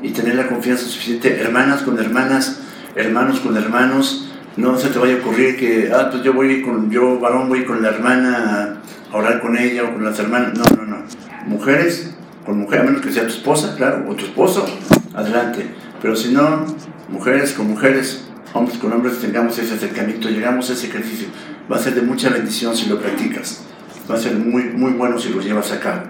y 0.00 0.10
tener 0.10 0.36
la 0.36 0.46
confianza 0.46 0.84
suficiente, 0.84 1.40
hermanas 1.40 1.82
con 1.82 1.98
hermanas, 1.98 2.60
hermanos 2.94 3.40
con 3.40 3.56
hermanos, 3.56 4.30
no 4.56 4.78
se 4.78 4.88
te 4.88 4.98
vaya 4.98 5.16
a 5.16 5.18
ocurrir 5.18 5.56
que, 5.56 5.90
ah, 5.92 6.08
pues 6.10 6.22
yo 6.22 6.32
voy 6.32 6.62
con, 6.62 6.90
yo 6.90 7.18
varón 7.18 7.48
voy 7.48 7.64
con 7.64 7.82
la 7.82 7.88
hermana 7.88 8.78
a 9.12 9.16
orar 9.16 9.40
con 9.40 9.56
ella 9.56 9.84
o 9.84 9.92
con 9.92 10.04
las 10.04 10.18
hermanas. 10.18 10.54
No, 10.54 10.64
no, 10.76 10.86
no. 10.86 11.02
Mujeres 11.46 12.14
con 12.44 12.60
mujeres, 12.60 12.84
a 12.84 12.86
menos 12.86 13.02
que 13.02 13.12
sea 13.12 13.24
tu 13.24 13.34
esposa, 13.34 13.74
claro, 13.76 14.06
o 14.08 14.14
tu 14.14 14.24
esposo, 14.24 14.64
adelante. 15.14 15.66
Pero 16.00 16.16
si 16.16 16.32
no, 16.32 16.64
mujeres 17.10 17.52
con 17.52 17.68
mujeres, 17.68 18.24
hombres 18.54 18.78
con 18.78 18.92
hombres, 18.92 19.18
tengamos 19.18 19.58
ese 19.58 19.74
acercamiento, 19.74 20.30
llegamos 20.30 20.70
a 20.70 20.72
ese 20.72 20.86
ejercicio. 20.86 21.28
Va 21.70 21.76
a 21.76 21.80
ser 21.80 21.94
de 21.94 22.02
mucha 22.02 22.30
bendición 22.30 22.74
si 22.74 22.88
lo 22.88 22.98
practicas. 22.98 23.62
Va 24.10 24.14
a 24.14 24.18
ser 24.18 24.34
muy, 24.34 24.64
muy 24.64 24.92
bueno 24.92 25.18
si 25.18 25.30
lo 25.30 25.40
llevas 25.40 25.72
a 25.72 25.80
cabo. 25.80 26.02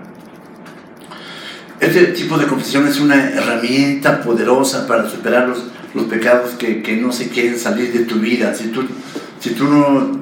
Este 1.81 2.07
tipo 2.07 2.39
de 2.39 2.47
confesión 2.47 2.87
es 2.87 3.01
una 3.01 3.31
herramienta 3.31 4.23
poderosa 4.23 4.87
para 4.87 5.09
superar 5.09 5.49
los 5.49 5.65
los 5.97 6.05
pecados 6.07 6.51
que, 6.53 6.83
que, 6.83 6.97
no 6.97 7.11
se 7.11 7.29
quieren 7.29 7.59
salir 7.59 7.93
de 7.93 8.01
tu 8.01 8.17
vida. 8.17 8.55
Si 8.55 8.69
tú, 8.69 8.85
si 9.41 9.51
tú 9.51 9.65
no 9.65 10.21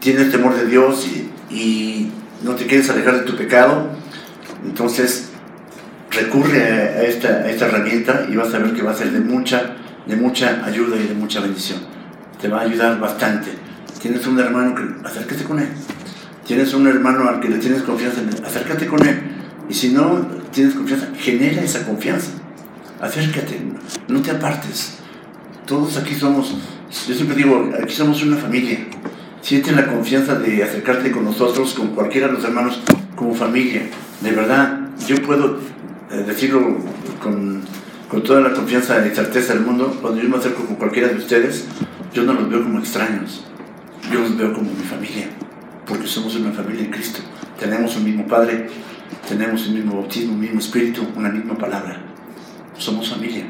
tienes 0.00 0.30
temor 0.30 0.56
de 0.56 0.66
Dios 0.66 1.06
y, 1.06 1.54
y 1.54 2.10
no 2.42 2.54
te 2.56 2.66
quieres 2.66 2.90
alejar 2.90 3.20
de 3.20 3.22
tu 3.22 3.36
pecado, 3.36 3.90
entonces 4.64 5.30
recurre 6.10 6.62
a 6.64 7.02
esta, 7.02 7.28
a 7.28 7.50
esta 7.50 7.66
herramienta 7.66 8.26
y 8.28 8.36
vas 8.36 8.52
a 8.52 8.58
ver 8.58 8.72
que 8.72 8.82
va 8.82 8.90
a 8.90 8.96
ser 8.96 9.12
de 9.12 9.20
mucha, 9.20 9.76
de 10.06 10.16
mucha 10.16 10.64
ayuda 10.64 10.96
y 10.96 11.06
de 11.06 11.14
mucha 11.14 11.40
bendición. 11.40 11.78
Te 12.40 12.48
va 12.48 12.60
a 12.60 12.62
ayudar 12.62 12.98
bastante. 12.98 13.50
Tienes 14.02 14.26
un 14.26 14.40
hermano 14.40 14.74
que 14.74 15.06
acércate 15.06 15.44
con 15.44 15.60
él. 15.60 15.68
Tienes 16.50 16.74
un 16.74 16.84
hermano 16.88 17.28
al 17.28 17.38
que 17.38 17.48
le 17.48 17.58
tienes 17.58 17.82
confianza, 17.82 18.22
acércate 18.44 18.88
con 18.88 19.06
él. 19.06 19.20
Y 19.68 19.72
si 19.72 19.90
no 19.90 20.26
tienes 20.52 20.74
confianza, 20.74 21.06
genera 21.16 21.62
esa 21.62 21.86
confianza 21.86 22.32
acércate, 23.00 23.60
no 24.08 24.20
te 24.20 24.32
apartes. 24.32 24.98
Todos 25.64 25.96
aquí 25.96 26.12
somos, 26.12 26.56
yo 27.06 27.14
siempre 27.14 27.36
digo, 27.36 27.70
aquí 27.80 27.94
somos 27.94 28.20
una 28.24 28.36
familia. 28.36 28.80
Siente 29.40 29.70
la 29.70 29.86
confianza 29.86 30.34
de 30.34 30.64
acercarte 30.64 31.12
con 31.12 31.24
nosotros, 31.24 31.72
con 31.72 31.94
cualquiera 31.94 32.26
de 32.26 32.32
los 32.32 32.42
hermanos, 32.42 32.80
como 33.14 33.32
familia. 33.32 33.82
De 34.20 34.32
verdad, 34.32 34.88
yo 35.06 35.22
puedo 35.22 35.56
eh, 36.10 36.24
decirlo 36.26 36.78
con, 37.22 37.62
con 38.08 38.24
toda 38.24 38.40
la 38.40 38.52
confianza 38.52 39.06
y 39.06 39.14
certeza 39.14 39.54
del 39.54 39.62
mundo, 39.62 39.96
cuando 40.02 40.20
yo 40.20 40.28
me 40.28 40.38
acerco 40.38 40.64
con 40.64 40.74
cualquiera 40.74 41.10
de 41.10 41.14
ustedes, 41.14 41.66
yo 42.12 42.24
no 42.24 42.32
los 42.32 42.50
veo 42.50 42.64
como 42.64 42.80
extraños, 42.80 43.44
yo 44.12 44.18
los 44.18 44.36
veo 44.36 44.52
como 44.52 44.68
mi 44.68 44.82
familia, 44.82 45.28
porque 45.90 46.06
somos 46.06 46.34
una 46.36 46.52
familia 46.52 46.84
en 46.84 46.90
Cristo. 46.90 47.20
Tenemos 47.58 47.94
un 47.96 48.04
mismo 48.04 48.26
Padre, 48.26 48.68
tenemos 49.28 49.66
el 49.66 49.74
mismo 49.74 49.96
bautismo, 49.96 50.32
un 50.32 50.40
mismo 50.40 50.60
espíritu, 50.60 51.06
una 51.14 51.28
misma 51.28 51.58
palabra 51.58 52.10
somos 52.80 53.10
familia 53.10 53.44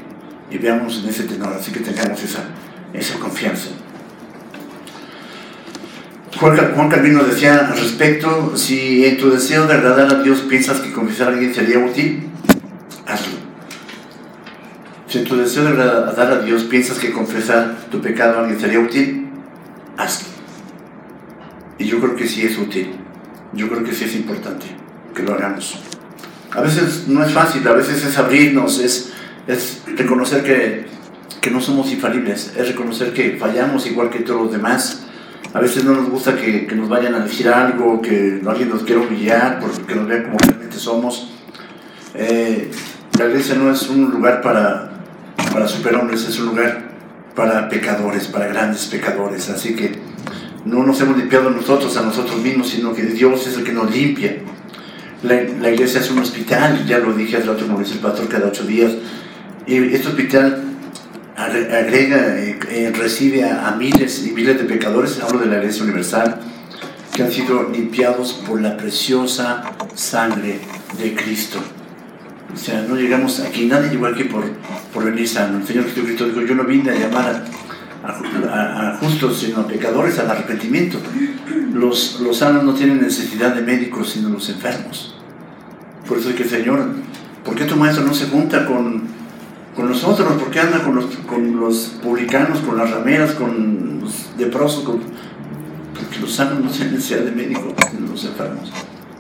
y 0.50 0.58
veamos 0.58 1.02
en 1.02 1.08
ese 1.08 1.22
tenor, 1.24 1.52
así 1.52 1.70
que 1.70 1.80
tengamos 1.80 2.22
esa, 2.22 2.40
esa 2.92 3.18
confianza. 3.18 3.68
Juan 6.36 6.88
Calvino 6.88 7.22
decía 7.22 7.68
al 7.70 7.78
respecto, 7.78 8.56
si 8.56 9.04
en 9.04 9.18
tu 9.18 9.30
deseo 9.30 9.66
de 9.66 9.74
agradar 9.74 10.12
a 10.12 10.22
Dios 10.22 10.40
piensas 10.40 10.80
que 10.80 10.92
confesar 10.92 11.28
a 11.28 11.30
alguien 11.32 11.54
sería 11.54 11.78
útil, 11.78 12.30
hazlo. 13.06 13.38
Si 15.06 15.18
en 15.18 15.24
tu 15.24 15.36
deseo 15.36 15.64
de 15.64 15.70
agradar 15.70 16.32
a 16.32 16.42
Dios 16.42 16.64
piensas 16.64 16.98
que 16.98 17.12
confesar 17.12 17.76
tu 17.90 18.00
pecado 18.00 18.38
a 18.38 18.40
alguien 18.42 18.58
sería 18.58 18.80
útil, 18.80 19.28
hazlo. 19.98 20.29
Y 21.80 21.86
yo 21.86 21.98
creo 21.98 22.14
que 22.14 22.28
sí 22.28 22.42
es 22.44 22.58
útil, 22.58 22.90
yo 23.54 23.66
creo 23.70 23.82
que 23.82 23.94
sí 23.94 24.04
es 24.04 24.14
importante 24.14 24.66
que 25.14 25.22
lo 25.22 25.32
hagamos. 25.32 25.80
a 26.52 26.60
veces 26.60 27.08
no 27.08 27.24
es 27.24 27.32
fácil, 27.32 27.66
a 27.66 27.72
veces 27.72 28.04
es 28.04 28.18
abrirnos, 28.18 28.78
es, 28.80 29.14
es 29.46 29.80
reconocer 29.96 30.42
que, 30.42 30.84
que 31.40 31.50
no 31.50 31.58
somos 31.58 31.90
infalibles, 31.90 32.52
es 32.54 32.68
reconocer 32.68 33.14
que 33.14 33.38
fallamos 33.38 33.86
igual 33.86 34.10
que 34.10 34.18
todos 34.18 34.42
los 34.42 34.52
demás. 34.52 35.04
A 35.54 35.60
veces 35.60 35.82
no 35.82 35.94
nos 35.94 36.10
gusta 36.10 36.36
que, 36.36 36.66
que 36.66 36.74
nos 36.74 36.90
vayan 36.90 37.14
a 37.14 37.20
decir 37.20 37.48
algo, 37.48 38.02
que 38.02 38.42
alguien 38.46 38.68
nos 38.68 38.82
quiera 38.82 39.00
humillar, 39.00 39.58
porque 39.58 39.94
nos 39.94 40.06
vean 40.06 40.24
como 40.24 40.36
realmente 40.36 40.76
somos. 40.76 41.32
Eh, 42.14 42.70
la 43.18 43.24
iglesia 43.24 43.54
no 43.54 43.72
es 43.72 43.88
un 43.88 44.10
lugar 44.10 44.42
para, 44.42 45.00
para 45.50 45.66
superhombres, 45.66 46.28
es 46.28 46.38
un 46.40 46.48
lugar 46.48 46.90
para 47.34 47.70
pecadores, 47.70 48.28
para 48.28 48.48
grandes 48.48 48.84
pecadores. 48.84 49.48
Así 49.48 49.74
que 49.74 50.09
no 50.64 50.84
nos 50.84 51.00
hemos 51.00 51.16
limpiado 51.16 51.50
nosotros 51.50 51.96
a 51.96 52.02
nosotros 52.02 52.40
mismos, 52.40 52.68
sino 52.68 52.92
que 52.92 53.02
Dios 53.02 53.46
es 53.46 53.56
el 53.56 53.64
que 53.64 53.72
nos 53.72 53.90
limpia. 53.90 54.36
La, 55.22 55.42
la 55.60 55.70
iglesia 55.70 56.00
es 56.00 56.10
un 56.10 56.18
hospital, 56.18 56.86
ya 56.86 56.98
lo 56.98 57.12
dije 57.12 57.36
hace 57.36 57.46
rato, 57.46 57.66
como 57.66 57.80
el 57.80 57.86
pastor, 57.98 58.28
cada 58.28 58.48
ocho 58.48 58.64
días. 58.64 58.92
Y 59.66 59.76
este 59.76 60.08
hospital 60.08 60.64
agrega, 61.36 62.38
eh, 62.38 62.58
eh, 62.68 62.92
recibe 62.94 63.44
a, 63.44 63.68
a, 63.68 63.76
miles 63.76 64.26
y 64.26 64.32
miles 64.32 64.58
de 64.58 64.64
pecadores, 64.64 65.20
hablo 65.20 65.38
de 65.40 65.46
la 65.46 65.58
iglesia 65.58 65.84
universal, 65.84 66.40
que 67.14 67.22
han 67.22 67.32
sido 67.32 67.68
limpiados 67.70 68.42
por 68.46 68.60
la 68.60 68.76
preciosa 68.76 69.62
sangre 69.94 70.60
de 70.98 71.14
Cristo. 71.14 71.58
O 72.52 72.56
sea, 72.56 72.82
no 72.82 72.96
llegamos 72.96 73.40
aquí, 73.40 73.66
nadie 73.66 73.90
llegó 73.90 74.06
aquí 74.06 74.24
por, 74.24 74.44
por 74.92 75.04
venir 75.04 75.28
sano. 75.28 75.58
El 75.58 75.66
Señor 75.66 75.84
Jesucristo 75.84 76.26
dijo, 76.26 76.42
yo 76.42 76.54
no 76.54 76.64
vine 76.64 76.90
a 76.90 76.94
llamar 76.94 77.26
a, 77.26 77.44
a, 78.04 78.96
justos, 79.00 79.38
sino 79.38 79.60
a 79.60 79.66
pecadores 79.66 80.18
al 80.18 80.30
arrepentimiento. 80.30 80.98
Los, 81.72 82.20
los 82.20 82.38
sanos 82.38 82.64
no 82.64 82.74
tienen 82.74 83.00
necesidad 83.00 83.54
de 83.54 83.62
médicos, 83.62 84.10
sino 84.10 84.28
los 84.28 84.48
enfermos. 84.48 85.14
Por 86.06 86.18
eso 86.18 86.30
es 86.30 86.36
que 86.36 86.44
Señor, 86.44 86.86
¿por 87.44 87.54
qué 87.54 87.64
tu 87.64 87.76
maestro 87.76 88.04
no 88.04 88.14
se 88.14 88.26
junta 88.26 88.66
con, 88.66 89.04
con 89.76 89.88
nosotros? 89.88 90.32
¿Por 90.40 90.50
qué 90.50 90.60
anda 90.60 90.82
con 90.82 90.96
los, 90.96 91.06
con 91.26 91.60
los 91.60 91.98
publicanos, 92.02 92.58
con 92.60 92.76
las 92.76 92.90
rameras, 92.90 93.32
con 93.32 94.00
los 94.00 94.30
leprosos? 94.38 94.84
Porque 94.84 96.18
los 96.20 96.32
sanos 96.32 96.64
no 96.64 96.70
tienen 96.70 96.94
necesidad 96.94 97.20
de 97.20 97.32
médicos, 97.32 97.74
sino 97.90 98.10
los 98.10 98.24
enfermos. 98.24 98.72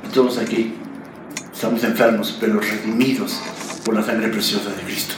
Y 0.04 0.12
todos 0.12 0.38
aquí 0.38 0.74
estamos 1.52 1.84
enfermos, 1.84 2.36
pero 2.40 2.58
redimidos 2.58 3.40
por 3.84 3.94
la 3.94 4.02
sangre 4.02 4.28
preciosa 4.28 4.70
de 4.70 4.82
Cristo. 4.82 5.14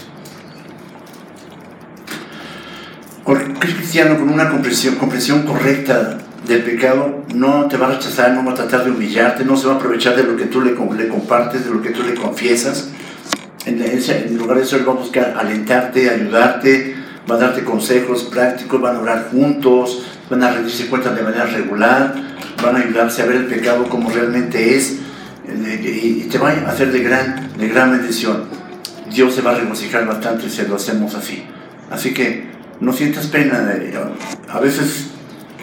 Cualquier 2.84 3.11
cristiano 3.24 4.18
con 4.18 4.28
una 4.28 4.50
comprensión, 4.50 5.42
correcta 5.42 6.18
del 6.46 6.62
pecado 6.62 7.24
no 7.34 7.68
te 7.68 7.76
va 7.76 7.86
a 7.86 7.90
rechazar, 7.92 8.32
no 8.32 8.44
va 8.44 8.52
a 8.52 8.54
tratar 8.54 8.84
de 8.84 8.90
humillarte, 8.90 9.44
no 9.44 9.56
se 9.56 9.68
va 9.68 9.74
a 9.74 9.76
aprovechar 9.76 10.16
de 10.16 10.24
lo 10.24 10.36
que 10.36 10.46
tú 10.46 10.60
le, 10.60 10.72
le 10.72 11.08
compartes, 11.08 11.64
de 11.64 11.70
lo 11.70 11.80
que 11.80 11.90
tú 11.90 12.02
le 12.02 12.14
confiesas. 12.14 12.90
En, 13.64 13.78
lugar 14.36 14.56
de 14.56 14.64
eso, 14.64 14.76
él 14.76 14.88
va 14.88 14.92
a 14.92 14.96
buscar 14.96 15.34
alentarte, 15.38 16.10
ayudarte, 16.10 16.96
va 17.30 17.36
a 17.36 17.38
darte 17.38 17.62
consejos 17.62 18.24
prácticos, 18.24 18.80
van 18.80 18.96
a 18.96 19.00
orar 19.00 19.28
juntos, 19.30 20.04
van 20.28 20.42
a 20.42 20.50
rendirse 20.50 20.88
cuentas 20.88 21.14
de 21.14 21.22
manera 21.22 21.44
regular, 21.44 22.14
van 22.60 22.76
a 22.76 22.80
ayudarse 22.80 23.22
a 23.22 23.26
ver 23.26 23.36
el 23.36 23.46
pecado 23.46 23.88
como 23.88 24.10
realmente 24.10 24.76
es 24.76 24.98
y 25.48 26.28
te 26.30 26.38
va 26.38 26.50
a 26.50 26.70
hacer 26.70 26.90
de 26.90 27.02
gran, 27.02 27.50
de 27.56 27.68
gran 27.68 27.92
bendición. 27.92 28.44
Dios 29.10 29.34
se 29.34 29.42
va 29.42 29.52
a 29.52 29.54
regocijar 29.54 30.06
bastante 30.06 30.48
si 30.48 30.62
lo 30.62 30.76
hacemos 30.76 31.14
así. 31.14 31.44
Así 31.90 32.14
que 32.14 32.51
no 32.82 32.92
sientas 32.92 33.26
pena. 33.28 33.72
A 34.48 34.60
veces, 34.60 35.08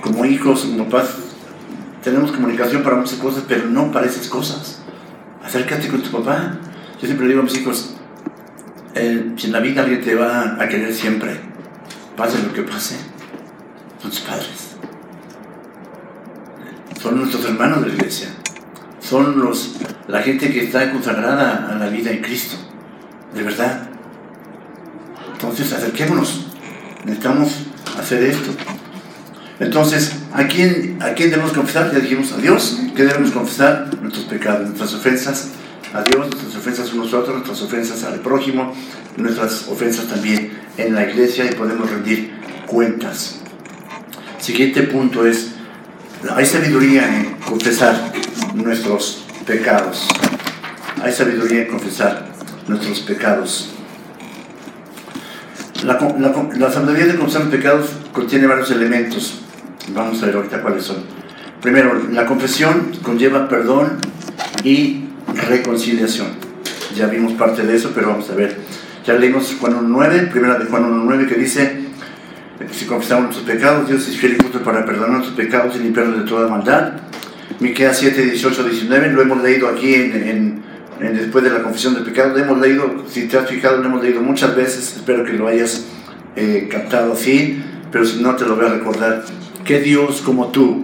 como 0.01 0.25
hijos, 0.25 0.61
como 0.61 0.85
papás, 0.85 1.15
tenemos 2.03 2.31
comunicación 2.31 2.81
para 2.81 2.95
muchas 2.95 3.19
cosas, 3.19 3.43
pero 3.47 3.65
no 3.65 3.91
para 3.91 4.07
esas 4.07 4.27
cosas. 4.27 4.81
Acércate 5.43 5.87
con 5.87 6.01
tu 6.01 6.11
papá. 6.11 6.57
Yo 6.99 7.05
siempre 7.05 7.27
digo 7.27 7.41
a 7.41 7.43
mis 7.43 7.57
hijos, 7.57 7.95
eh, 8.95 9.33
si 9.37 9.47
en 9.47 9.53
la 9.53 9.59
vida 9.59 9.83
alguien 9.83 10.01
te 10.01 10.15
va 10.15 10.57
a 10.59 10.67
querer 10.67 10.93
siempre, 10.93 11.39
pase 12.17 12.43
lo 12.43 12.53
que 12.53 12.63
pase, 12.63 12.97
son 14.01 14.11
tus 14.11 14.21
padres. 14.21 14.75
Son 17.01 17.17
nuestros 17.17 17.45
hermanos 17.45 17.81
de 17.81 17.87
la 17.87 17.93
iglesia 17.93 18.29
son 19.09 19.39
los, 19.39 19.77
la 20.07 20.21
gente 20.21 20.51
que 20.51 20.65
está 20.65 20.91
consagrada 20.91 21.69
a 21.71 21.75
la 21.75 21.87
vida 21.87 22.11
en 22.11 22.21
Cristo, 22.21 22.57
de 23.33 23.41
verdad. 23.41 23.89
Entonces, 25.33 25.73
acerquémonos, 25.73 26.48
necesitamos 27.05 27.49
hacer 27.99 28.23
esto. 28.23 28.51
Entonces, 29.59 30.13
¿a 30.33 30.47
quién, 30.47 30.97
¿a 31.01 31.13
quién 31.13 31.31
debemos 31.31 31.51
confesar? 31.51 31.91
Ya 31.91 31.99
dijimos 31.99 32.31
a 32.31 32.37
Dios, 32.37 32.79
¿qué 32.95 33.03
debemos 33.03 33.31
confesar? 33.31 33.89
Nuestros 34.01 34.25
pecados, 34.25 34.67
nuestras 34.67 34.93
ofensas 34.93 35.49
a 35.93 36.01
Dios, 36.01 36.27
nuestras 36.29 36.55
ofensas 36.55 36.91
a 36.91 36.95
nosotros, 36.95 37.35
nuestras 37.35 37.61
ofensas 37.61 38.03
al 38.03 38.19
prójimo, 38.19 38.73
nuestras 39.17 39.67
ofensas 39.67 40.07
también 40.07 40.51
en 40.77 40.95
la 40.95 41.09
iglesia 41.09 41.45
y 41.45 41.55
podemos 41.55 41.89
rendir 41.89 42.31
cuentas. 42.67 43.39
Siguiente 44.39 44.83
punto 44.83 45.25
es, 45.25 45.51
hay 46.33 46.45
sabiduría 46.45 47.07
en 47.07 47.35
confesar 47.35 48.13
nuestros 48.53 49.25
pecados. 49.45 50.07
Hay 51.03 51.11
sabiduría 51.11 51.63
en 51.63 51.67
confesar 51.67 52.29
nuestros 52.67 53.01
pecados. 53.01 53.71
La, 55.85 55.93
la, 55.93 56.33
la 56.57 56.93
de 56.93 57.15
confesar 57.15 57.41
los 57.43 57.51
pecados 57.51 57.89
contiene 58.11 58.47
varios 58.47 58.69
elementos. 58.71 59.41
Vamos 59.93 60.21
a 60.21 60.25
ver 60.25 60.35
ahorita 60.35 60.61
cuáles 60.61 60.83
son. 60.83 60.97
Primero, 61.61 61.93
la 62.11 62.25
confesión 62.25 62.91
conlleva 63.01 63.47
perdón 63.47 63.97
y 64.63 65.05
reconciliación. 65.47 66.27
Ya 66.95 67.07
vimos 67.07 67.33
parte 67.33 67.63
de 67.63 67.75
eso, 67.75 67.91
pero 67.93 68.09
vamos 68.09 68.29
a 68.29 68.35
ver. 68.35 68.57
Ya 69.05 69.13
leímos 69.13 69.55
Juan 69.59 69.73
1.9, 69.73 70.31
primera 70.31 70.59
de 70.59 70.65
Juan 70.65 70.83
1.9 71.07 71.27
que 71.27 71.35
dice, 71.35 71.79
si 72.71 72.85
confesamos 72.85 73.25
nuestros 73.25 73.45
pecados, 73.45 73.87
Dios 73.87 74.07
es 74.07 74.17
fiel 74.17 74.33
y 74.33 74.43
justo 74.43 74.61
para 74.61 74.85
perdonar 74.85 75.11
nuestros 75.11 75.35
pecados 75.35 75.75
y 75.75 75.79
limpiarnos 75.79 76.19
de 76.19 76.25
toda 76.25 76.47
maldad. 76.49 76.93
Miqueas 77.59 77.97
7, 77.97 78.21
18, 78.21 78.63
19, 78.63 79.11
lo 79.11 79.21
hemos 79.21 79.41
leído 79.41 79.67
aquí 79.67 79.93
en, 79.95 80.13
en, 80.15 80.68
después 80.99 81.43
de 81.43 81.49
la 81.49 81.63
confesión 81.63 81.93
del 81.93 82.03
pecado, 82.03 82.37
lo 82.37 82.43
hemos 82.43 82.59
leído, 82.59 83.05
si 83.09 83.27
te 83.27 83.37
has 83.37 83.49
fijado, 83.49 83.77
lo 83.77 83.85
hemos 83.85 84.03
leído 84.03 84.21
muchas 84.21 84.55
veces, 84.55 84.95
espero 84.97 85.23
que 85.23 85.33
lo 85.33 85.47
hayas 85.47 85.85
eh, 86.35 86.67
captado 86.69 87.13
así, 87.13 87.63
pero 87.91 88.05
si 88.05 88.21
no 88.21 88.35
te 88.35 88.45
lo 88.45 88.55
voy 88.55 88.65
a 88.65 88.69
recordar, 88.69 89.23
que 89.63 89.79
Dios 89.79 90.21
como 90.21 90.47
tú, 90.47 90.83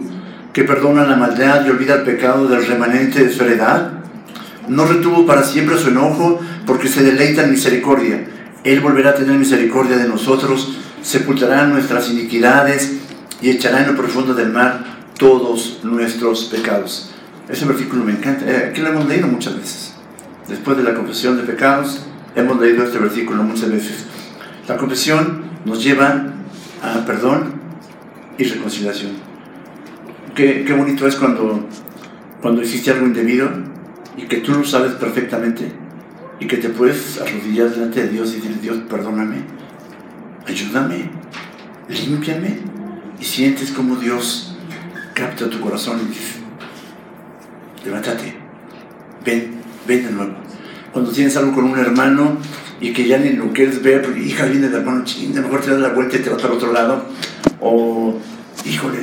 que 0.54 0.64
perdona 0.64 1.06
la 1.06 1.16
maldad 1.16 1.66
y 1.66 1.70
olvida 1.70 1.96
el 1.96 2.04
pecado 2.04 2.48
del 2.48 2.66
remanente 2.66 3.26
de 3.26 3.32
su 3.32 3.44
heredad, 3.44 3.92
no 4.68 4.86
retuvo 4.86 5.26
para 5.26 5.44
siempre 5.44 5.78
su 5.78 5.90
enojo 5.90 6.40
porque 6.66 6.88
se 6.88 7.04
deleita 7.04 7.44
en 7.44 7.52
misericordia. 7.52 8.26
Él 8.64 8.80
volverá 8.80 9.12
a 9.12 9.16
tener 9.16 9.38
misericordia 9.38 9.98
de 9.98 10.08
nosotros, 10.08 10.78
sepultará 11.02 11.68
nuestras 11.68 12.10
iniquidades 12.10 12.94
y 13.42 13.50
echará 13.50 13.82
en 13.82 13.88
lo 13.88 13.96
profundo 13.96 14.34
del 14.34 14.52
mar 14.52 14.84
todos 15.18 15.82
nuestros 15.84 16.46
pecados. 16.46 17.12
Ese 17.48 17.66
versículo 17.66 18.04
me 18.04 18.14
encanta. 18.14 18.46
Eh, 18.46 18.70
aquí 18.72 18.82
lo 18.82 18.90
hemos 18.90 19.08
leído 19.08 19.28
muchas 19.28 19.56
veces. 19.56 19.95
Después 20.48 20.78
de 20.78 20.84
la 20.84 20.94
confesión 20.94 21.38
de 21.38 21.44
pecados, 21.44 22.06
hemos 22.36 22.60
leído 22.60 22.84
este 22.84 23.00
versículo 23.00 23.44
muchas 23.44 23.72
veces. 23.72 24.06
La 24.68 24.78
confesión 24.78 25.44
nos 25.66 25.84
lleva 25.84 26.34
a 26.84 27.06
perdón 27.06 27.54
y 28.38 28.44
reconciliación. 28.44 29.14
Qué, 30.36 30.66
bonito 30.78 31.08
es 31.08 31.16
cuando, 31.16 31.66
cuando 32.42 32.62
hiciste 32.62 32.92
algo 32.92 33.06
indebido 33.06 33.50
y 34.18 34.24
que 34.24 34.38
tú 34.38 34.52
lo 34.52 34.66
sabes 34.66 34.94
perfectamente 34.94 35.72
y 36.40 36.48
que 36.48 36.58
te 36.58 36.70
puedes 36.70 37.20
arrodillar 37.22 37.70
delante 37.70 38.04
de 38.04 38.10
Dios 38.10 38.34
y 38.34 38.36
decir, 38.36 38.60
Dios, 38.60 38.78
perdóname, 38.90 39.38
ayúdame, 40.46 41.10
límpiame 41.88 42.60
y 43.20 43.24
sientes 43.24 43.72
como 43.72 43.96
Dios 43.96 44.58
capta 45.14 45.50
tu 45.50 45.60
corazón 45.62 46.02
y 46.04 46.10
dice, 46.10 46.40
levántate, 47.86 48.36
ven, 49.26 49.55
ven 49.88 50.06
de 50.06 50.12
nuevo. 50.12 50.34
Cuando 50.92 51.12
tienes 51.12 51.36
algo 51.38 51.54
con 51.54 51.66
un 51.66 51.78
hermano 51.78 52.38
y 52.80 52.94
que 52.94 53.08
ya 53.08 53.18
ni 53.18 53.32
lo 53.32 53.52
quieres 53.52 53.82
ver, 53.82 54.02
porque 54.02 54.22
hija 54.22 54.46
viene 54.46 54.70
de 54.70 54.78
hermano, 54.78 55.04
ching, 55.04 55.36
lo 55.36 55.42
mejor 55.42 55.62
te 55.62 55.72
das 55.72 55.80
la 55.80 55.90
vuelta 55.90 56.18
y 56.18 56.20
te 56.20 56.30
vas 56.30 56.44
al 56.44 56.52
otro 56.52 56.72
lado, 56.72 57.06
o 57.62 58.20
híjole, 58.66 59.00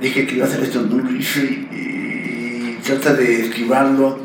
dije 0.00 0.26
que 0.26 0.36
iba 0.36 0.44
a 0.44 0.48
hacer 0.48 0.62
esto 0.62 0.86
y, 1.10 1.74
y, 1.74 2.78
trata 2.84 3.14
de 3.14 3.46
esquivarlo, 3.46 4.18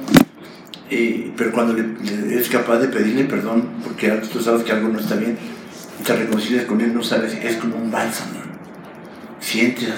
y, 0.89 1.31
pero 1.35 1.51
cuando 1.51 1.73
le, 1.73 1.85
eres 2.33 2.49
capaz 2.49 2.79
de 2.79 2.87
pedirle 2.89 3.23
perdón, 3.25 3.65
porque 3.83 4.09
tú 4.31 4.41
sabes 4.41 4.63
que 4.63 4.71
algo 4.71 4.89
no 4.89 4.99
está 4.99 5.15
bien, 5.15 5.37
te 6.05 6.15
reconcilias 6.15 6.65
con 6.65 6.81
él, 6.81 6.93
no 6.93 7.03
sabes, 7.03 7.33
es 7.33 7.57
como 7.57 7.75
un 7.77 7.91
bálsamo. 7.91 8.41
Sientes 9.39 9.89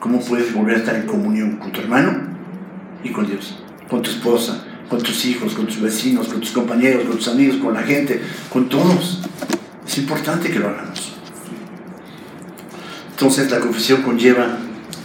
¿Cómo 0.00 0.18
puedes 0.18 0.54
volver 0.54 0.76
a 0.76 0.78
estar 0.78 0.96
en 0.96 1.02
comunión 1.02 1.56
con 1.56 1.72
tu 1.72 1.80
hermano 1.82 2.22
y 3.04 3.10
con 3.10 3.26
Dios? 3.26 3.62
Con 3.90 4.02
tu 4.02 4.10
esposa, 4.10 4.64
con 4.88 5.02
tus 5.02 5.24
hijos, 5.24 5.52
con 5.54 5.66
tus 5.66 5.80
vecinos, 5.80 6.28
con 6.28 6.40
tus 6.40 6.52
compañeros, 6.52 7.04
con 7.04 7.16
tus 7.16 7.28
amigos, 7.28 7.56
con 7.56 7.74
la 7.74 7.82
gente, 7.82 8.22
con 8.52 8.68
todos. 8.68 9.20
Es 9.86 9.98
importante 9.98 10.50
que 10.50 10.58
lo 10.60 10.68
hagamos. 10.68 11.12
Entonces 13.10 13.50
la 13.50 13.60
confesión 13.60 14.02
conlleva 14.02 14.58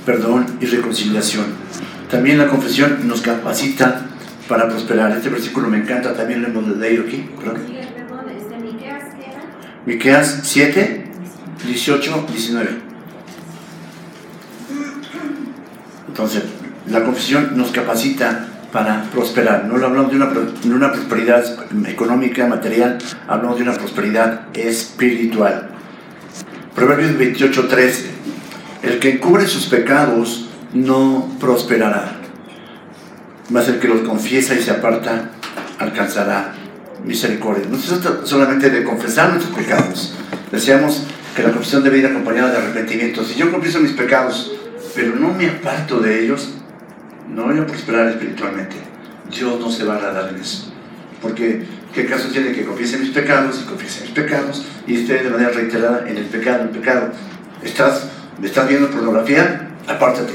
perdón 0.06 0.58
y 0.62 0.66
reconciliación. 0.66 1.46
También 2.10 2.38
la 2.38 2.48
confesión 2.48 3.08
nos 3.08 3.22
capacita 3.22 4.06
para 4.48 4.70
prosperar. 4.70 5.12
Este 5.12 5.30
versículo 5.30 5.68
me 5.68 5.80
encanta, 5.80 6.14
también 6.14 6.42
lo 6.42 6.48
hemos 6.48 6.78
leído 6.78 7.04
aquí. 7.04 7.28
este, 8.32 8.58
Miqueas, 8.58 9.04
Miqueas 9.86 10.40
7, 10.44 11.06
18, 11.66 12.26
19. 12.32 12.70
Entonces, 16.08 16.44
la 16.88 17.04
confesión 17.04 17.58
nos 17.58 17.72
capacita 17.72 18.48
para 18.76 19.04
prosperar. 19.04 19.64
No 19.64 19.76
hablamos 19.76 20.12
de 20.12 20.18
una, 20.18 20.26
de 20.26 20.70
una 20.70 20.92
prosperidad 20.92 21.46
económica, 21.88 22.46
material, 22.46 22.98
hablamos 23.26 23.56
de 23.56 23.64
una 23.64 23.72
prosperidad 23.72 24.48
espiritual. 24.54 25.70
Proverbios 26.76 27.18
28, 27.18 27.70
13. 27.70 28.06
El 28.84 29.00
que 29.00 29.12
encubre 29.12 29.48
sus 29.48 29.68
pecados 29.68 30.50
no 30.74 31.38
prosperará, 31.40 32.18
mas 33.50 33.70
el 33.70 33.80
que 33.80 33.88
los 33.88 34.02
confiesa 34.02 34.56
y 34.56 34.62
se 34.62 34.72
aparta 34.72 35.30
alcanzará 35.80 36.52
misericordia. 37.06 37.68
No 37.72 37.78
se 37.80 37.96
trata 37.96 38.26
solamente 38.26 38.70
de 38.70 38.84
confesar 38.84 39.30
nuestros 39.30 39.56
pecados. 39.56 40.16
Decíamos 40.52 41.08
que 41.34 41.44
la 41.44 41.52
confesión 41.52 41.82
debe 41.82 42.00
ir 42.00 42.08
acompañada 42.08 42.52
de 42.52 42.58
arrepentimiento. 42.58 43.24
Si 43.24 43.36
yo 43.36 43.54
confieso 43.54 43.80
mis 43.80 43.94
pecados, 43.94 44.52
pero 44.94 45.16
no 45.16 45.34
me 45.34 45.48
aparto 45.48 46.02
de 46.02 46.26
ellos, 46.26 46.50
no 47.30 47.46
voy 47.46 47.58
a 47.58 47.66
prosperar 47.66 48.08
espiritualmente. 48.08 48.76
Dios 49.30 49.60
no 49.60 49.70
se 49.70 49.84
va 49.84 49.96
a 49.96 49.98
agradar 49.98 50.30
en 50.30 50.42
eso. 50.42 50.72
Porque, 51.22 51.64
¿qué 51.94 52.06
caso 52.06 52.30
tiene 52.30 52.52
que 52.52 52.66
confiese 52.66 52.98
mis 52.98 53.10
pecados 53.10 53.62
y 53.64 53.68
confiese 53.68 54.02
mis 54.04 54.12
pecados 54.12 54.66
y 54.86 55.02
esté 55.02 55.24
de 55.24 55.30
manera 55.30 55.50
reiterada 55.50 56.08
en 56.08 56.18
el 56.18 56.26
pecado, 56.26 56.62
en 56.62 56.68
el 56.68 56.74
pecado? 56.74 57.12
¿Estás, 57.64 58.10
¿Estás 58.44 58.68
viendo 58.68 58.92
pornografía? 58.92 59.70
Apártate. 59.88 60.34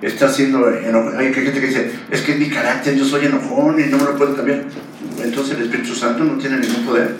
Estás 0.00 0.36
siendo 0.36 0.66
Hay 0.66 1.32
gente 1.32 1.52
que 1.52 1.66
dice, 1.66 1.90
es 2.10 2.20
que 2.22 2.32
es 2.32 2.38
mi 2.38 2.50
carácter, 2.50 2.94
yo 2.94 3.04
soy 3.04 3.26
enojón 3.26 3.80
y 3.80 3.84
no 3.84 3.96
me 3.96 4.04
lo 4.04 4.16
puedo 4.16 4.36
cambiar. 4.36 4.64
Entonces 5.22 5.56
el 5.56 5.64
Espíritu 5.64 5.94
Santo 5.94 6.24
no 6.24 6.38
tiene 6.38 6.58
ningún 6.58 6.84
poder. 6.84 7.16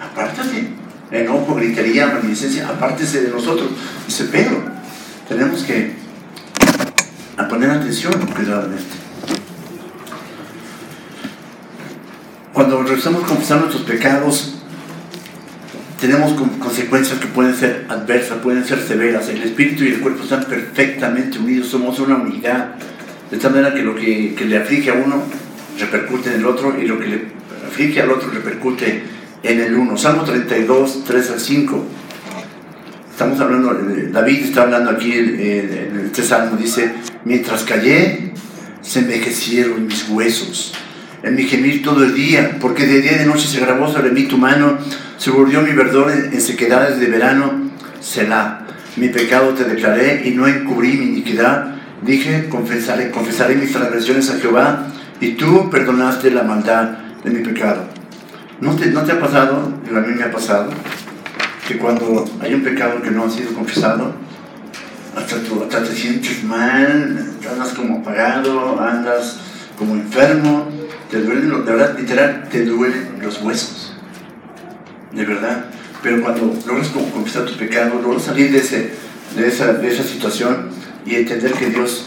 Apártate. 0.00 0.68
Enojo, 1.10 1.54
gritería, 1.54 2.06
maledicencia, 2.06 2.68
apártese 2.68 3.22
de 3.22 3.30
nosotros. 3.30 3.70
Dice 4.06 4.24
Pedro, 4.24 4.62
tenemos 5.28 5.62
que 5.62 5.97
a 7.38 7.48
poner 7.48 7.70
atención 7.70 8.12
cuidado 8.34 8.66
en 8.66 8.74
esto. 8.74 8.96
Cuando 12.52 12.82
regresamos 12.82 13.22
a 13.22 13.26
confesar 13.26 13.60
nuestros 13.60 13.84
pecados, 13.84 14.56
tenemos 16.00 16.32
consecuencias 16.58 17.20
que 17.20 17.28
pueden 17.28 17.54
ser 17.54 17.86
adversas, 17.88 18.38
pueden 18.38 18.64
ser 18.64 18.80
severas. 18.80 19.28
El 19.28 19.42
espíritu 19.42 19.84
y 19.84 19.88
el 19.88 20.00
cuerpo 20.00 20.24
están 20.24 20.44
perfectamente 20.44 21.38
unidos, 21.38 21.68
somos 21.68 21.98
una 22.00 22.16
unidad. 22.16 22.74
De 23.30 23.36
tal 23.36 23.52
manera 23.52 23.72
que 23.72 23.82
lo 23.82 23.94
que, 23.94 24.34
que 24.34 24.44
le 24.44 24.58
aflige 24.58 24.90
a 24.90 24.94
uno 24.94 25.22
repercute 25.78 26.30
en 26.30 26.40
el 26.40 26.46
otro 26.46 26.76
y 26.80 26.86
lo 26.86 26.98
que 26.98 27.06
le 27.06 27.24
aflige 27.68 28.00
al 28.00 28.10
otro 28.10 28.30
repercute 28.30 29.04
en 29.44 29.60
el 29.60 29.74
uno. 29.74 29.96
Salmo 29.96 30.24
32, 30.24 31.04
3 31.06 31.30
al 31.30 31.40
5. 31.40 31.84
Estamos 33.18 33.40
hablando, 33.40 33.76
David 34.12 34.44
está 34.44 34.62
hablando 34.62 34.92
aquí 34.92 35.12
en 35.12 36.02
este 36.04 36.22
salmo, 36.22 36.56
dice, 36.56 36.92
mientras 37.24 37.64
callé, 37.64 38.30
se 38.80 39.00
envejecieron 39.00 39.88
mis 39.88 40.08
huesos, 40.08 40.72
en 41.24 41.34
mi 41.34 41.42
gemir 41.42 41.82
todo 41.82 42.04
el 42.04 42.14
día, 42.14 42.58
porque 42.60 42.86
de 42.86 43.00
día 43.00 43.16
y 43.16 43.18
de 43.18 43.26
noche 43.26 43.48
se 43.48 43.58
grabó 43.58 43.92
sobre 43.92 44.12
mí 44.12 44.28
tu 44.28 44.38
mano, 44.38 44.78
se 45.16 45.32
volvió 45.32 45.62
mi 45.62 45.72
verdor 45.72 46.12
en, 46.12 46.40
sequedades 46.40 47.00
de 47.00 47.06
verano, 47.06 47.72
Selah. 47.98 48.60
Mi 48.94 49.08
pecado 49.08 49.48
te 49.48 49.64
declaré 49.64 50.22
y 50.24 50.30
no 50.30 50.46
encubrí 50.46 50.92
mi 50.92 51.06
iniquidad. 51.06 51.74
Dije, 52.02 52.48
confesaré, 52.48 53.10
confesaré 53.10 53.56
mis 53.56 53.72
transgresiones 53.72 54.30
a 54.30 54.38
Jehová, 54.38 54.86
y 55.20 55.30
tú 55.30 55.68
perdonaste 55.70 56.30
la 56.30 56.44
maldad 56.44 56.98
de 57.24 57.30
mi 57.30 57.40
pecado. 57.44 57.84
¿No 58.60 58.76
te, 58.76 58.86
no 58.92 59.02
te 59.02 59.10
ha 59.10 59.18
pasado? 59.18 59.72
A 59.90 60.00
mí 60.02 60.14
me 60.14 60.22
ha 60.22 60.30
pasado 60.30 60.70
que 61.68 61.76
cuando 61.76 62.24
hay 62.40 62.54
un 62.54 62.62
pecado 62.62 63.02
que 63.02 63.10
no 63.10 63.24
ha 63.24 63.30
sido 63.30 63.52
confesado, 63.52 64.14
hasta, 65.14 65.84
te 65.84 65.94
sientes 65.94 66.42
mal, 66.42 67.30
andas 67.52 67.74
como 67.74 67.98
apagado, 67.98 68.80
andas 68.80 69.38
como 69.76 69.94
enfermo, 69.94 70.66
te 71.10 71.20
duelen, 71.20 71.50
de 71.50 71.72
verdad, 71.72 71.98
literal, 71.98 72.48
te 72.50 72.64
duelen 72.64 73.18
los 73.20 73.42
huesos, 73.42 73.92
de 75.12 75.26
verdad. 75.26 75.66
Pero 76.02 76.22
cuando 76.22 76.58
logras 76.66 76.88
confesar 76.88 77.44
tu 77.44 77.58
pecado, 77.58 78.00
logras 78.00 78.22
salir 78.22 78.50
de, 78.50 78.60
ese, 78.60 78.92
de, 79.36 79.46
esa, 79.46 79.74
de 79.74 79.92
esa 79.92 80.04
situación 80.04 80.70
y 81.04 81.16
entender 81.16 81.52
que 81.52 81.68
Dios 81.68 82.06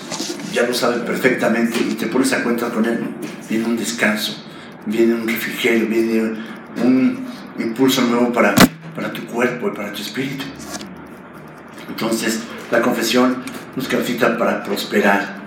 ya 0.51 0.63
lo 0.63 0.73
sabe 0.73 1.01
perfectamente 1.01 1.77
y 1.87 1.93
te 1.93 2.07
pones 2.07 2.33
a 2.33 2.41
cuenta 2.41 2.69
con 2.69 2.85
Él, 2.85 2.99
viene 3.47 3.65
un 3.65 3.77
descanso, 3.77 4.43
viene 4.87 5.13
un 5.13 5.27
refrigerio, 5.27 5.85
viene 5.87 6.33
un 6.83 7.27
impulso 7.59 8.01
nuevo 8.01 8.33
para 8.33 8.55
para 8.95 9.11
tu 9.11 9.25
cuerpo 9.25 9.69
y 9.69 9.71
para 9.71 9.91
tu 9.91 10.01
espíritu. 10.01 10.45
Entonces, 11.87 12.41
la 12.71 12.81
confesión 12.81 13.43
nos 13.75 13.87
capacita 13.87 14.37
para 14.37 14.63
prosperar, 14.63 15.41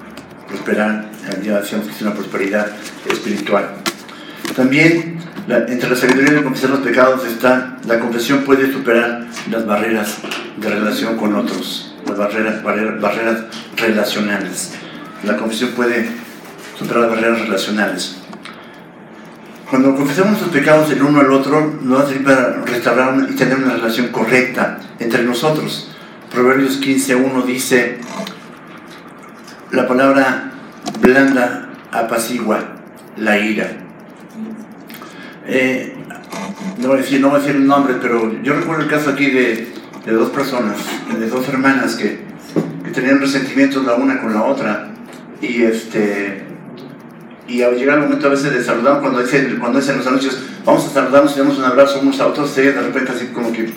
prosperar, 0.48 1.10
ya 1.42 1.60
decíamos 1.60 1.86
que 1.86 1.94
es 1.94 2.02
una 2.02 2.14
prosperidad 2.14 2.68
espiritual. 3.10 3.70
También, 4.54 5.18
entre 5.48 5.90
la 5.90 5.96
sabiduría 5.96 6.32
de 6.32 6.42
confesar 6.42 6.70
los 6.70 6.80
pecados 6.80 7.26
está, 7.26 7.78
la 7.86 7.98
confesión 7.98 8.44
puede 8.44 8.72
superar 8.72 9.26
las 9.50 9.66
barreras 9.66 10.18
de 10.56 10.68
relación 10.68 11.16
con 11.16 11.34
otros, 11.34 11.94
las 12.06 12.16
barreras, 12.16 12.62
barreras, 12.62 13.00
barreras 13.00 13.44
relacionales. 13.76 14.72
La 15.24 15.36
confesión 15.36 15.70
puede 15.70 16.08
superar 16.78 17.02
las 17.02 17.10
barreras 17.10 17.40
relacionales. 17.40 18.23
Cuando 19.70 19.96
confesamos 19.96 20.32
nuestros 20.32 20.52
pecados 20.52 20.90
el 20.90 21.02
uno 21.02 21.20
al 21.20 21.32
otro, 21.32 21.78
nos 21.82 21.98
va 21.98 22.04
a 22.04 22.06
servir 22.06 22.24
para 22.24 22.62
restaurar 22.64 23.26
y 23.30 23.34
tener 23.34 23.56
una 23.56 23.74
relación 23.74 24.08
correcta 24.08 24.78
entre 24.98 25.22
nosotros. 25.22 25.90
Proverbios 26.30 26.80
15.1 26.80 27.44
dice, 27.44 27.98
la 29.70 29.88
palabra 29.88 30.52
blanda 31.00 31.70
apacigua 31.90 32.60
la 33.16 33.38
ira. 33.38 33.70
Eh, 35.46 35.94
no, 36.78 36.88
voy 36.88 36.98
a 36.98 37.00
decir, 37.00 37.20
no 37.20 37.30
voy 37.30 37.36
a 37.36 37.40
decir 37.40 37.56
el 37.56 37.66
nombre, 37.66 37.96
pero 38.00 38.42
yo 38.42 38.54
recuerdo 38.54 38.82
el 38.82 38.88
caso 38.88 39.10
aquí 39.10 39.30
de, 39.30 39.72
de 40.04 40.12
dos 40.12 40.30
personas, 40.30 40.76
de 41.18 41.28
dos 41.28 41.48
hermanas 41.48 41.94
que, 41.94 42.20
que 42.84 42.90
tenían 42.90 43.20
resentimientos 43.20 43.84
la 43.84 43.94
una 43.94 44.20
con 44.20 44.34
la 44.34 44.42
otra. 44.42 44.90
Y 45.40 45.62
este, 45.62 46.43
y 47.46 47.62
al 47.62 47.76
llegar 47.76 47.98
el 47.98 48.04
momento 48.04 48.26
a 48.26 48.30
veces 48.30 48.52
de 48.52 48.64
saludar, 48.64 49.00
cuando 49.00 49.20
dicen, 49.20 49.58
cuando 49.60 49.78
dicen 49.78 49.98
los 49.98 50.06
anuncios, 50.06 50.38
vamos 50.64 50.86
a 50.86 50.90
saludarnos 50.90 51.36
y 51.36 51.38
damos 51.38 51.58
un 51.58 51.64
abrazo 51.64 52.00
unos 52.00 52.18
a 52.20 52.26
otros, 52.26 52.54
de 52.56 52.72
repente 52.72 53.12
así 53.12 53.26
como 53.26 53.52
que 53.52 53.70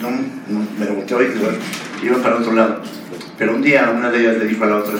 me 0.78 0.86
volteó 0.86 1.22
y 1.22 2.06
iba 2.06 2.16
para 2.22 2.36
otro 2.36 2.52
lado. 2.52 2.82
Pero 3.36 3.54
un 3.54 3.62
día 3.62 3.92
una 3.94 4.10
de 4.10 4.20
ellas 4.20 4.38
le 4.38 4.46
dijo 4.46 4.64
a 4.64 4.68
la 4.68 4.76
otra, 4.76 4.94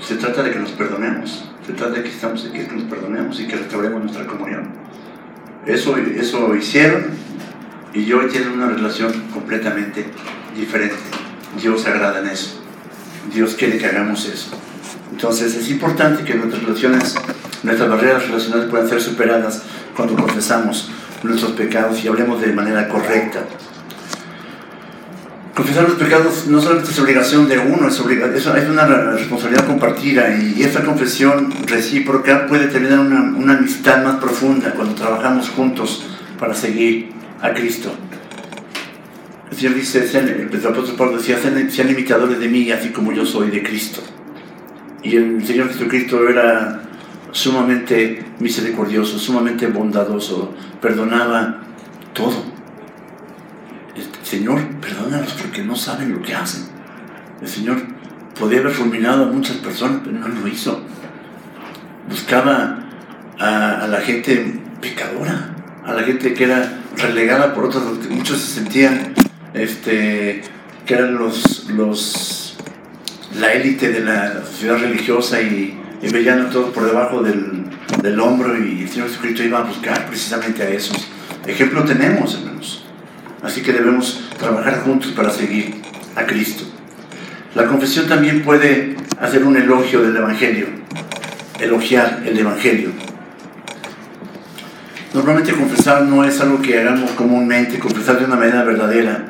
se 0.00 0.16
trata 0.16 0.42
de 0.42 0.50
que 0.50 0.58
nos 0.58 0.72
perdonemos, 0.72 1.50
se 1.66 1.72
trata 1.72 1.94
de 1.94 2.02
que 2.02 2.10
estamos 2.10 2.44
aquí, 2.44 2.58
que 2.58 2.74
nos 2.74 2.84
perdonemos 2.84 3.40
y 3.40 3.48
que 3.48 3.56
restauremos 3.56 4.02
nuestra 4.02 4.26
comunión. 4.26 4.68
Eso, 5.66 5.96
eso 5.96 6.54
hicieron 6.54 7.06
y 7.94 8.04
yo 8.04 8.26
tienen 8.26 8.52
una 8.52 8.68
relación 8.68 9.12
completamente 9.32 10.04
diferente. 10.54 10.96
Dios 11.60 11.82
se 11.82 11.88
agrada 11.88 12.20
en 12.20 12.28
eso. 12.28 12.62
Dios 13.32 13.54
quiere 13.54 13.78
que 13.78 13.86
hagamos 13.86 14.26
eso. 14.26 14.50
Entonces 15.10 15.54
es 15.54 15.70
importante 15.70 16.22
que 16.22 16.34
nuestras 16.34 16.62
relaciones 16.62 17.14
Nuestras 17.62 17.88
barreras 17.88 18.26
relacionales 18.28 18.70
pueden 18.70 18.88
ser 18.88 19.00
superadas 19.00 19.62
cuando 19.96 20.14
confesamos 20.14 20.90
nuestros 21.22 21.52
pecados 21.52 22.04
y 22.04 22.08
hablemos 22.08 22.40
de 22.40 22.52
manera 22.52 22.88
correcta. 22.88 23.40
Confesar 25.54 25.88
los 25.88 25.98
pecados 25.98 26.46
no 26.46 26.60
solamente 26.60 26.92
es 26.92 26.98
obligación 27.00 27.48
de 27.48 27.58
uno, 27.58 27.88
es, 27.88 27.98
es 27.98 28.68
una 28.68 28.86
responsabilidad 28.86 29.66
compartida 29.66 30.36
y 30.36 30.62
esta 30.62 30.84
confesión 30.84 31.52
recíproca 31.66 32.46
puede 32.46 32.68
tener 32.68 32.96
una, 32.96 33.22
una 33.36 33.58
amistad 33.58 34.04
más 34.04 34.16
profunda 34.16 34.70
cuando 34.70 34.94
trabajamos 34.94 35.48
juntos 35.48 36.04
para 36.38 36.54
seguir 36.54 37.10
a 37.42 37.52
Cristo. 37.52 37.92
El 39.50 39.56
Señor 39.56 39.74
dice, 39.74 40.08
el 40.12 40.66
apóstol 40.66 40.94
Pablo 40.96 41.16
decía, 41.16 41.38
sean 41.38 41.90
imitadores 41.90 42.38
de 42.38 42.48
mí 42.48 42.70
así 42.70 42.90
como 42.90 43.12
yo 43.12 43.26
soy 43.26 43.50
de 43.50 43.60
Cristo. 43.62 44.00
Y 45.02 45.16
el 45.16 45.44
Señor 45.44 45.68
Jesucristo 45.68 46.28
era 46.28 46.82
sumamente 47.32 48.24
misericordioso, 48.38 49.18
sumamente 49.18 49.66
bondadoso, 49.66 50.54
perdonaba 50.80 51.60
todo. 52.12 52.44
El 53.96 54.26
Señor, 54.26 54.60
perdónalos 54.80 55.32
porque 55.34 55.62
no 55.62 55.76
saben 55.76 56.12
lo 56.12 56.22
que 56.22 56.34
hacen. 56.34 56.64
El 57.40 57.48
Señor 57.48 57.82
podía 58.38 58.60
haber 58.60 58.72
fulminado 58.72 59.24
a 59.24 59.26
muchas 59.26 59.56
personas, 59.56 60.00
pero 60.04 60.18
no 60.18 60.28
lo 60.28 60.46
hizo. 60.46 60.80
Buscaba 62.08 62.78
a, 63.38 63.86
la 63.88 64.00
gente 64.00 64.60
pecadora, 64.80 65.54
a 65.84 65.92
la 65.92 66.02
gente 66.02 66.34
que 66.34 66.44
era 66.44 66.80
relegada 66.96 67.54
por 67.54 67.66
otros, 67.66 67.84
muchos 68.10 68.38
se 68.38 68.60
sentían 68.60 69.14
este, 69.54 70.42
que 70.86 70.94
eran 70.94 71.16
los, 71.16 71.68
los, 71.70 72.56
la 73.38 73.52
élite 73.52 73.90
de 73.90 74.00
la 74.00 74.44
sociedad 74.44 74.78
religiosa 74.78 75.40
y 75.42 75.78
y 76.02 76.08
veían 76.08 76.50
todos 76.50 76.70
por 76.72 76.86
debajo 76.86 77.22
del, 77.22 77.64
del 78.02 78.20
hombro 78.20 78.56
y 78.56 78.82
el 78.82 78.88
Señor 78.88 79.08
Jesucristo 79.08 79.42
iba 79.42 79.58
a 79.58 79.62
buscar 79.62 80.06
precisamente 80.06 80.62
a 80.62 80.68
esos. 80.68 81.08
Ejemplo 81.46 81.84
tenemos, 81.84 82.34
hermanos. 82.34 82.84
Así 83.42 83.62
que 83.62 83.72
debemos 83.72 84.28
trabajar 84.38 84.80
juntos 84.82 85.12
para 85.12 85.30
seguir 85.30 85.82
a 86.16 86.26
Cristo. 86.26 86.64
La 87.54 87.66
confesión 87.66 88.06
también 88.06 88.42
puede 88.42 88.96
hacer 89.20 89.44
un 89.44 89.56
elogio 89.56 90.02
del 90.02 90.16
Evangelio, 90.16 90.66
elogiar 91.58 92.22
el 92.24 92.38
Evangelio. 92.38 92.90
Normalmente 95.14 95.52
confesar 95.52 96.02
no 96.02 96.24
es 96.24 96.40
algo 96.40 96.60
que 96.60 96.78
hagamos 96.78 97.12
comúnmente, 97.12 97.78
confesar 97.78 98.18
de 98.18 98.26
una 98.26 98.36
manera 98.36 98.62
verdadera, 98.62 99.26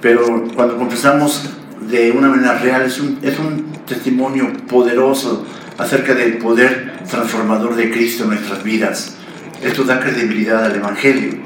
pero 0.00 0.46
cuando 0.54 0.76
confesamos 0.76 1.50
de 1.90 2.12
una 2.12 2.28
manera 2.28 2.58
real 2.58 2.82
es 2.82 3.00
un, 3.00 3.18
es 3.22 3.38
un 3.38 3.72
testimonio 3.86 4.52
poderoso 4.68 5.44
acerca 5.78 6.14
del 6.14 6.38
poder 6.38 6.98
transformador 7.08 7.76
de 7.76 7.90
Cristo 7.90 8.24
en 8.24 8.30
nuestras 8.30 8.62
vidas. 8.64 9.14
Esto 9.62 9.84
da 9.84 10.00
credibilidad 10.00 10.64
al 10.64 10.76
Evangelio. 10.76 11.38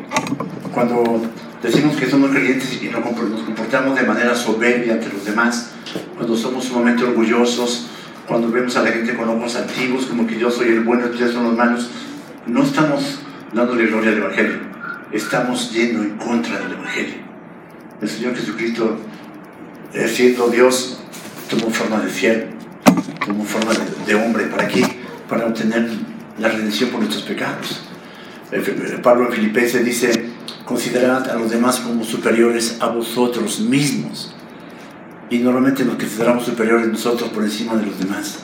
Cuando 0.72 1.22
decimos 1.62 1.97
que 1.97 2.11
somos 2.11 2.30
creyentes 2.30 2.83
y 2.83 2.89
nos 2.89 3.03
comportamos 3.43 3.95
de 3.99 4.07
manera 4.07 4.35
soberbia 4.35 4.95
ante 4.95 5.09
los 5.09 5.24
demás, 5.24 5.72
cuando 6.16 6.37
somos 6.37 6.64
sumamente 6.64 7.05
orgullosos, 7.05 7.89
cuando 8.26 8.51
vemos 8.51 8.74
a 8.76 8.83
la 8.83 8.91
gente 8.91 9.14
con 9.14 9.28
ojos 9.28 9.57
activos, 9.57 10.07
como 10.07 10.26
que 10.26 10.39
yo 10.39 10.51
soy 10.51 10.68
el 10.68 10.80
bueno 10.80 11.07
ustedes 11.07 11.33
son 11.33 11.45
los 11.45 11.57
malos, 11.57 11.91
no 12.47 12.62
estamos 12.62 13.20
dándole 13.53 13.87
gloria 13.87 14.12
al 14.12 14.18
Evangelio, 14.18 14.59
estamos 15.12 15.72
yendo 15.72 16.03
en 16.03 16.16
contra 16.16 16.59
del 16.59 16.72
Evangelio. 16.72 17.14
El 18.01 18.09
Señor 18.09 18.35
Jesucristo, 18.35 18.99
eh, 19.93 20.09
siendo 20.09 20.49
Dios, 20.49 21.01
tomó 21.51 21.70
forma 21.70 22.01
de 22.01 22.11
cielo, 22.11 22.51
tomó 23.24 23.44
forma 23.44 23.72
de, 24.06 24.14
hombre. 24.14 24.46
¿Para 24.46 24.68
qué? 24.68 24.84
Para 25.28 25.46
obtener 25.46 25.88
la 26.38 26.48
redención 26.48 26.90
por 26.90 27.00
nuestros 27.00 27.24
pecados. 27.24 27.82
Pablo 29.02 29.26
en 29.26 29.32
Filipenses 29.32 29.84
dice, 29.84 30.30
considerad 30.64 31.28
a 31.30 31.34
los 31.36 31.50
demás 31.50 31.80
como 31.80 32.04
superiores 32.04 32.76
a 32.80 32.88
vosotros 32.88 33.60
mismos. 33.60 34.34
Y 35.30 35.38
normalmente 35.38 35.84
nos 35.84 35.96
consideramos 35.96 36.44
superiores 36.44 36.88
nosotros 36.88 37.30
por 37.30 37.42
encima 37.42 37.76
de 37.76 37.86
los 37.86 37.98
demás. 37.98 38.40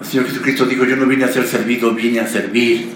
El 0.00 0.06
Señor 0.06 0.26
Jesucristo 0.26 0.64
dijo, 0.64 0.84
yo 0.84 0.96
no 0.96 1.06
vine 1.06 1.24
a 1.24 1.32
ser 1.32 1.46
servido, 1.46 1.92
vine 1.92 2.20
a 2.20 2.26
servir 2.26 2.94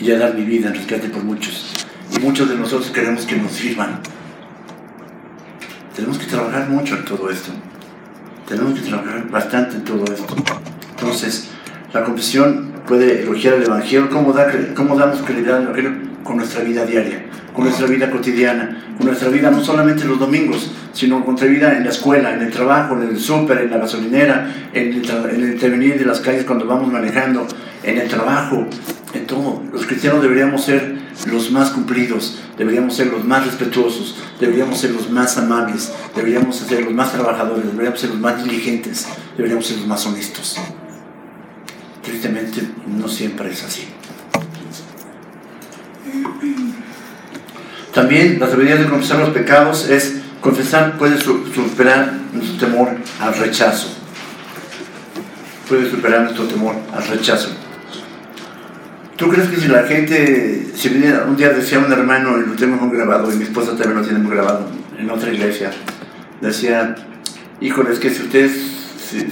y 0.00 0.10
a 0.10 0.18
dar 0.18 0.34
mi 0.34 0.44
vida 0.44 0.68
en 0.68 0.74
rescate 0.74 1.08
por 1.08 1.24
muchos. 1.24 1.72
Y 2.16 2.20
muchos 2.20 2.48
de 2.48 2.56
nosotros 2.56 2.90
queremos 2.90 3.26
que 3.26 3.36
nos 3.36 3.52
sirvan. 3.52 4.00
Tenemos 5.94 6.18
que 6.18 6.26
trabajar 6.26 6.68
mucho 6.68 6.96
en 6.96 7.04
todo 7.04 7.30
esto. 7.30 7.50
Tenemos 8.50 8.80
que 8.80 8.84
trabajar 8.84 9.30
bastante 9.30 9.76
en 9.76 9.84
todo 9.84 10.04
esto. 10.12 10.34
Entonces, 10.98 11.50
la 11.94 12.02
confesión 12.02 12.72
puede 12.84 13.22
elogiar 13.22 13.54
el 13.54 13.62
Evangelio. 13.62 14.10
¿Cómo, 14.10 14.32
da, 14.32 14.50
cómo 14.74 14.96
damos 14.98 15.20
credibilidad 15.20 15.58
al 15.58 15.62
Evangelio? 15.62 15.92
Con 16.24 16.38
nuestra 16.38 16.64
vida 16.64 16.84
diaria, 16.84 17.26
con 17.54 17.62
nuestra 17.62 17.86
vida 17.86 18.10
cotidiana, 18.10 18.82
con 18.96 19.06
nuestra 19.06 19.28
vida 19.28 19.52
no 19.52 19.62
solamente 19.62 20.04
los 20.04 20.18
domingos, 20.18 20.72
sino 20.92 21.24
con 21.24 21.34
nuestra 21.34 21.48
vida 21.48 21.76
en 21.76 21.84
la 21.84 21.90
escuela, 21.90 22.34
en 22.34 22.42
el 22.42 22.50
trabajo, 22.50 23.00
en 23.00 23.10
el 23.10 23.20
súper, 23.20 23.58
en 23.58 23.70
la 23.70 23.78
gasolinera, 23.78 24.52
en 24.72 24.94
el, 24.94 25.08
en 25.08 25.44
el 25.44 25.52
intervenir 25.52 25.96
de 25.96 26.06
las 26.06 26.18
calles 26.18 26.44
cuando 26.44 26.66
vamos 26.66 26.92
manejando, 26.92 27.46
en 27.84 27.98
el 27.98 28.08
trabajo, 28.08 28.66
en 29.14 29.26
todo. 29.26 29.62
Los 29.72 29.86
cristianos 29.86 30.22
deberíamos 30.22 30.64
ser 30.64 30.98
los 31.26 31.50
más 31.50 31.70
cumplidos, 31.70 32.40
deberíamos 32.56 32.94
ser 32.94 33.08
los 33.08 33.24
más 33.24 33.46
respetuosos, 33.46 34.16
deberíamos 34.38 34.78
ser 34.78 34.92
los 34.92 35.10
más 35.10 35.36
amables, 35.36 35.92
deberíamos 36.14 36.56
ser 36.56 36.84
los 36.84 36.92
más 36.92 37.12
trabajadores, 37.12 37.64
deberíamos 37.64 38.00
ser 38.00 38.10
los 38.10 38.20
más 38.20 38.42
diligentes, 38.42 39.06
deberíamos 39.36 39.66
ser 39.66 39.78
los 39.78 39.86
más 39.86 40.06
honestos. 40.06 40.56
Tristemente 42.02 42.62
no 42.86 43.08
siempre 43.08 43.50
es 43.50 43.62
así. 43.64 43.84
También 47.92 48.38
la 48.38 48.46
debilidad 48.46 48.78
de 48.78 48.88
confesar 48.88 49.18
los 49.18 49.30
pecados 49.30 49.88
es 49.88 50.20
confesar 50.40 50.96
puede 50.96 51.20
superar 51.20 52.12
nuestro 52.32 52.66
temor 52.68 52.96
al 53.20 53.34
rechazo. 53.34 53.88
Puede 55.68 55.90
superar 55.90 56.22
nuestro 56.22 56.46
temor 56.46 56.76
al 56.94 57.06
rechazo. 57.06 57.50
¿Tú 59.20 59.28
crees 59.28 59.50
que 59.50 59.56
si 59.56 59.68
la 59.68 59.82
gente, 59.82 60.68
si 60.74 60.88
un 60.88 61.36
día 61.36 61.50
decía 61.50 61.78
un 61.78 61.92
hermano, 61.92 62.38
y 62.40 62.46
lo 62.48 62.56
tengo 62.56 62.88
grabado, 62.88 63.30
y 63.30 63.36
mi 63.36 63.44
esposa 63.44 63.76
también 63.76 63.96
lo 63.96 64.02
tiene 64.02 64.26
grabado 64.26 64.66
en 64.98 65.10
otra 65.10 65.30
iglesia, 65.30 65.70
decía, 66.40 66.94
híjole, 67.60 67.92
es 67.92 67.98
que 67.98 68.08
si 68.08 68.22
ustedes 68.22 68.52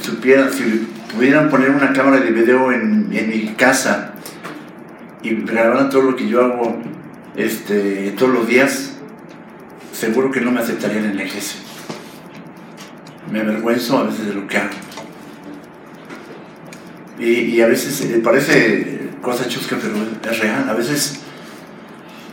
supieran, 0.02 0.52
si 0.52 0.86
pudieran 1.14 1.48
poner 1.48 1.70
una 1.70 1.94
cámara 1.94 2.20
de 2.20 2.30
video 2.32 2.70
en, 2.70 3.08
en 3.14 3.30
mi 3.30 3.54
casa 3.54 4.12
y 5.22 5.36
grabaran 5.36 5.88
todo 5.88 6.02
lo 6.02 6.16
que 6.16 6.28
yo 6.28 6.44
hago 6.44 6.82
este, 7.34 8.12
todos 8.18 8.34
los 8.34 8.46
días, 8.46 8.92
seguro 9.94 10.30
que 10.30 10.42
no 10.42 10.52
me 10.52 10.60
aceptarían 10.60 11.06
en 11.06 11.16
la 11.16 11.24
iglesia. 11.24 11.60
Me 13.32 13.40
avergüenzo 13.40 13.96
a 13.96 14.02
veces 14.02 14.26
de 14.26 14.34
lo 14.34 14.46
que 14.46 14.58
hago. 14.58 14.74
Y, 17.18 17.30
y 17.30 17.62
a 17.62 17.66
veces 17.68 18.02
eh, 18.02 18.20
parece 18.22 18.97
cosa 19.22 19.48
chusca, 19.48 19.76
pero 19.80 19.94
es 20.30 20.38
real. 20.38 20.68
A 20.68 20.74
veces, 20.74 21.20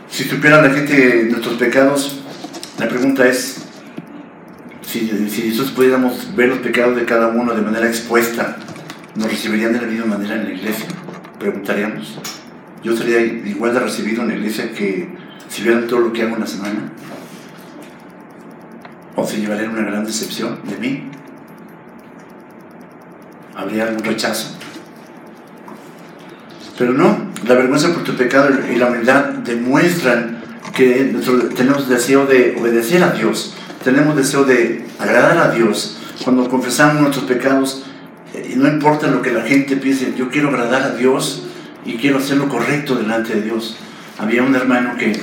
si 0.08 0.24
supiera 0.24 0.62
la 0.62 0.70
gente 0.70 1.26
nuestros 1.30 1.54
pecados, 1.54 2.20
la 2.78 2.88
pregunta 2.88 3.26
es, 3.26 3.62
si, 4.82 5.08
si 5.28 5.48
nosotros 5.48 5.72
pudiéramos 5.72 6.34
ver 6.36 6.48
los 6.48 6.58
pecados 6.58 6.96
de 6.96 7.04
cada 7.04 7.28
uno 7.28 7.54
de 7.54 7.62
manera 7.62 7.86
expuesta, 7.86 8.56
¿nos 9.14 9.30
recibirían 9.30 9.72
de 9.72 9.80
la 9.80 9.86
misma 9.86 10.06
manera 10.06 10.36
en 10.36 10.44
la 10.44 10.54
iglesia? 10.54 10.86
Preguntaríamos. 11.38 12.18
Yo 12.82 12.96
sería 12.96 13.20
igual 13.20 13.74
de 13.74 13.80
recibido 13.80 14.22
en 14.22 14.28
la 14.28 14.34
iglesia 14.34 14.72
que 14.72 15.08
si 15.48 15.62
vieran 15.62 15.86
todo 15.86 16.00
lo 16.00 16.12
que 16.12 16.22
hago 16.22 16.34
en 16.34 16.40
la 16.40 16.46
semana. 16.46 16.92
¿O 19.16 19.26
se 19.26 19.40
llevarían 19.40 19.70
una 19.70 19.82
gran 19.82 20.04
decepción 20.04 20.60
de 20.64 20.76
mí? 20.76 21.10
¿Habría 23.54 23.84
algún 23.84 24.04
rechazo? 24.04 24.56
Pero 26.78 26.92
no, 26.92 27.30
la 27.46 27.54
vergüenza 27.54 27.92
por 27.94 28.04
tu 28.04 28.14
pecado 28.14 28.50
y 28.70 28.76
la 28.76 28.88
humildad 28.88 29.24
demuestran 29.44 30.38
que 30.74 31.14
tenemos 31.56 31.88
deseo 31.88 32.26
de 32.26 32.56
obedecer 32.60 33.02
a 33.02 33.12
Dios, 33.12 33.54
tenemos 33.82 34.14
deseo 34.14 34.44
de 34.44 34.84
agradar 34.98 35.38
a 35.38 35.50
Dios. 35.52 35.98
Cuando 36.22 36.48
confesamos 36.48 37.00
nuestros 37.00 37.24
pecados, 37.24 37.84
eh, 38.34 38.52
y 38.52 38.56
no 38.56 38.68
importa 38.68 39.06
lo 39.06 39.22
que 39.22 39.32
la 39.32 39.42
gente 39.42 39.76
piense, 39.76 40.12
yo 40.16 40.28
quiero 40.28 40.48
agradar 40.48 40.82
a 40.82 40.90
Dios 40.96 41.44
y 41.84 41.94
quiero 41.94 42.18
hacer 42.18 42.36
lo 42.36 42.48
correcto 42.48 42.96
delante 42.96 43.34
de 43.34 43.42
Dios. 43.42 43.76
Había 44.18 44.42
un 44.42 44.54
hermano 44.54 44.96
que, 44.98 45.18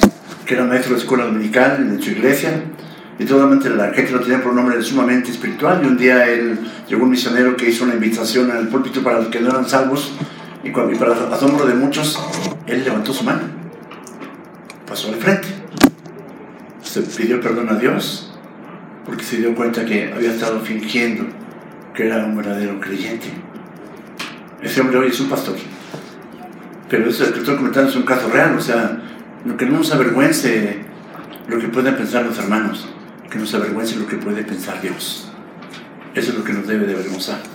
que 0.45 0.53
era 0.53 0.63
maestro 0.63 0.95
de 0.95 1.01
escuela 1.01 1.25
dominical 1.25 1.77
en 1.77 2.01
su 2.01 2.11
iglesia, 2.11 2.63
y 3.19 3.25
totalmente 3.25 3.69
la 3.69 3.93
gente 3.93 4.11
lo 4.11 4.21
tenía 4.21 4.41
por 4.41 4.51
un 4.51 4.57
nombre 4.57 4.81
sumamente 4.81 5.29
espiritual. 5.29 5.81
Y 5.83 5.87
un 5.87 5.97
día 5.97 6.27
él 6.27 6.59
llegó 6.89 7.03
un 7.03 7.11
misionero 7.11 7.55
que 7.55 7.69
hizo 7.69 7.83
una 7.83 7.93
invitación 7.93 8.49
al 8.49 8.69
púlpito 8.69 9.03
para 9.03 9.19
los 9.19 9.27
que 9.27 9.39
no 9.39 9.49
eran 9.49 9.69
salvos 9.69 10.13
y, 10.63 10.71
cuando, 10.71 10.97
para 10.97 11.13
asombro 11.33 11.65
de 11.65 11.73
muchos, 11.73 12.17
él 12.67 12.83
levantó 12.83 13.13
su 13.13 13.23
mano, 13.23 13.41
pasó 14.87 15.09
al 15.09 15.15
frente, 15.15 15.47
se 16.81 17.01
pidió 17.01 17.41
perdón 17.41 17.69
a 17.69 17.75
Dios, 17.75 18.33
porque 19.05 19.23
se 19.23 19.37
dio 19.37 19.53
cuenta 19.55 19.83
que 19.85 20.13
había 20.13 20.31
estado 20.31 20.61
fingiendo 20.61 21.25
que 21.93 22.07
era 22.07 22.25
un 22.25 22.37
verdadero 22.37 22.79
creyente. 22.79 23.27
Ese 24.61 24.79
hombre 24.79 24.97
hoy 24.97 25.07
es 25.09 25.19
un 25.19 25.29
pastor. 25.29 25.55
Pero 26.89 27.09
eso 27.09 27.31
que 27.33 27.39
estoy 27.39 27.57
comentando 27.57 27.89
es 27.89 27.95
un 27.95 28.03
caso 28.03 28.29
real, 28.29 28.55
o 28.57 28.61
sea, 28.61 29.01
que 29.57 29.65
no 29.65 29.79
nos 29.79 29.91
avergüence 29.91 30.85
lo 31.47 31.59
que 31.59 31.67
pueden 31.67 31.95
pensar 31.97 32.25
los 32.25 32.37
hermanos, 32.39 32.87
que 33.29 33.37
nos 33.37 33.53
avergüence 33.53 33.97
lo 33.97 34.07
que 34.07 34.15
puede 34.15 34.43
pensar 34.43 34.81
Dios. 34.81 35.29
Eso 36.15 36.31
es 36.31 36.37
lo 36.37 36.43
que 36.43 36.53
nos 36.53 36.67
debe 36.67 36.85
de 36.85 36.93
avergonzar 36.93 37.52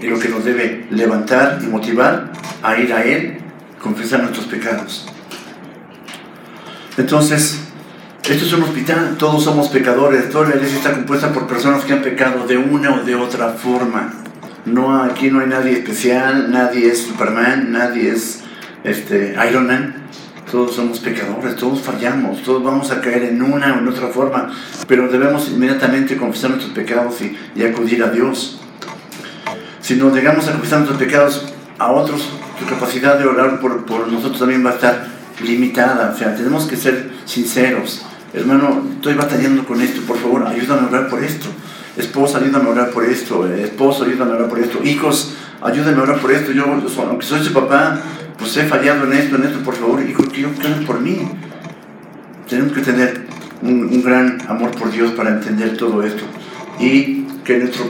y 0.00 0.06
lo 0.06 0.18
que 0.18 0.28
nos 0.28 0.44
debe 0.44 0.86
levantar 0.90 1.58
y 1.62 1.66
motivar 1.66 2.32
a 2.62 2.76
ir 2.76 2.92
a 2.92 3.04
Él, 3.04 3.38
confesar 3.80 4.20
nuestros 4.20 4.46
pecados. 4.46 5.06
Entonces, 6.96 7.60
esto 8.28 8.46
es 8.46 8.52
un 8.54 8.62
hospital, 8.62 9.16
todos 9.18 9.44
somos 9.44 9.68
pecadores, 9.68 10.30
toda 10.30 10.48
la 10.48 10.56
iglesia 10.56 10.78
está 10.78 10.92
compuesta 10.92 11.32
por 11.32 11.46
personas 11.46 11.84
que 11.84 11.92
han 11.92 12.02
pecado 12.02 12.46
de 12.46 12.56
una 12.56 12.94
o 12.94 13.04
de 13.04 13.14
otra 13.14 13.50
forma. 13.50 14.12
No, 14.64 15.02
aquí 15.02 15.30
no 15.30 15.40
hay 15.40 15.46
nadie 15.46 15.72
especial, 15.72 16.50
nadie 16.50 16.88
es 16.88 17.02
Superman, 17.02 17.70
nadie 17.70 18.10
es 18.10 18.42
este, 18.82 19.36
Iron 19.50 19.66
Man. 19.66 19.94
Todos 20.50 20.74
somos 20.74 21.00
pecadores, 21.00 21.56
todos 21.56 21.82
fallamos, 21.82 22.42
todos 22.42 22.62
vamos 22.62 22.90
a 22.90 23.00
caer 23.00 23.24
en 23.24 23.42
una 23.42 23.74
o 23.74 23.78
en 23.80 23.88
otra 23.88 24.08
forma, 24.08 24.50
pero 24.86 25.08
debemos 25.08 25.50
inmediatamente 25.50 26.16
confesar 26.16 26.50
nuestros 26.50 26.72
pecados 26.72 27.20
y, 27.20 27.36
y 27.54 27.64
acudir 27.64 28.02
a 28.02 28.10
Dios. 28.10 28.63
Si 29.84 29.96
nos 29.96 30.14
llegamos 30.14 30.48
a 30.48 30.52
confesar 30.52 30.78
nuestros 30.78 30.98
pecados 30.98 31.44
a 31.78 31.92
otros, 31.92 32.26
su 32.58 32.64
capacidad 32.64 33.18
de 33.18 33.26
orar 33.26 33.60
por, 33.60 33.84
por 33.84 34.10
nosotros 34.10 34.38
también 34.38 34.64
va 34.64 34.70
a 34.70 34.74
estar 34.76 35.08
limitada. 35.44 36.10
O 36.14 36.18
sea, 36.18 36.34
tenemos 36.34 36.64
que 36.64 36.74
ser 36.74 37.10
sinceros. 37.26 38.00
Hermano, 38.32 38.82
estoy 38.94 39.12
batallando 39.12 39.62
con 39.66 39.82
esto, 39.82 40.00
por 40.06 40.16
favor, 40.16 40.46
ayúdame 40.46 40.86
a 40.86 40.88
orar 40.88 41.08
por 41.10 41.22
esto. 41.22 41.48
Esposa, 41.98 42.38
ayúdame 42.38 42.70
a 42.70 42.72
orar 42.72 42.90
por 42.92 43.04
esto. 43.04 43.46
Esposo, 43.46 44.04
ayúdame 44.04 44.32
a 44.32 44.36
orar 44.36 44.48
por 44.48 44.58
esto. 44.58 44.82
Hijos, 44.82 45.34
ayúdame 45.60 45.98
a 45.98 46.02
orar 46.04 46.18
por 46.18 46.32
esto. 46.32 46.52
Yo, 46.52 46.64
aunque 46.64 47.26
soy 47.26 47.44
su 47.44 47.52
papá, 47.52 48.00
pues 48.38 48.56
he 48.56 48.64
fallado 48.64 49.04
en 49.04 49.12
esto, 49.12 49.36
en 49.36 49.44
esto, 49.44 49.58
por 49.58 49.74
favor, 49.74 50.02
hijo, 50.02 50.22
quiero 50.32 50.54
que 50.54 50.66
por 50.86 50.98
mí. 50.98 51.28
Tenemos 52.48 52.72
que 52.72 52.80
tener 52.80 53.26
un, 53.60 54.02
gran 54.02 54.38
amor 54.48 54.70
por 54.70 54.90
Dios 54.90 55.12
para 55.12 55.28
entender 55.28 55.76
todo 55.76 56.02
esto 56.02 56.24
y 56.80 57.23
que 57.44 57.54
en 57.54 57.60
nuestro 57.60 57.86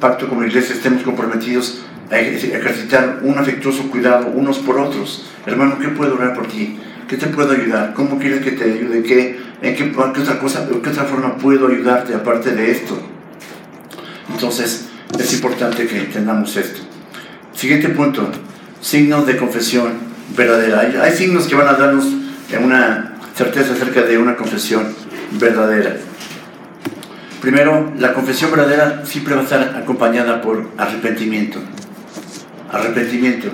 pacto 0.00 0.28
como 0.28 0.44
iglesia 0.44 0.74
estemos 0.74 1.02
comprometidos 1.02 1.80
a 2.10 2.18
ejercitar 2.18 3.20
un 3.22 3.38
afectuoso 3.38 3.90
cuidado 3.90 4.28
unos 4.28 4.58
por 4.58 4.78
otros. 4.78 5.26
Hermano, 5.46 5.78
¿qué 5.78 5.88
puedo 5.88 6.14
orar 6.14 6.34
por 6.34 6.46
ti? 6.48 6.78
¿Qué 7.06 7.16
te 7.16 7.26
puedo 7.26 7.52
ayudar? 7.52 7.94
¿Cómo 7.94 8.18
quieres 8.18 8.42
que 8.42 8.52
te 8.52 8.64
ayude? 8.64 9.02
¿Qué, 9.02 9.40
¿En 9.62 9.74
qué, 9.74 9.92
otra 9.96 10.38
cosa, 10.38 10.68
qué 10.68 10.90
otra 10.90 11.04
forma 11.04 11.36
puedo 11.36 11.68
ayudarte 11.68 12.14
aparte 12.14 12.54
de 12.54 12.70
esto? 12.70 12.98
Entonces, 14.30 14.88
es 15.18 15.32
importante 15.32 15.86
que 15.86 15.98
entendamos 15.98 16.56
esto. 16.56 16.80
Siguiente 17.54 17.88
punto, 17.88 18.30
signos 18.80 19.26
de 19.26 19.36
confesión 19.36 19.92
verdadera. 20.36 20.80
Hay, 20.80 20.96
hay 20.96 21.12
signos 21.12 21.46
que 21.46 21.54
van 21.54 21.68
a 21.68 21.74
darnos 21.74 22.04
una 22.62 23.14
certeza 23.34 23.72
acerca 23.72 24.02
de 24.02 24.18
una 24.18 24.36
confesión 24.36 24.86
verdadera. 25.32 25.96
Primero, 27.40 27.92
la 27.98 28.14
confesión 28.14 28.50
verdadera 28.50 29.06
siempre 29.06 29.34
va 29.34 29.40
a 29.40 29.44
estar 29.44 29.76
acompañada 29.76 30.42
por 30.42 30.68
arrepentimiento. 30.76 31.60
Arrepentimiento. 32.70 33.48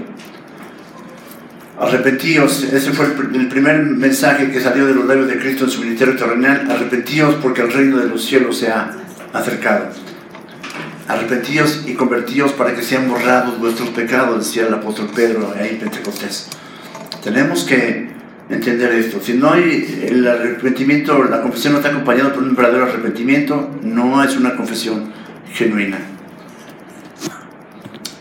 Arrepentíos, 1.78 2.62
ese 2.62 2.92
fue 2.92 3.06
el 3.06 3.48
primer 3.48 3.82
mensaje 3.82 4.50
que 4.50 4.60
salió 4.60 4.86
de 4.86 4.94
los 4.94 5.06
labios 5.06 5.26
de 5.26 5.38
Cristo 5.38 5.64
en 5.64 5.70
su 5.70 5.80
ministerio 5.80 6.16
terrenal. 6.16 6.70
Arrepentíos 6.70 7.34
porque 7.42 7.62
el 7.62 7.72
reino 7.72 7.98
de 7.98 8.08
los 8.08 8.24
cielos 8.24 8.58
se 8.58 8.68
ha 8.68 8.92
acercado. 9.32 9.86
Arrepentíos 11.08 11.84
y 11.86 11.94
convertíos 11.94 12.52
para 12.52 12.74
que 12.74 12.82
sean 12.82 13.08
borrados 13.08 13.58
vuestros 13.58 13.90
pecados, 13.90 14.46
decía 14.46 14.66
el 14.66 14.74
apóstol 14.74 15.10
Pedro 15.14 15.52
ahí 15.58 15.70
en 15.70 15.78
Pentecostés. 15.80 16.48
Tenemos 17.22 17.64
que 17.64 18.13
entender 18.48 18.92
esto. 18.92 19.20
Si 19.22 19.34
no 19.34 19.52
hay 19.52 20.06
el 20.08 20.26
arrepentimiento, 20.26 21.24
la 21.24 21.40
confesión 21.40 21.72
no 21.72 21.78
está 21.78 21.90
acompañada 21.90 22.32
por 22.32 22.42
un 22.42 22.54
verdadero 22.54 22.84
arrepentimiento, 22.84 23.70
no 23.82 24.22
es 24.22 24.36
una 24.36 24.54
confesión 24.54 25.12
genuina. 25.52 25.98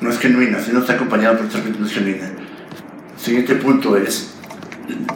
No 0.01 0.09
es 0.09 0.19
genuina, 0.19 0.59
si 0.59 0.71
no 0.71 0.79
está 0.79 0.93
acompañada 0.93 1.37
por 1.37 1.45
un 1.45 1.51
arrepentimiento 1.51 1.93
genuina. 1.93 2.25
Siguiente 3.17 3.55
punto 3.55 3.97
es, 3.97 4.33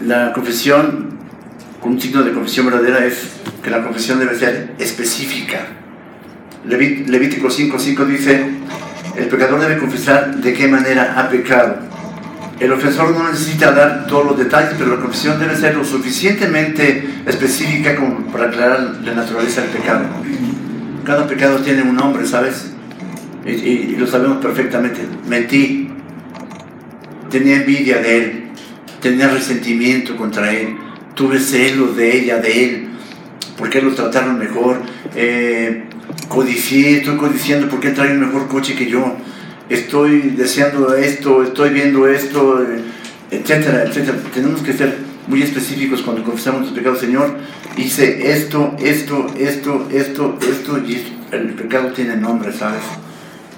la 0.01 0.31
confesión, 0.33 1.17
un 1.83 1.99
signo 2.01 2.23
de 2.23 2.31
confesión 2.33 2.65
verdadera 2.65 3.05
es 3.05 3.33
que 3.63 3.69
la 3.69 3.83
confesión 3.83 4.19
debe 4.19 4.37
ser 4.37 4.73
específica. 4.79 5.67
Levítico 6.65 7.47
5.5 7.47 8.05
dice, 8.05 8.45
el 9.17 9.27
pecador 9.27 9.59
debe 9.59 9.77
confesar 9.77 10.35
de 10.35 10.53
qué 10.53 10.67
manera 10.67 11.15
ha 11.17 11.29
pecado. 11.29 11.77
El 12.59 12.71
ofensor 12.71 13.11
no 13.11 13.29
necesita 13.29 13.71
dar 13.71 14.07
todos 14.07 14.25
los 14.25 14.37
detalles, 14.37 14.73
pero 14.77 14.95
la 14.95 15.01
confesión 15.01 15.39
debe 15.39 15.55
ser 15.55 15.75
lo 15.75 15.85
suficientemente 15.85 17.21
específica 17.25 17.95
como 17.95 18.25
para 18.31 18.45
aclarar 18.45 18.97
la 19.03 19.13
naturaleza 19.13 19.61
del 19.61 19.69
pecado. 19.69 20.05
Cada 21.05 21.27
pecado 21.27 21.59
tiene 21.59 21.83
un 21.83 21.95
nombre, 21.95 22.25
¿sabes? 22.25 22.71
Y, 23.45 23.95
lo 23.95 24.07
sabemos 24.07 24.37
perfectamente. 24.37 25.01
Mentí, 25.27 25.89
tenía 27.29 27.57
envidia 27.57 27.99
de 27.99 28.17
él, 28.17 28.43
tenía 29.01 29.27
resentimiento 29.27 30.17
contra 30.17 30.51
él, 30.51 30.75
tuve 31.13 31.39
celos 31.39 31.95
de 31.95 32.17
ella, 32.17 32.39
de 32.39 32.65
él, 32.65 32.87
porque 33.55 33.81
lo 33.81 33.93
trataron 33.93 34.39
mejor, 34.39 34.81
eh, 35.15 35.83
codicié, 36.27 36.97
estoy 36.97 37.17
codiciando 37.17 37.69
porque 37.69 37.91
trae 37.91 38.11
un 38.13 38.19
mejor 38.19 38.47
coche 38.47 38.75
que 38.75 38.87
yo, 38.87 39.15
estoy 39.69 40.33
deseando 40.37 40.95
esto, 40.95 41.43
estoy 41.43 41.69
viendo 41.71 42.07
esto, 42.07 42.65
etcétera, 43.31 43.83
etcétera. 43.83 44.17
Tenemos 44.33 44.61
que 44.61 44.73
ser 44.73 44.97
muy 45.27 45.41
específicos 45.41 46.01
cuando 46.01 46.23
confesamos 46.23 46.61
los 46.61 46.71
pecados, 46.71 46.99
Señor. 46.99 47.35
Hice 47.75 48.31
esto, 48.31 48.75
esto, 48.79 49.27
esto, 49.37 49.87
esto, 49.91 50.37
esto, 50.41 50.77
y 50.79 51.15
el 51.31 51.53
pecado 51.53 51.91
tiene 51.91 52.15
nombre, 52.15 52.51
¿sabes? 52.53 52.83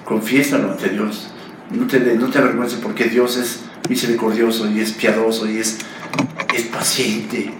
Confiésalo 0.03 0.71
ante 0.71 0.89
Dios. 0.89 1.31
No 1.71 1.85
te, 1.85 1.99
no 1.99 2.27
te 2.27 2.39
avergüences 2.39 2.79
porque 2.79 3.05
Dios 3.05 3.37
es 3.37 3.61
misericordioso 3.87 4.69
y 4.69 4.79
es 4.79 4.91
piadoso 4.93 5.49
y 5.49 5.57
es, 5.57 5.77
es 6.55 6.63
paciente. 6.63 7.51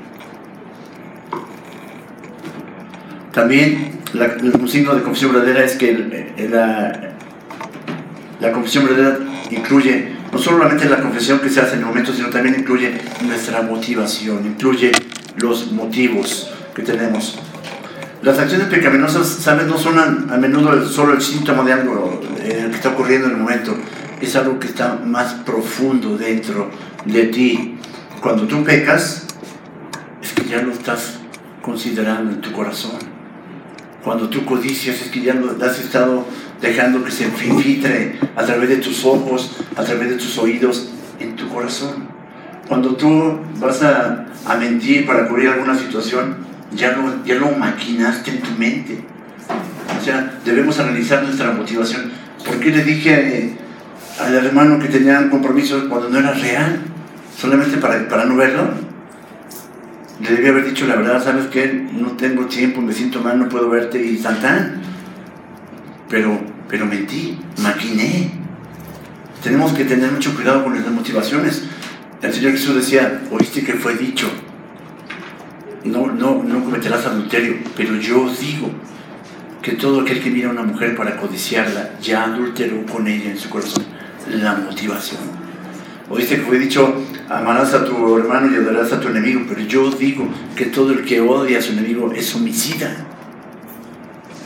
También 3.32 4.00
la, 4.14 4.36
un 4.42 4.68
signo 4.68 4.96
de 4.96 5.04
confesión 5.04 5.34
verdadera 5.34 5.64
es 5.64 5.74
que 5.74 5.94
la, 6.50 7.09
la 8.40 8.52
confesión 8.52 8.86
verdadera 8.86 9.20
incluye 9.52 10.14
no 10.32 10.38
solamente 10.38 10.88
la 10.88 11.02
confesión 11.02 11.40
que 11.40 11.50
se 11.50 11.60
hace 11.60 11.74
en 11.74 11.80
el 11.80 11.86
momento, 11.86 12.14
sino 12.14 12.30
también 12.30 12.56
incluye 12.60 13.02
nuestra 13.26 13.62
motivación, 13.62 14.46
incluye 14.46 14.92
los 15.38 15.72
motivos 15.72 16.52
que 16.74 16.84
tenemos. 16.84 17.40
Las 18.22 18.38
acciones 18.38 18.68
pecaminosas, 18.68 19.28
¿sabes? 19.28 19.66
No 19.66 19.78
son 19.78 19.98
a, 19.98 20.38
menudo 20.38 20.88
solo 20.88 21.14
el 21.14 21.22
síntoma 21.22 21.64
de 21.64 21.74
algo 21.74 22.22
eh, 22.40 22.68
que 22.70 22.76
está 22.76 22.90
ocurriendo 22.90 23.28
en 23.28 23.34
el 23.34 23.40
momento, 23.40 23.76
es 24.22 24.36
algo 24.36 24.60
que 24.60 24.68
está 24.68 24.96
más 24.96 25.34
profundo 25.46 26.18
dentro 26.18 26.70
de 27.06 27.24
ti. 27.26 27.78
Cuando 28.22 28.44
tú 28.44 28.64
pecas, 28.64 29.26
es 30.22 30.34
que 30.34 30.44
ya 30.50 30.62
lo 30.62 30.74
estás 30.74 31.20
considerando 31.62 32.32
en 32.32 32.42
tu 32.42 32.52
corazón. 32.52 33.19
Cuando 34.04 34.30
tú 34.30 34.46
codicias, 34.46 35.02
es 35.02 35.10
que 35.10 35.22
ya 35.22 35.34
lo 35.34 35.52
has 35.64 35.80
estado 35.80 36.26
dejando 36.62 37.04
que 37.04 37.12
se 37.12 37.26
infiltre 37.26 38.20
a 38.36 38.44
través 38.44 38.70
de 38.70 38.78
tus 38.78 39.04
ojos, 39.06 39.58
a 39.76 39.84
través 39.84 40.10
de 40.10 40.16
tus 40.16 40.38
oídos, 40.38 40.90
en 41.20 41.36
tu 41.36 41.48
corazón. 41.50 42.08
Cuando 42.68 42.96
tú 42.96 43.40
vas 43.60 43.82
a, 43.82 44.26
a 44.46 44.56
mentir 44.56 45.06
para 45.06 45.28
cubrir 45.28 45.50
alguna 45.50 45.78
situación, 45.78 46.38
ya 46.74 46.96
lo, 46.96 47.26
ya 47.26 47.36
lo 47.36 47.52
maquinaste 47.52 48.32
en 48.32 48.42
tu 48.42 48.52
mente. 48.52 49.04
O 50.00 50.04
sea, 50.04 50.40
debemos 50.46 50.80
analizar 50.80 51.24
nuestra 51.24 51.52
motivación. 51.52 52.12
¿Por 52.46 52.60
qué 52.60 52.70
le 52.70 52.84
dije 52.84 53.58
al 54.20 54.34
hermano 54.36 54.80
que 54.80 54.88
tenía 54.88 55.20
un 55.20 55.30
compromiso 55.30 55.88
cuando 55.90 56.10
no 56.10 56.20
era 56.20 56.34
real, 56.34 56.82
solamente 57.38 57.78
para, 57.78 58.08
para 58.08 58.26
no 58.26 58.36
verlo. 58.36 58.89
Le 60.22 60.32
debía 60.32 60.50
haber 60.50 60.66
dicho 60.66 60.86
la 60.86 60.96
verdad, 60.96 61.24
sabes 61.24 61.46
que 61.46 61.88
no 61.94 62.12
tengo 62.12 62.46
tiempo, 62.46 62.82
me 62.82 62.94
siento 62.94 63.22
mal, 63.22 63.40
no 63.40 63.48
puedo 63.48 63.70
verte 63.70 64.04
y 64.04 64.18
tan 64.18 64.82
Pero, 66.10 66.40
pero 66.68 66.86
mentí, 66.86 67.40
maquiné. 67.62 68.32
Tenemos 69.42 69.72
que 69.72 69.86
tener 69.86 70.12
mucho 70.12 70.36
cuidado 70.36 70.66
con 70.66 70.76
las 70.76 70.92
motivaciones. 70.92 71.64
El 72.22 72.34
Señor 72.34 72.52
Jesús 72.52 72.76
decía, 72.76 73.22
oíste 73.32 73.64
que 73.64 73.74
fue 73.74 73.96
dicho, 73.96 74.30
no, 75.86 76.08
no, 76.08 76.44
no 76.44 76.64
cometerás 76.66 77.06
adulterio, 77.06 77.56
pero 77.78 77.96
yo 77.96 78.24
os 78.24 78.40
digo 78.42 78.70
que 79.62 79.74
todo 79.74 80.02
aquel 80.02 80.22
que 80.22 80.30
mira 80.30 80.50
a 80.50 80.52
una 80.52 80.64
mujer 80.64 80.96
para 80.96 81.16
codiciarla 81.16 81.92
ya 82.02 82.26
adulteró 82.26 82.86
con 82.86 83.08
ella 83.08 83.32
en 83.32 83.38
su 83.38 83.50
corazón 83.50 83.86
la 84.30 84.56
motivación. 84.56 85.22
Oíste 86.10 86.38
que 86.38 86.42
fue 86.42 86.60
dicho, 86.60 87.02
amarás 87.30 87.74
a 87.76 87.86
tu 87.86 88.18
hermano 88.18 88.52
y 88.52 88.56
adoras 88.56 88.92
a 88.92 89.00
tu 89.00 89.08
enemigo, 89.08 89.42
pero 89.48 89.62
yo 89.62 89.90
digo 89.92 90.28
que 90.56 90.66
todo 90.66 90.92
el 90.92 91.06
que 91.06 91.22
odia 91.22 91.60
a 91.60 91.62
su 91.62 91.74
enemigo 91.74 92.12
es 92.12 92.34
homicida. 92.36 93.06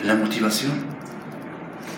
La 0.04 0.16
motivación. 0.16 0.74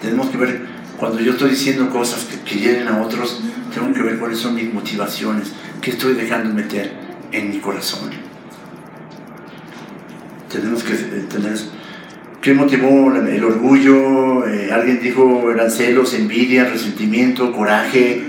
Tenemos 0.02 0.30
que 0.30 0.38
ver, 0.38 0.62
cuando 0.98 1.20
yo 1.20 1.32
estoy 1.32 1.50
diciendo 1.50 1.90
cosas 1.90 2.26
que, 2.26 2.40
que 2.42 2.80
a 2.88 3.02
otros, 3.02 3.42
tengo 3.74 3.92
que 3.92 4.04
ver 4.04 4.20
cuáles 4.20 4.38
son 4.38 4.54
mis 4.54 4.72
motivaciones, 4.72 5.54
qué 5.82 5.92
estoy 5.92 6.14
dejando 6.14 6.54
meter 6.54 6.92
en 7.32 7.50
mi 7.50 7.58
corazón. 7.58 8.12
Tenemos 10.52 10.84
que 10.84 10.94
tener 10.94 11.54
eso. 11.54 11.72
¿Qué 12.42 12.54
motivó 12.54 13.12
el 13.12 13.44
orgullo? 13.44 14.48
Eh, 14.48 14.72
alguien 14.72 15.02
dijo 15.02 15.50
eran 15.52 15.72
celos, 15.72 16.14
envidia, 16.14 16.66
resentimiento, 16.66 17.52
coraje. 17.52 18.22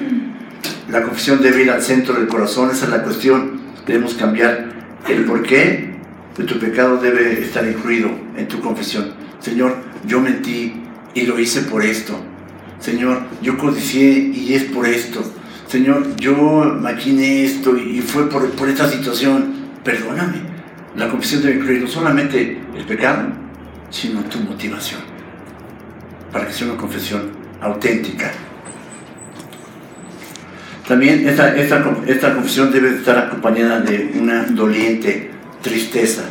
La 0.91 1.03
confesión 1.03 1.43
debe 1.43 1.62
ir 1.62 1.70
al 1.70 1.82
centro 1.82 2.14
del 2.14 2.28
corazón, 2.28 2.70
esa 2.70 2.84
es 2.84 2.91
la 2.91 3.03
cuestión. 3.03 3.61
Debemos 3.87 4.14
cambiar 4.14 4.66
el 5.09 5.24
porqué 5.24 5.97
de 6.37 6.45
tu 6.45 6.59
pecado 6.59 6.99
debe 6.99 7.41
estar 7.41 7.66
incluido 7.66 8.11
en 8.37 8.47
tu 8.47 8.61
confesión. 8.61 9.12
Señor, 9.41 9.76
yo 10.07 10.20
mentí 10.20 10.74
y 11.14 11.22
lo 11.22 11.39
hice 11.39 11.62
por 11.62 11.82
esto. 11.82 12.20
Señor, 12.78 13.22
yo 13.41 13.57
codicié 13.57 14.18
y 14.18 14.55
es 14.55 14.64
por 14.64 14.87
esto. 14.87 15.22
Señor, 15.66 16.14
yo 16.16 16.37
maquiné 16.78 17.45
esto 17.45 17.76
y 17.76 18.01
fue 18.01 18.28
por, 18.28 18.51
por 18.51 18.68
esta 18.68 18.89
situación. 18.89 19.55
Perdóname. 19.82 20.41
La 20.95 21.09
confesión 21.09 21.43
debe 21.43 21.57
incluir 21.57 21.82
no 21.82 21.89
solamente 21.89 22.59
el 22.76 22.84
pecado, 22.84 23.28
sino 23.91 24.20
tu 24.24 24.39
motivación, 24.41 25.01
para 26.32 26.47
que 26.47 26.53
sea 26.53 26.68
una 26.68 26.76
confesión 26.76 27.30
auténtica. 27.61 28.32
También 30.87 31.28
esta, 31.28 31.57
esta, 31.57 31.84
esta 32.07 32.34
confesión 32.34 32.70
debe 32.70 32.91
estar 32.91 33.18
acompañada 33.18 33.80
de 33.80 34.12
una 34.20 34.45
doliente 34.45 35.30
tristeza, 35.61 36.22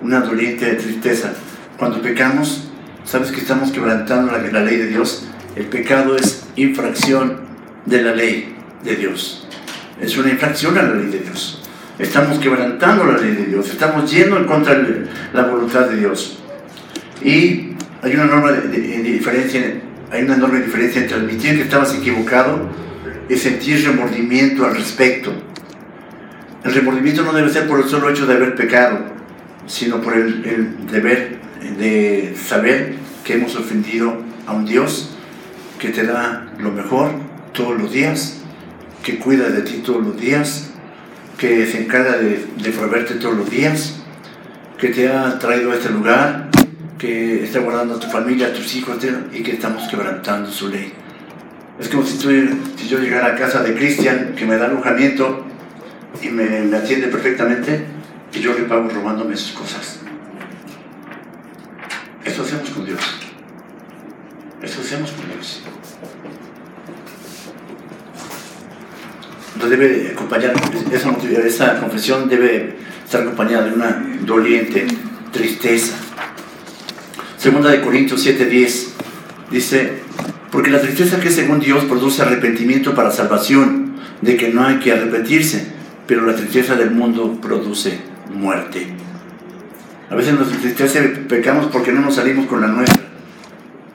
una 0.00 0.20
doliente 0.20 0.72
tristeza. 0.74 1.34
Cuando 1.76 2.00
pecamos, 2.00 2.70
sabes 3.04 3.30
que 3.30 3.40
estamos 3.40 3.72
quebrantando 3.72 4.32
la, 4.32 4.62
ley 4.62 4.76
de 4.78 4.86
Dios. 4.86 5.28
El 5.54 5.66
pecado 5.66 6.16
es 6.16 6.44
infracción 6.56 7.40
de 7.84 8.02
la 8.02 8.14
ley 8.14 8.54
de 8.84 8.96
Dios. 8.96 9.46
es 10.00 10.16
una 10.16 10.30
infracción 10.30 10.78
a 10.78 10.82
la 10.82 10.94
ley 10.94 11.10
de 11.10 11.18
Dios. 11.18 11.62
Estamos 11.98 12.38
quebrantando 12.38 13.04
la 13.04 13.18
ley 13.18 13.34
de 13.34 13.46
Dios, 13.46 13.68
estamos 13.68 14.10
yendo 14.10 14.38
en 14.38 14.44
contra 14.44 14.74
de 14.76 15.06
la 15.34 15.42
voluntad 15.42 15.90
de 15.90 15.96
Dios. 15.96 16.38
Y 17.22 17.74
hay 18.00 18.14
una 18.14 18.24
enorme 18.24 18.52
diferencia, 19.02 19.60
hay 20.10 20.22
una 20.22 20.36
enorme 20.36 20.60
diferencia 20.60 21.02
entre 21.02 21.18
admitir 21.18 21.56
que 21.56 21.62
estabas 21.64 21.94
equivocado 21.94 22.70
y 23.30 23.36
sentir 23.36 23.86
remordimiento 23.86 24.66
al 24.66 24.74
respecto. 24.74 25.32
El 26.64 26.74
remordimiento 26.74 27.22
no 27.22 27.32
debe 27.32 27.48
ser 27.48 27.68
por 27.68 27.78
el 27.80 27.88
solo 27.88 28.10
hecho 28.10 28.26
de 28.26 28.34
haber 28.34 28.56
pecado, 28.56 28.98
sino 29.66 30.00
por 30.00 30.16
el, 30.16 30.86
deber 30.90 31.38
de 31.78 32.34
saber 32.36 32.96
que 33.24 33.34
hemos 33.34 33.54
ofendido 33.54 34.20
a 34.46 34.52
un 34.52 34.66
Dios 34.66 35.12
que 35.78 35.90
te 35.90 36.04
da 36.04 36.48
lo 36.58 36.72
mejor 36.72 37.12
todos 37.52 37.80
los 37.80 37.92
días, 37.92 38.40
que 39.04 39.18
cuida 39.18 39.48
de 39.48 39.62
ti 39.62 39.80
todos 39.86 40.04
los 40.04 40.20
días, 40.20 40.72
que 41.38 41.66
se 41.66 41.84
encarga 41.84 42.16
de, 42.16 42.44
de 42.60 42.70
proveerte 42.70 43.14
todos 43.14 43.36
los 43.36 43.48
días, 43.48 44.02
que 44.76 44.88
te 44.88 45.08
ha 45.08 45.38
traído 45.38 45.70
a 45.70 45.76
este 45.76 45.90
lugar, 45.90 46.50
que 46.98 47.44
está 47.44 47.60
guardando 47.60 47.94
a 47.94 48.00
tu 48.00 48.08
familia, 48.08 48.48
a 48.48 48.52
tus 48.52 48.74
hijos 48.74 48.98
y 49.32 49.42
que 49.42 49.52
estamos 49.52 49.88
quebrantando 49.88 50.50
su 50.50 50.68
ley. 50.68 50.92
Es 51.80 51.88
como 51.88 52.04
si, 52.04 52.18
si 52.18 52.88
yo 52.88 52.98
llegara 52.98 53.28
a 53.28 53.34
casa 53.36 53.62
de 53.62 53.74
Cristian, 53.74 54.34
que 54.36 54.44
me 54.44 54.56
da 54.56 54.66
alojamiento 54.66 55.46
y 56.22 56.28
me, 56.28 56.60
me 56.60 56.76
atiende 56.76 57.08
perfectamente, 57.08 57.86
y 58.34 58.40
yo 58.40 58.52
le 58.54 58.64
pago 58.64 58.88
robándome 58.88 59.36
sus 59.36 59.52
cosas. 59.52 60.00
Eso 62.24 62.42
hacemos 62.42 62.70
con 62.70 62.84
Dios. 62.84 63.00
Eso 64.62 64.80
hacemos 64.82 65.10
con 65.12 65.26
Dios. 65.30 65.62
Entonces 69.54 69.78
debe 69.78 70.10
acompañar, 70.12 70.54
esa, 70.92 71.10
esa 71.46 71.80
confesión 71.80 72.28
debe 72.28 72.76
estar 73.04 73.22
acompañada 73.22 73.66
de 73.66 73.72
una 73.72 74.04
doliente 74.24 74.86
tristeza. 75.32 75.96
Segunda 77.36 77.70
de 77.70 77.80
Corintios 77.80 78.26
7:10 78.26 78.88
dice, 79.50 80.02
porque 80.50 80.70
la 80.70 80.80
tristeza 80.80 81.20
que 81.20 81.30
según 81.30 81.60
Dios 81.60 81.84
produce 81.84 82.22
arrepentimiento 82.22 82.94
para 82.94 83.10
salvación, 83.10 83.90
de 84.20 84.36
que 84.36 84.48
no 84.48 84.64
hay 84.64 84.78
que 84.78 84.92
arrepentirse, 84.92 85.72
pero 86.06 86.26
la 86.26 86.34
tristeza 86.34 86.74
del 86.74 86.90
mundo 86.90 87.38
produce 87.40 88.00
muerte. 88.32 88.88
A 90.10 90.14
veces 90.14 90.34
nos 90.34 90.52
entristece, 90.52 91.02
pecamos 91.02 91.66
porque 91.66 91.92
no 91.92 92.00
nos 92.00 92.16
salimos 92.16 92.46
con 92.46 92.60
la 92.60 92.66
nuestra, 92.66 93.00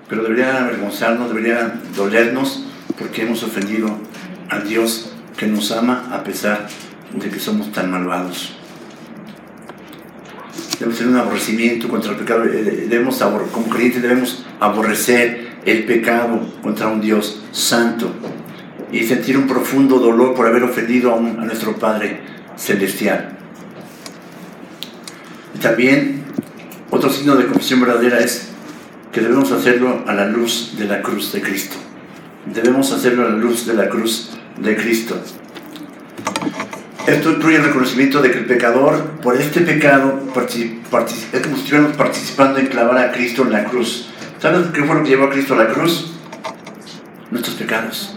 pero 0.07 0.23
debería 0.23 0.63
avergonzarnos, 0.63 1.27
debería 1.27 1.79
dolernos 1.95 2.65
porque 2.97 3.23
hemos 3.23 3.43
ofendido 3.43 3.97
a 4.49 4.59
Dios 4.59 5.11
que 5.37 5.47
nos 5.47 5.71
ama 5.71 6.07
a 6.11 6.23
pesar 6.23 6.67
de 7.13 7.29
que 7.29 7.39
somos 7.39 7.71
tan 7.71 7.91
malvados. 7.91 8.55
Debemos 10.79 10.97
tener 10.97 11.13
un 11.13 11.19
aborrecimiento 11.19 11.87
contra 11.87 12.11
el 12.11 12.17
pecado, 12.17 12.45
eh, 12.45 12.87
debemos, 12.89 13.17
como 13.51 13.69
creyentes 13.69 14.01
debemos 14.01 14.45
aborrecer 14.59 15.44
el 15.65 15.85
pecado 15.85 16.39
contra 16.61 16.87
un 16.87 17.01
Dios 17.01 17.43
santo 17.51 18.11
y 18.91 19.03
sentir 19.03 19.37
un 19.37 19.47
profundo 19.47 19.99
dolor 19.99 20.35
por 20.35 20.47
haber 20.47 20.63
ofendido 20.63 21.13
a, 21.13 21.17
a 21.17 21.45
nuestro 21.45 21.75
Padre 21.77 22.21
Celestial. 22.55 23.37
También 25.61 26.23
otro 26.91 27.09
signo 27.09 27.35
de 27.35 27.45
confesión 27.45 27.81
verdadera 27.81 28.19
es 28.19 28.49
que 29.11 29.21
debemos 29.21 29.51
hacerlo 29.51 30.03
a 30.05 30.13
la 30.13 30.27
luz 30.27 30.75
de 30.77 30.85
la 30.85 31.01
cruz 31.01 31.31
de 31.33 31.41
Cristo. 31.41 31.77
Debemos 32.45 32.91
hacerlo 32.91 33.25
a 33.25 33.29
la 33.29 33.37
luz 33.37 33.65
de 33.65 33.73
la 33.73 33.89
cruz 33.89 34.31
de 34.57 34.75
Cristo. 34.75 35.17
Esto 37.07 37.31
incluye 37.31 37.57
el 37.57 37.63
reconocimiento 37.63 38.21
de 38.21 38.31
que 38.31 38.39
el 38.39 38.45
pecador, 38.45 39.01
por 39.21 39.35
este 39.39 39.61
pecado, 39.61 40.19
es 40.35 41.41
como 41.41 41.55
si 41.55 41.61
estuviéramos 41.61 41.95
participando 41.95 42.59
en 42.59 42.67
clavar 42.67 42.97
a 42.97 43.11
Cristo 43.11 43.43
en 43.43 43.51
la 43.51 43.65
cruz. 43.65 44.09
¿Sabes 44.45 44.67
qué 44.75 44.83
fue 44.83 44.95
lo 44.95 45.01
que 45.01 45.09
llevó 45.09 45.23
a 45.23 45.31
Cristo 45.31 45.55
a 45.55 45.57
la 45.57 45.69
cruz? 45.69 46.11
Nuestros 47.31 47.55
pecados. 47.55 48.15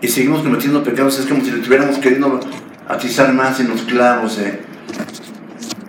Y 0.00 0.08
seguimos 0.08 0.40
cometiendo 0.40 0.82
pecados, 0.82 1.18
es 1.18 1.26
como 1.26 1.44
si 1.44 1.50
le 1.50 1.58
estuviéramos 1.58 1.98
queriendo 1.98 2.40
atizar 2.88 3.34
más 3.34 3.60
en 3.60 3.68
los 3.68 3.82
clavos, 3.82 4.38
eh, 4.38 4.58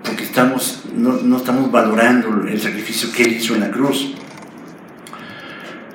porque 0.04 0.26
estamos, 0.26 0.82
no, 0.94 1.14
no 1.22 1.38
estamos 1.38 1.72
valorando 1.72 2.46
el 2.50 2.60
sacrificio 2.60 3.10
que 3.14 3.24
Él 3.24 3.38
hizo 3.38 3.56
en 3.56 3.62
la 3.62 3.72
cruz. 3.72 4.14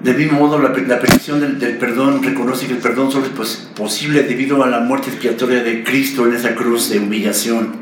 De 0.01 0.15
mismo 0.15 0.39
modo, 0.39 0.59
la, 0.59 0.71
la 0.71 0.99
petición 0.99 1.39
del, 1.39 1.59
del, 1.59 1.77
perdón 1.77 2.23
reconoce 2.23 2.67
que 2.67 2.73
el 2.73 2.79
perdón 2.79 3.13
solo 3.13 3.27
es 3.27 3.71
posible 3.77 4.23
debido 4.23 4.65
a 4.65 4.69
la 4.69 4.81
muerte 4.81 5.11
expiatoria 5.11 5.63
de 5.63 5.85
Cristo 5.85 6.27
en 6.27 6.33
esa 6.33 6.55
cruz 6.55 6.89
de 6.89 6.99
humillación. 6.99 7.75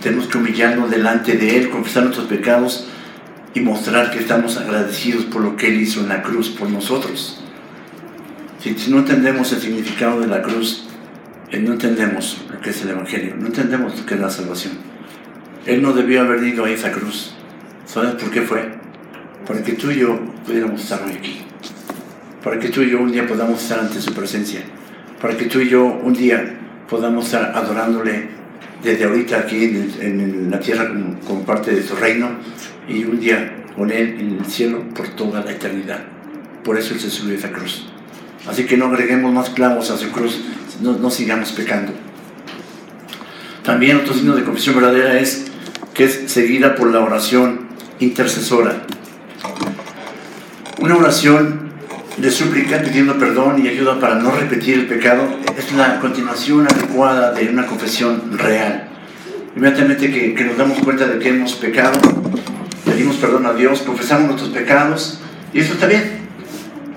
Tenemos 0.00 0.28
que 0.28 0.38
humillarnos 0.38 0.88
delante 0.88 1.36
de 1.36 1.56
Él, 1.58 1.68
confesar 1.68 2.04
nuestros 2.04 2.28
pecados 2.28 2.86
y 3.54 3.60
mostrar 3.60 4.10
que 4.10 4.18
estamos 4.18 4.56
agradecidos 4.56 5.24
por 5.24 5.42
lo 5.42 5.56
que 5.56 5.68
Él 5.68 5.80
hizo 5.80 6.00
en 6.00 6.08
la 6.08 6.22
cruz 6.22 6.50
por 6.50 6.68
nosotros. 6.68 7.40
Si, 8.60 8.74
no 8.90 8.98
entendemos 8.98 9.52
el 9.52 9.60
significado 9.60 10.20
de 10.20 10.26
la 10.26 10.42
cruz, 10.42 10.86
eh, 11.50 11.60
no 11.60 11.72
entendemos 11.72 12.44
lo 12.50 12.60
que 12.60 12.70
es 12.70 12.82
el 12.82 12.90
Evangelio, 12.90 13.34
no 13.38 13.46
entendemos 13.46 13.98
lo 13.98 14.06
que 14.06 14.14
es 14.14 14.20
la 14.20 14.30
salvación. 14.30 14.72
Él 15.66 15.82
no 15.82 15.92
debió 15.92 16.22
haber 16.22 16.42
ido 16.44 16.64
a 16.64 16.70
esa 16.70 16.90
cruz. 16.90 17.34
¿Sabes 17.86 18.14
por 18.14 18.30
qué 18.30 18.42
fue? 18.42 18.84
para 19.46 19.62
que 19.62 19.72
tú 19.72 19.90
y 19.90 19.96
yo 19.96 20.18
pudiéramos 20.46 20.82
estar 20.82 21.02
hoy 21.02 21.12
aquí, 21.12 21.42
para 22.42 22.58
que 22.58 22.68
tú 22.68 22.82
y 22.82 22.90
yo 22.90 23.00
un 23.00 23.12
día 23.12 23.26
podamos 23.26 23.62
estar 23.62 23.80
ante 23.80 24.00
su 24.00 24.12
presencia, 24.12 24.60
para 25.20 25.36
que 25.36 25.46
tú 25.46 25.60
y 25.60 25.68
yo 25.68 25.84
un 25.84 26.14
día 26.14 26.58
podamos 26.88 27.26
estar 27.26 27.52
adorándole 27.54 28.28
desde 28.82 29.04
ahorita 29.04 29.38
aquí 29.38 29.64
en, 29.64 29.92
en 30.00 30.50
la 30.50 30.60
tierra 30.60 30.88
como, 30.88 31.18
como, 31.20 31.44
parte 31.44 31.74
de 31.74 31.82
su 31.82 31.96
reino 31.96 32.30
y 32.88 33.04
un 33.04 33.20
día 33.20 33.64
con 33.76 33.90
Él 33.90 34.16
en 34.18 34.38
el 34.38 34.46
cielo 34.46 34.82
por 34.94 35.08
toda 35.08 35.44
la 35.44 35.50
eternidad. 35.50 36.00
Por 36.62 36.78
eso 36.78 36.94
Él 36.94 37.00
se 37.00 37.10
subió 37.10 37.34
a 37.34 37.38
esa 37.38 37.50
cruz. 37.50 37.86
Así 38.48 38.64
que 38.64 38.76
no 38.76 38.86
agreguemos 38.86 39.32
más 39.32 39.50
clavos 39.50 39.90
a 39.90 39.96
su 39.96 40.10
cruz, 40.10 40.40
no, 40.80 41.10
sigamos 41.10 41.52
pecando. 41.52 41.92
También 43.62 43.96
otro 43.96 44.12
signo 44.12 44.36
de 44.36 44.44
confesión 44.44 44.76
verdadera 44.76 45.18
es 45.18 45.46
que 45.94 46.04
es 46.04 46.24
seguida 46.26 46.74
por 46.74 46.92
la 46.92 47.00
oración 47.00 47.68
intercesora. 48.00 48.82
Una 50.78 50.96
oración 50.96 51.72
de 52.18 52.30
súplica 52.30 52.82
pidiendo 52.82 53.18
perdón 53.18 53.64
y 53.64 53.68
ayuda 53.68 53.98
para 53.98 54.16
no 54.16 54.30
repetir 54.30 54.74
el 54.74 54.86
pecado 54.86 55.26
es 55.56 55.72
la 55.72 55.98
continuación 56.00 56.66
adecuada 56.66 57.32
de 57.32 57.48
una 57.48 57.66
confesión 57.66 58.36
real. 58.36 58.88
Inmediatamente 59.56 60.34
que 60.34 60.44
nos 60.44 60.58
damos 60.58 60.78
cuenta 60.80 61.06
de 61.06 61.18
que 61.18 61.30
hemos 61.30 61.54
pecado, 61.54 61.98
pedimos 62.84 63.16
perdón 63.16 63.46
a 63.46 63.54
Dios, 63.54 63.82
confesamos 63.82 64.28
nuestros 64.28 64.50
pecados 64.50 65.20
y 65.52 65.60
eso 65.60 65.74
está 65.74 65.86
bien. 65.86 66.24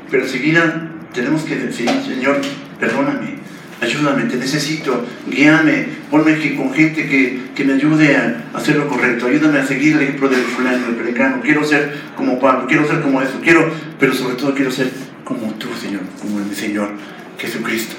Pero 0.09 0.23
enseguida 0.23 0.89
tenemos 1.13 1.43
que 1.43 1.55
decir, 1.55 1.89
Señor, 2.05 2.39
perdóname, 2.79 3.35
ayúdame, 3.81 4.23
te 4.23 4.37
necesito, 4.37 5.05
guíame, 5.29 5.87
ponme 6.09 6.33
aquí 6.33 6.55
con 6.55 6.73
gente 6.73 7.07
que, 7.07 7.47
que, 7.55 7.65
me 7.65 7.73
ayude 7.73 8.15
a 8.15 8.43
hacer 8.53 8.77
lo 8.77 8.87
correcto, 8.87 9.27
ayúdame 9.27 9.59
a 9.59 9.65
seguir 9.65 9.95
el 9.95 10.03
ejemplo 10.03 10.29
del 10.29 10.41
fulano, 10.41 10.85
del 10.85 10.95
peregrino, 10.95 11.41
quiero 11.41 11.63
ser 11.65 11.95
como 12.15 12.39
Pablo, 12.39 12.67
quiero 12.67 12.87
ser 12.87 13.01
como 13.01 13.21
eso, 13.21 13.39
quiero, 13.41 13.71
pero 13.99 14.13
sobre 14.13 14.35
todo 14.35 14.53
quiero 14.53 14.71
ser 14.71 14.89
como 15.23 15.53
tú, 15.55 15.67
Señor, 15.79 16.01
como 16.21 16.39
mi 16.39 16.55
Señor 16.55 16.91
Jesucristo. 17.37 17.95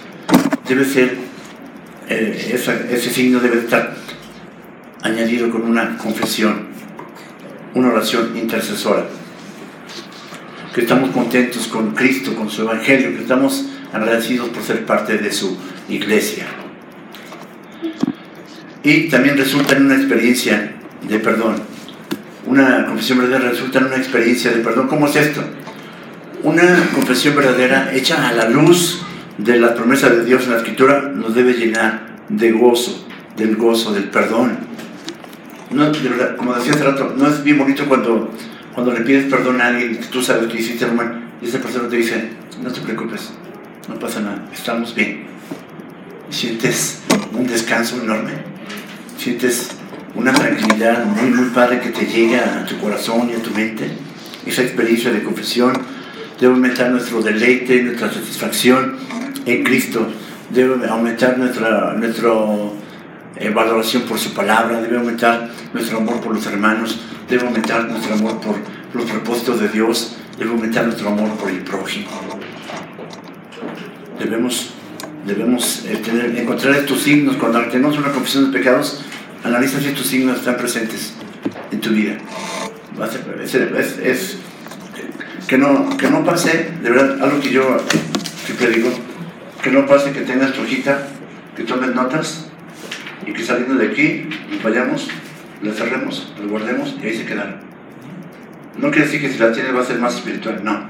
Debe 0.67 0.85
ser, 0.85 1.17
eh, 2.09 2.55
ese 2.91 3.11
signo 3.11 3.41
debe 3.41 3.59
estar 3.59 3.95
añadido 5.03 5.51
con 5.51 5.63
una 5.63 5.97
confesión, 5.99 6.68
una 7.79 7.89
oración 7.89 8.37
intercesora. 8.37 9.07
Que 10.75 10.83
estamos 10.83 11.11
contentos 11.11 11.67
con 11.69 11.95
Cristo, 11.95 12.35
con 12.35 12.51
su 12.51 12.63
Evangelio, 12.63 13.15
que 13.15 13.23
estamos 13.23 13.67
agradecidos 13.93 14.49
por 14.51 14.63
ser 14.63 14.85
parte 14.85 15.19
de 15.19 15.33
su 15.33 15.57
iglesia. 15.89 16.47
Y 18.83 19.09
también 19.09 19.37
resulta 19.37 19.77
en 19.77 19.87
una 19.87 19.97
experiencia 19.97 20.75
de 21.09 21.19
perdón. 21.19 21.57
Una 22.47 22.87
confesión 22.87 23.19
verdadera 23.19 23.51
resulta 23.51 23.79
en 23.79 23.87
una 23.87 23.97
experiencia 23.97 24.51
de 24.51 24.61
perdón. 24.61 24.89
¿Cómo 24.89 25.07
es 25.07 25.17
esto? 25.17 25.43
Una 26.43 26.89
confesión 26.95 27.35
verdadera 27.35 27.93
hecha 27.93 28.29
a 28.29 28.33
la 28.33 28.49
luz 28.49 29.03
de 29.39 29.59
la 29.59 29.75
promesa 29.75 30.09
de 30.09 30.25
Dios 30.25 30.45
en 30.45 30.53
la 30.53 30.57
escritura 30.59 31.03
nos 31.15 31.35
debe 31.35 31.55
llenar 31.55 32.19
de 32.29 32.53
gozo, 32.53 33.07
del 33.37 33.57
gozo, 33.57 33.93
del 33.93 34.05
perdón. 34.05 34.59
No, 35.71 35.93
como 36.37 36.55
decía 36.55 36.73
hace 36.73 36.85
rato, 36.85 37.15
no 37.17 37.29
es 37.29 37.45
bien 37.45 37.59
bonito 37.59 37.85
cuando, 37.87 38.31
cuando 38.75 38.93
le 38.93 39.01
pides 39.03 39.31
perdón 39.31 39.61
a 39.61 39.69
alguien 39.69 39.99
que 39.99 40.07
tú 40.07 40.23
sabes 40.23 40.51
que 40.51 40.59
hiciste 40.59 40.87
mal 40.87 41.23
y 41.43 41.49
esa 41.49 41.59
persona 41.59 41.89
te 41.89 41.97
dice, 41.97 42.31
no 42.63 42.73
te 42.73 42.81
preocupes, 42.81 43.31
no 43.89 43.99
pasa 43.99 44.21
nada, 44.21 44.49
estamos 44.53 44.95
bien. 44.95 45.27
Sientes 46.31 47.03
un 47.33 47.47
descanso 47.47 48.01
enorme, 48.03 48.33
sientes 49.19 49.71
una 50.15 50.33
tranquilidad 50.33 51.05
muy, 51.05 51.31
muy 51.31 51.51
padre 51.51 51.81
que 51.81 51.91
te 51.91 52.07
llega 52.07 52.61
a 52.61 52.65
tu 52.65 52.79
corazón 52.79 53.31
y 53.31 53.35
a 53.35 53.43
tu 53.43 53.51
mente. 53.51 53.91
Esa 54.47 54.63
experiencia 54.63 55.13
de 55.13 55.23
confesión 55.23 55.75
debe 56.41 56.55
aumentar 56.55 56.91
nuestro 56.91 57.21
deleite, 57.21 57.83
nuestra 57.83 58.11
satisfacción 58.11 58.97
en 59.45 59.65
Cristo, 59.65 60.09
debe 60.51 60.87
aumentar 60.89 61.37
nuestra, 61.39 61.95
nuestra 61.95 62.31
eh, 63.37 63.51
valoración 63.51 64.03
por 64.03 64.19
su 64.19 64.33
palabra, 64.35 64.81
debe 64.81 64.97
aumentar 64.97 65.49
nuestro 65.73 65.99
amor 65.99 66.21
por 66.21 66.35
los 66.35 66.47
hermanos, 66.47 66.99
debe 67.29 67.47
aumentar 67.47 67.85
nuestro 67.85 68.15
amor 68.15 68.41
por 68.41 68.57
los 68.95 69.11
propósitos 69.11 69.61
de 69.61 69.69
Dios, 69.69 70.17
debe 70.39 70.51
aumentar 70.51 70.87
nuestro 70.87 71.09
amor 71.09 71.31
por 71.37 71.51
el 71.51 71.61
prójimo. 71.61 72.09
Debemos, 74.19 74.71
debemos 75.25 75.85
eh, 75.85 76.01
tener, 76.05 76.37
encontrar 76.37 76.75
estos 76.75 77.01
signos. 77.01 77.37
Cuando 77.37 77.61
tenemos 77.67 77.97
una 77.99 78.11
confesión 78.11 78.51
de 78.51 78.59
pecados, 78.59 79.05
analiza 79.45 79.79
si 79.81 79.89
estos 79.89 80.07
signos 80.07 80.39
están 80.39 80.57
presentes 80.57 81.13
en 81.71 81.81
tu 81.81 81.91
vida. 81.91 82.19
Es, 83.45 83.55
es, 83.55 84.39
que, 85.47 85.57
no, 85.57 85.97
que 85.97 86.11
no 86.11 86.25
pase, 86.25 86.73
de 86.83 86.91
verdad, 86.91 87.23
algo 87.23 87.41
que 87.41 87.51
yo 87.51 87.79
siempre 88.45 88.71
digo, 88.71 88.91
que 89.63 89.71
no 89.71 89.87
pase 89.87 90.11
que 90.11 90.23
tengas 90.23 90.53
tu 90.53 90.63
hojita, 90.63 91.07
que 91.57 91.63
tomes 91.63 91.95
notas 91.95 92.48
y 93.29 93.33
que 93.35 93.45
saliendo 93.45 93.75
de 93.75 93.89
aquí 93.89 94.27
nos 94.51 94.63
vayamos, 94.63 95.09
la 95.63 95.73
cerremos, 95.73 96.33
la 96.41 96.47
guardemos 96.47 96.97
y 97.03 97.07
ahí 97.07 97.15
se 97.15 97.27
quedan. 97.27 97.61
No 98.79 98.91
quiere 98.91 99.05
decir 99.05 99.21
que 99.21 99.31
si 99.31 99.39
la 99.39 99.53
tienes 99.53 99.75
va 99.75 99.83
a 99.83 99.85
ser 99.85 99.99
más 99.99 100.15
espiritual, 100.15 100.61
no. 100.65 100.89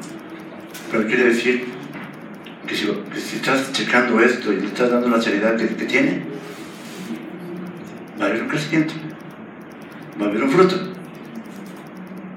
Pero 0.90 1.06
quiere 1.06 1.24
decir 1.24 1.66
que 2.66 2.76
si, 2.76 2.88
estás 3.36 3.72
checando 3.72 4.20
esto 4.20 4.52
y 4.52 4.60
le 4.60 4.66
estás 4.66 4.90
dando 4.90 5.08
la 5.08 5.20
seriedad 5.20 5.56
que, 5.56 5.66
tiene, 5.66 6.22
va 8.20 8.26
a 8.26 8.28
haber 8.28 8.42
un 8.42 8.48
crecimiento, 8.48 8.94
va 10.20 10.26
a 10.26 10.28
haber 10.28 10.44
un 10.44 10.50
fruto. 10.50 10.76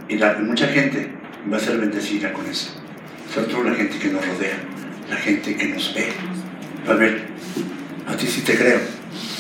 Y 0.10 0.18
mucha 0.44 0.68
gente 0.68 1.12
va 1.52 1.58
a 1.58 1.60
ser 1.60 1.78
bendecida 1.78 2.34
con 2.34 2.46
eso. 2.48 2.72
Sobre 3.32 3.48
todo 3.48 3.64
la 3.66 3.76
gente 3.76 4.00
que 4.00 4.10
nos 4.10 4.26
rodea, 4.26 4.58
la 5.10 5.16
gente 5.18 5.56
que 5.56 5.68
nos 5.68 5.94
ve. 5.94 6.08
Va 6.90 6.94
a 6.94 6.98
ver, 6.98 7.22
a 8.08 8.16
ti 8.16 8.26
sí 8.26 8.42
te 8.42 8.58
creo, 8.58 8.80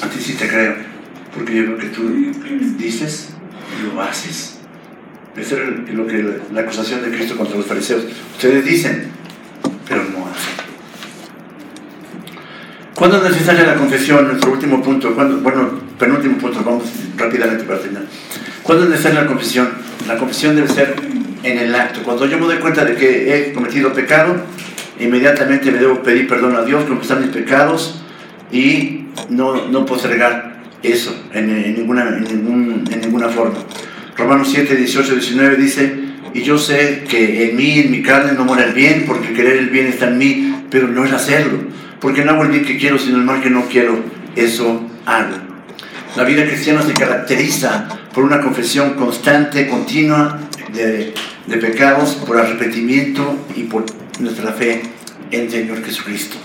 a 0.01 0.07
ti 0.07 0.19
sí 0.19 0.33
te 0.33 0.47
creo, 0.47 0.75
porque 1.33 1.55
yo 1.55 1.63
veo 1.63 1.77
que 1.77 1.87
tú 1.87 2.09
dices 2.77 3.29
y 3.79 3.85
lo 3.85 4.01
haces. 4.01 4.59
Esa 5.35 5.55
es 5.55 5.93
lo 5.93 6.05
que 6.05 6.39
la 6.53 6.61
acusación 6.61 7.01
de 7.03 7.15
Cristo 7.15 7.37
contra 7.37 7.55
los 7.55 7.65
fariseos. 7.65 8.03
Ustedes 8.33 8.65
dicen, 8.65 9.07
pero 9.87 10.03
no 10.03 10.27
hacen. 10.27 10.61
¿Cuándo 12.95 13.17
es 13.17 13.31
necesaria 13.31 13.65
la 13.65 13.75
confesión? 13.75 14.27
Nuestro 14.27 14.51
último 14.51 14.83
punto, 14.83 15.11
bueno, 15.13 15.79
penúltimo 15.97 16.37
punto, 16.37 16.61
vamos 16.63 16.83
rápidamente 17.17 17.63
para 17.63 17.79
terminar. 17.79 18.03
¿Cuándo 18.61 18.83
es 18.83 18.89
necesaria 18.91 19.21
la 19.21 19.27
confesión? 19.27 19.69
La 20.07 20.17
confesión 20.17 20.55
debe 20.55 20.67
ser 20.67 20.95
en 21.43 21.57
el 21.57 21.73
acto. 21.73 22.03
Cuando 22.03 22.25
yo 22.25 22.37
me 22.37 22.45
doy 22.45 22.57
cuenta 22.57 22.83
de 22.83 22.95
que 22.95 23.49
he 23.49 23.53
cometido 23.53 23.93
pecado, 23.93 24.35
inmediatamente 24.99 25.71
me 25.71 25.79
debo 25.79 26.03
pedir 26.03 26.27
perdón 26.27 26.55
a 26.55 26.63
Dios, 26.63 26.83
confesar 26.85 27.21
mis 27.21 27.29
pecados 27.29 28.01
y 28.51 29.05
no, 29.29 29.67
no 29.67 29.85
postergar 29.85 30.61
eso 30.83 31.15
en, 31.33 31.49
en 31.49 31.75
ninguna, 31.75 32.07
en, 32.07 32.85
en 32.91 33.01
ninguna 33.01 33.29
forma. 33.29 33.59
Romanos 34.17 34.49
7, 34.51 34.75
18, 34.75 35.13
19 35.15 35.55
dice, 35.55 35.93
y 36.33 36.41
yo 36.41 36.57
sé 36.57 37.03
que 37.09 37.49
en 37.49 37.55
mí, 37.55 37.79
en 37.79 37.91
mi 37.91 38.01
carne, 38.01 38.33
no 38.33 38.45
mora 38.45 38.63
el 38.63 38.73
bien, 38.73 39.05
porque 39.07 39.33
querer 39.33 39.57
el 39.57 39.69
bien 39.69 39.87
está 39.87 40.07
en 40.07 40.17
mí, 40.17 40.65
pero 40.69 40.87
no 40.87 41.05
es 41.05 41.11
hacerlo. 41.11 41.59
Porque 41.99 42.23
no 42.23 42.31
hago 42.31 42.43
el 42.43 42.49
bien 42.49 42.65
que 42.65 42.77
quiero, 42.77 42.97
sino 42.97 43.17
el 43.17 43.23
mal 43.23 43.41
que 43.41 43.49
no 43.49 43.65
quiero, 43.65 43.99
eso 44.35 44.81
hago. 45.05 45.35
La 46.15 46.23
vida 46.23 46.45
cristiana 46.45 46.81
se 46.81 46.93
caracteriza 46.93 47.87
por 48.13 48.23
una 48.23 48.41
confesión 48.41 48.95
constante, 48.95 49.67
continua 49.67 50.39
de, 50.73 51.13
de 51.47 51.57
pecados, 51.57 52.15
por 52.15 52.37
arrepentimiento 52.37 53.47
y 53.55 53.63
por 53.63 53.85
nuestra 54.19 54.51
fe 54.51 54.81
en 55.31 55.41
el 55.41 55.51
Señor 55.51 55.83
Jesucristo. 55.83 56.37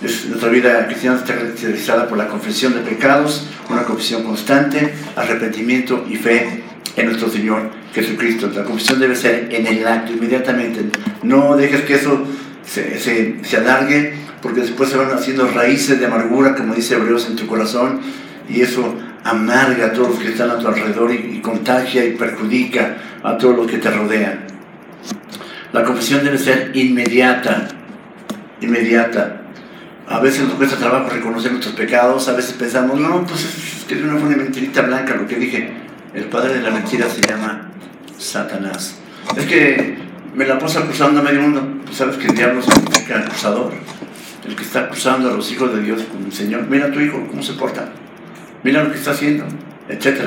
Nuestra 0.00 0.48
vida 0.48 0.86
cristiana 0.86 1.16
está 1.16 1.34
caracterizada 1.34 2.06
por 2.06 2.18
la 2.18 2.28
confesión 2.28 2.72
de 2.74 2.80
pecados, 2.80 3.48
una 3.68 3.82
confesión 3.82 4.22
constante, 4.22 4.94
arrepentimiento 5.16 6.06
y 6.08 6.16
fe 6.16 6.62
en 6.94 7.06
nuestro 7.06 7.28
Señor 7.28 7.70
Jesucristo. 7.92 8.50
La 8.54 8.62
confesión 8.62 9.00
debe 9.00 9.16
ser 9.16 9.48
en 9.50 9.66
el 9.66 9.86
acto, 9.86 10.12
inmediatamente. 10.12 10.84
No 11.24 11.56
dejes 11.56 11.82
que 11.82 11.94
eso 11.94 12.24
se, 12.64 13.00
se, 13.42 13.56
alargue, 13.56 14.14
porque 14.40 14.60
después 14.60 14.88
se 14.88 14.96
van 14.96 15.10
haciendo 15.10 15.48
raíces 15.48 15.98
de 15.98 16.06
amargura, 16.06 16.54
como 16.54 16.74
dice 16.74 16.94
Hebreos, 16.94 17.26
en 17.28 17.34
tu 17.34 17.46
corazón, 17.48 18.00
y 18.48 18.60
eso 18.60 18.94
amarga 19.24 19.86
a 19.86 19.92
todos 19.92 20.10
los 20.10 20.18
que 20.20 20.28
están 20.28 20.50
a 20.50 20.58
tu 20.58 20.68
alrededor 20.68 21.12
y, 21.12 21.38
y 21.38 21.40
contagia 21.40 22.04
y 22.04 22.12
perjudica 22.12 22.98
a 23.24 23.36
todos 23.36 23.56
los 23.56 23.66
que 23.66 23.78
te 23.78 23.90
rodean. 23.90 24.46
La 25.72 25.82
confesión 25.82 26.24
debe 26.24 26.38
ser 26.38 26.70
inmediata, 26.74 27.66
inmediata. 28.60 29.37
A 30.10 30.20
veces 30.20 30.44
nos 30.44 30.54
cuesta 30.54 30.76
trabajo 30.76 31.10
reconocer 31.10 31.52
nuestros 31.52 31.74
pecados, 31.74 32.28
a 32.28 32.32
veces 32.32 32.54
pensamos, 32.54 32.98
no, 32.98 33.26
pues 33.26 33.44
es 33.44 33.84
que 33.86 33.94
es 33.94 34.00
una 34.00 34.14
mentirita 34.14 34.80
blanca 34.80 35.14
lo 35.14 35.26
que 35.26 35.36
dije. 35.36 35.70
El 36.14 36.24
padre 36.24 36.54
de 36.54 36.62
la 36.62 36.70
mentira 36.70 37.06
se 37.10 37.20
llama 37.20 37.70
Satanás. 38.16 38.96
Es 39.36 39.44
que 39.44 39.98
me 40.34 40.46
la 40.46 40.58
paso 40.58 40.78
acusando 40.78 41.20
a 41.20 41.22
medio 41.22 41.42
mundo. 41.42 41.82
Sabes 41.92 42.16
que 42.16 42.26
el 42.28 42.34
diablo 42.34 42.62
significa 42.62 43.18
acusador. 43.18 43.72
El 44.46 44.56
que 44.56 44.62
está 44.62 44.80
acusando 44.80 45.28
a 45.28 45.34
los 45.34 45.52
hijos 45.52 45.74
de 45.74 45.82
Dios 45.82 46.02
como 46.10 46.24
el 46.24 46.32
Señor. 46.32 46.66
Mira 46.70 46.86
a 46.86 46.90
tu 46.90 47.00
hijo 47.00 47.26
cómo 47.28 47.42
se 47.42 47.52
porta. 47.52 47.90
Mira 48.62 48.82
lo 48.82 48.90
que 48.90 48.96
está 48.96 49.10
haciendo, 49.10 49.44
etc. 49.90 50.22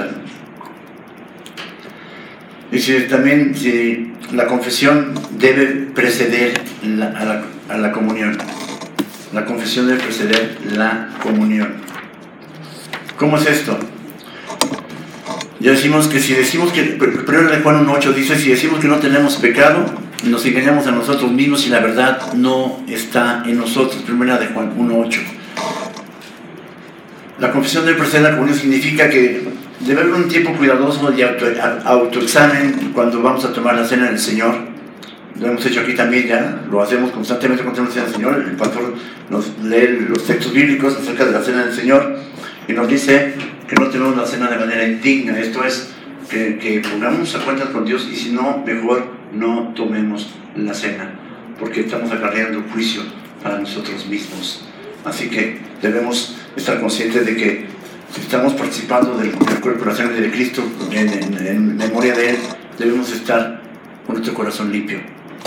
Y 2.71 2.77
si 2.77 2.99
también 3.07 3.55
si 3.55 4.13
la 4.31 4.45
confesión 4.45 5.15
debe 5.39 5.87
preceder 5.95 6.53
a 7.67 7.77
la 7.77 7.91
comunión. 7.91 8.37
La 9.33 9.45
confesión 9.45 9.87
debe 9.87 9.99
preceder 9.99 10.57
la 10.75 11.09
comunión. 11.23 11.75
¿Cómo 13.17 13.37
es 13.37 13.45
esto? 13.45 13.77
Ya 15.61 15.71
decimos 15.71 16.07
que 16.07 16.19
si 16.19 16.33
decimos 16.33 16.73
que, 16.73 16.83
primero 16.83 17.49
de 17.49 17.59
Juan 17.59 17.85
1.8 17.85 18.13
dice, 18.13 18.35
si 18.37 18.49
decimos 18.49 18.79
que 18.79 18.87
no 18.87 18.97
tenemos 18.97 19.35
pecado, 19.35 19.85
nos 20.25 20.45
engañamos 20.45 20.85
a 20.87 20.91
nosotros 20.91 21.31
mismos 21.31 21.65
y 21.65 21.69
la 21.69 21.79
verdad 21.79 22.33
no 22.33 22.83
está 22.89 23.43
en 23.45 23.57
nosotros. 23.57 24.01
Primera 24.01 24.37
de 24.37 24.47
Juan 24.47 24.75
1.8. 24.77 25.19
La 27.39 27.51
confesión 27.51 27.85
del 27.85 27.95
proceder 27.95 28.23
de 28.23 28.29
la 28.29 28.35
comunión 28.35 28.59
significa 28.59 29.09
que 29.09 29.47
debe 29.79 30.01
haber 30.01 30.13
un 30.13 30.27
tiempo 30.27 30.53
cuidadoso 30.53 31.09
de 31.11 31.23
autoexamen 31.85 32.91
cuando 32.93 33.21
vamos 33.21 33.45
a 33.45 33.53
tomar 33.53 33.75
la 33.75 33.85
cena 33.85 34.07
del 34.07 34.19
Señor. 34.19 34.70
Lo 35.41 35.47
hemos 35.47 35.65
hecho 35.65 35.81
aquí 35.81 35.95
también 35.95 36.27
ya, 36.27 36.61
lo 36.69 36.83
hacemos 36.83 37.09
constantemente 37.09 37.63
cuando 37.63 37.81
tenemos 37.81 37.95
la 37.95 38.03
cena 38.03 38.05
del 38.05 38.15
Señor. 38.15 38.45
El 38.47 38.57
pastor 38.57 38.93
nos 39.29 39.57
lee 39.63 40.05
los 40.07 40.23
textos 40.27 40.53
bíblicos 40.53 40.95
acerca 40.95 41.25
de 41.25 41.31
la 41.31 41.41
cena 41.41 41.65
del 41.65 41.73
Señor 41.73 42.15
y 42.67 42.73
nos 42.73 42.87
dice 42.87 43.33
que 43.67 43.75
no 43.75 43.87
tenemos 43.87 44.15
la 44.15 44.27
cena 44.27 44.49
de 44.51 44.59
manera 44.59 44.85
indigna. 44.87 45.39
Esto 45.39 45.63
es, 45.63 45.89
que, 46.29 46.81
pongamos 46.89 47.35
a 47.35 47.39
cuentas 47.39 47.69
con 47.69 47.85
Dios 47.85 48.07
y 48.11 48.15
si 48.15 48.31
no, 48.31 48.63
mejor 48.63 49.05
no 49.33 49.73
tomemos 49.75 50.29
la 50.55 50.75
cena, 50.75 51.09
porque 51.59 51.81
estamos 51.81 52.11
acarreando 52.11 52.63
juicio 52.71 53.01
para 53.41 53.57
nosotros 53.57 54.05
mismos. 54.05 54.63
Así 55.03 55.27
que 55.27 55.59
debemos 55.81 56.37
estar 56.55 56.79
conscientes 56.79 57.25
de 57.25 57.35
que 57.35 57.65
si 58.13 58.21
estamos 58.21 58.53
participando 58.53 59.17
del, 59.17 59.31
cuerpo 59.31 59.85
de 59.85 59.91
la 59.91 59.95
sangre 59.95 60.21
de 60.21 60.29
Cristo 60.29 60.63
en, 60.91 61.77
memoria 61.77 62.13
de 62.13 62.29
Él, 62.29 62.37
debemos 62.77 63.11
estar 63.11 63.59
con 64.05 64.15
nuestro 64.15 64.35
corazón 64.35 64.71
limpio, 64.71 64.99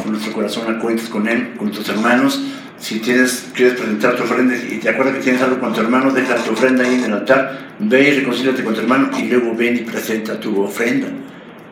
con 0.03 0.13
nuestro 0.13 0.33
corazón 0.33 0.75
a 0.75 0.79
cuentas 0.79 1.09
con 1.09 1.29
Él, 1.29 1.55
con 1.57 1.69
nuestros 1.69 1.89
hermanos, 1.97 2.41
si 2.79 2.99
tienes, 2.99 3.47
quieres 3.55 3.75
presentar 3.75 4.17
tu 4.17 4.25
ofrenda 4.25 4.55
y 4.57 4.79
te 4.79 4.91
acuerdas 4.91 5.17
que 5.17 5.23
tienes 5.23 5.41
algo 5.41 5.59
con 5.59 5.73
tu 5.73 5.81
hermano, 5.81 6.13
deja 6.13 6.35
tu 6.37 6.53
ofrenda 6.53 6.85
ahí 6.85 6.95
en 6.97 7.05
el 7.05 7.13
altar, 7.13 7.75
ve 7.79 8.09
y 8.09 8.21
reconcíliate 8.21 8.63
con 8.63 8.75
tu 8.75 8.81
hermano 8.81 9.11
y 9.19 9.29
luego 9.29 9.55
ven 9.55 9.77
y 9.77 9.81
presenta 9.81 10.39
tu 10.39 10.63
ofrenda. 10.63 11.09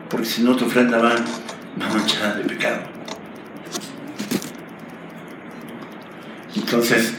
Porque 0.09 0.25
si 0.25 0.43
no, 0.43 0.55
tu 0.55 0.65
ofrenda 0.65 0.97
va, 0.97 1.15
va 1.81 1.89
manchada 1.93 2.35
de 2.35 2.43
pecado. 2.45 2.81
Entonces, 6.55 7.13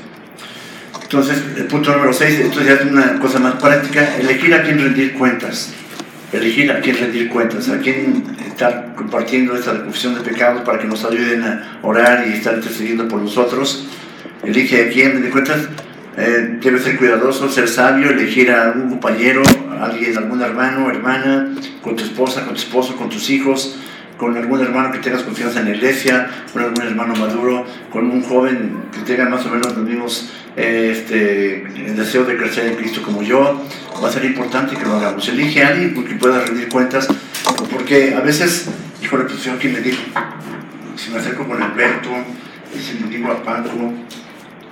entonces, 1.14 1.44
el 1.57 1.66
punto 1.66 1.92
número 1.92 2.12
6, 2.12 2.40
esto 2.40 2.62
ya 2.62 2.72
es 2.72 2.84
una 2.86 3.20
cosa 3.20 3.38
más 3.38 3.55
práctica, 3.55 4.16
elegir 4.16 4.52
a 4.52 4.64
quién 4.64 4.78
rendir 4.78 5.12
cuentas. 5.14 5.72
Elegir 6.32 6.72
a 6.72 6.80
quién 6.80 6.96
rendir 6.96 7.28
cuentas, 7.28 7.68
a 7.68 7.78
quién 7.78 8.24
estar 8.55 8.94
compartiendo 8.94 9.57
esta 9.57 9.72
confesión 9.82 10.14
de 10.14 10.20
pecados 10.20 10.62
para 10.62 10.78
que 10.78 10.86
nos 10.86 11.05
ayuden 11.05 11.42
a 11.42 11.78
orar 11.82 12.24
y 12.26 12.34
estar 12.34 12.55
intercediendo 12.55 13.09
por 13.09 13.20
nosotros. 13.20 13.86
Elige 14.44 14.86
a 14.86 14.88
quién, 14.90 15.22
de 15.22 15.30
cuentas, 15.30 15.68
eh, 16.16 16.59
debe 16.61 16.78
ser 16.78 16.96
cuidadoso, 16.96 17.48
ser 17.48 17.68
sabio, 17.68 18.11
elegir 18.11 18.52
a 18.52 18.66
algún 18.66 18.90
compañero, 18.90 19.42
alguien, 19.80 20.16
algún 20.16 20.40
hermano, 20.40 20.88
hermana, 20.88 21.52
con 21.82 21.96
tu 21.96 22.05
esposa, 22.05 22.44
con 22.44 22.55
tu 22.55 22.61
esposo, 22.61 22.94
con 22.96 23.09
tus 23.09 23.28
hijos, 23.30 23.76
con 24.16 24.36
algún 24.36 24.61
hermano 24.61 24.92
que 24.92 24.98
tengas 24.98 25.22
confianza 25.22 25.59
en 25.61 25.70
la 25.70 25.76
iglesia, 25.76 26.30
con 26.52 26.62
algún 26.62 26.82
hermano 26.82 27.14
maduro, 27.16 27.66
con 27.92 28.09
un 28.09 28.22
joven 28.22 28.84
que 28.92 29.00
tenga 29.00 29.28
más 29.28 29.44
o 29.46 29.50
menos 29.50 29.76
los 29.76 29.84
mismos 29.84 30.30
eh, 30.57 30.90
este, 30.92 31.64
el 31.64 31.96
deseo 31.96 32.24
de 32.24 32.36
crecer 32.36 32.66
en 32.68 32.76
Cristo 32.76 33.02
como 33.02 33.22
yo. 33.22 33.61
Va 34.02 34.09
a 34.09 34.12
ser 34.12 34.24
importante 34.24 34.76
que 34.76 34.84
lo 34.84 34.94
hagamos. 34.94 35.28
Elige 35.28 35.64
a 35.64 35.68
alguien 35.68 35.94
porque 35.94 36.14
pueda 36.14 36.44
rendir 36.44 36.68
cuentas 36.68 37.09
porque 37.70 38.14
a 38.14 38.20
veces, 38.20 38.68
híjole, 39.03 39.24
pues 39.24 39.42
yo 39.45 39.53
aquí 39.53 39.68
me 39.68 39.80
digo, 39.80 39.99
si 40.97 41.11
me 41.11 41.18
acerco 41.18 41.47
con 41.47 41.62
Alberto, 41.62 42.11
si 42.78 42.99
le 42.99 43.09
digo 43.09 43.30
a 43.30 43.42
Paco, 43.42 43.92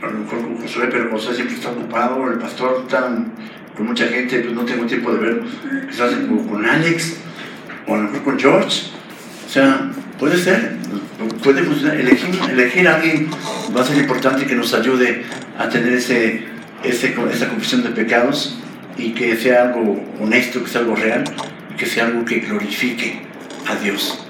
a 0.03 0.07
lo 0.07 0.19
mejor 0.19 0.41
con 0.41 0.59
Josué, 0.59 0.89
pero 0.91 1.11
Josué 1.11 1.35
siempre 1.35 1.57
está 1.57 1.71
ocupado, 1.71 2.31
el 2.31 2.39
pastor 2.39 2.83
está 2.85 3.09
con 3.77 3.87
mucha 3.87 4.07
gente, 4.07 4.41
pues 4.41 4.55
no 4.55 4.65
tengo 4.65 4.87
tiempo 4.87 5.13
de 5.13 5.19
verlo. 5.19 5.45
Quizás 5.89 6.13
con 6.49 6.67
Alex, 6.67 7.17
o 7.87 7.95
a 7.95 7.99
lo 7.99 8.03
mejor 8.05 8.23
con 8.23 8.39
George. 8.39 8.91
O 9.47 9.49
sea, 9.49 9.91
puede 10.19 10.37
ser, 10.37 10.77
puede 11.43 11.63
funcionar. 11.63 12.01
Elegir, 12.01 12.31
elegir 12.51 12.89
a 12.89 12.97
alguien 12.97 13.29
va 13.77 13.83
a 13.83 13.85
ser 13.85 13.99
importante 13.99 14.47
que 14.47 14.55
nos 14.55 14.75
ayude 14.75 15.25
a 15.59 15.69
tener 15.69 15.93
ese, 15.93 16.45
ese, 16.83 17.15
esa 17.33 17.49
confesión 17.49 17.83
de 17.83 17.91
pecados 17.91 18.59
y 18.97 19.11
que 19.13 19.37
sea 19.37 19.65
algo 19.65 20.03
honesto, 20.21 20.63
que 20.63 20.71
sea 20.71 20.83
algo 20.83 20.97
real, 20.97 21.25
que 21.77 21.87
sea 21.87 22.07
algo 22.07 22.25
que 22.25 22.41
glorifique 22.41 23.21
a 23.67 23.77
Dios. 23.77 24.27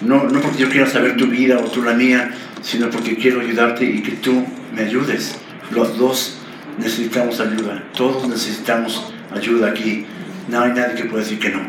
No, 0.00 0.24
no 0.24 0.40
porque 0.40 0.58
yo 0.58 0.68
quiera 0.68 0.86
saber 0.86 1.16
tu 1.16 1.26
vida 1.26 1.58
o 1.58 1.64
tú 1.64 1.82
la 1.82 1.94
mía, 1.94 2.32
sino 2.62 2.90
porque 2.90 3.16
quiero 3.16 3.40
ayudarte 3.40 3.84
y 3.84 4.02
que 4.02 4.12
tú 4.12 4.44
me 4.74 4.82
ayudes. 4.82 5.36
Los 5.70 5.96
dos 5.96 6.38
necesitamos 6.78 7.40
ayuda, 7.40 7.82
todos 7.96 8.28
necesitamos 8.28 9.12
ayuda 9.34 9.68
aquí. 9.68 10.06
No 10.48 10.60
hay 10.60 10.72
nadie 10.72 10.94
que 10.94 11.04
pueda 11.04 11.22
decir 11.22 11.38
que 11.38 11.50
no. 11.50 11.60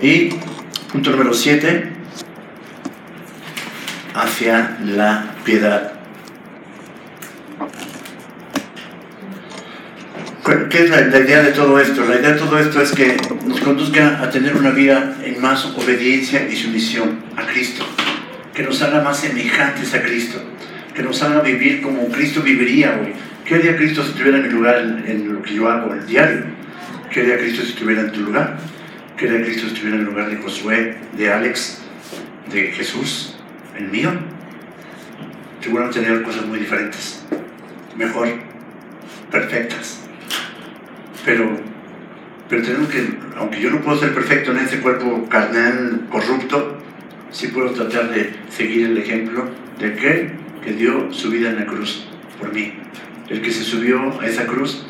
Y 0.00 0.30
punto 0.92 1.10
número 1.10 1.32
7, 1.32 1.92
hacia 4.14 4.78
la 4.84 5.34
piedad. 5.44 5.92
¿Qué 10.44 10.84
es 10.84 10.90
la, 10.90 11.02
idea 11.20 11.40
de 11.40 11.52
todo 11.52 11.78
esto? 11.78 12.04
La 12.04 12.16
idea 12.16 12.32
de 12.32 12.38
todo 12.38 12.58
esto 12.58 12.82
es 12.82 12.90
que 12.90 13.16
nos 13.46 13.60
conduzca 13.60 14.20
a 14.20 14.28
tener 14.28 14.56
una 14.56 14.70
vida 14.70 15.16
en 15.24 15.40
más 15.40 15.64
obediencia 15.66 16.48
y 16.50 16.56
sumisión 16.56 17.20
a 17.36 17.46
Cristo, 17.46 17.84
que 18.52 18.64
nos 18.64 18.82
haga 18.82 19.02
más 19.02 19.20
semejantes 19.20 19.94
a 19.94 20.02
Cristo, 20.02 20.42
que 20.96 21.04
nos 21.04 21.22
haga 21.22 21.42
vivir 21.42 21.80
como 21.80 22.08
Cristo 22.08 22.42
viviría 22.42 22.98
hoy. 23.00 23.12
¿Qué 23.44 23.54
haría 23.54 23.76
Cristo 23.76 24.02
si 24.02 24.10
estuviera 24.10 24.38
en 24.38 24.42
mi 24.42 24.48
lugar 24.48 24.78
en, 25.06 25.32
lo 25.32 25.42
que 25.42 25.54
yo 25.54 25.70
hago 25.70 25.92
en 25.92 26.00
el 26.00 26.06
diario? 26.06 26.42
¿Qué 27.12 27.20
haría 27.20 27.38
Cristo 27.38 27.62
si 27.62 27.68
estuviera 27.68 28.00
en 28.00 28.10
tu 28.10 28.22
lugar? 28.22 28.58
¿Qué 29.16 29.28
haría 29.28 29.44
Cristo 29.44 29.68
si 29.68 29.74
estuviera 29.74 29.94
en 29.94 30.02
el 30.02 30.06
lugar 30.08 30.28
de 30.28 30.38
Josué, 30.38 30.96
de 31.16 31.32
Alex, 31.32 31.82
de 32.52 32.72
Jesús, 32.72 33.36
el 33.78 33.84
mío? 33.84 34.10
Seguramente 35.60 36.00
tendría 36.00 36.24
cosas 36.24 36.46
muy 36.46 36.58
diferentes, 36.58 37.22
mejor, 37.96 38.28
perfectas. 39.30 40.01
Pero, 41.24 41.56
pero 42.48 42.62
tenemos 42.62 42.88
que, 42.88 43.14
aunque 43.36 43.60
yo 43.60 43.70
no 43.70 43.80
puedo 43.80 43.98
ser 43.98 44.12
perfecto 44.12 44.50
en 44.50 44.58
ese 44.58 44.80
cuerpo 44.80 45.26
carnal 45.28 46.06
corrupto, 46.10 46.78
sí 47.30 47.48
puedo 47.48 47.70
tratar 47.70 48.10
de 48.10 48.34
seguir 48.50 48.86
el 48.86 48.98
ejemplo 48.98 49.48
de 49.78 49.86
aquel 49.86 50.32
que 50.64 50.72
dio 50.72 51.12
su 51.12 51.30
vida 51.30 51.50
en 51.50 51.56
la 51.56 51.66
cruz 51.66 52.06
por 52.38 52.52
mí. 52.52 52.72
El 53.28 53.40
que 53.40 53.50
se 53.50 53.62
subió 53.62 54.20
a 54.20 54.26
esa 54.26 54.46
cruz, 54.46 54.84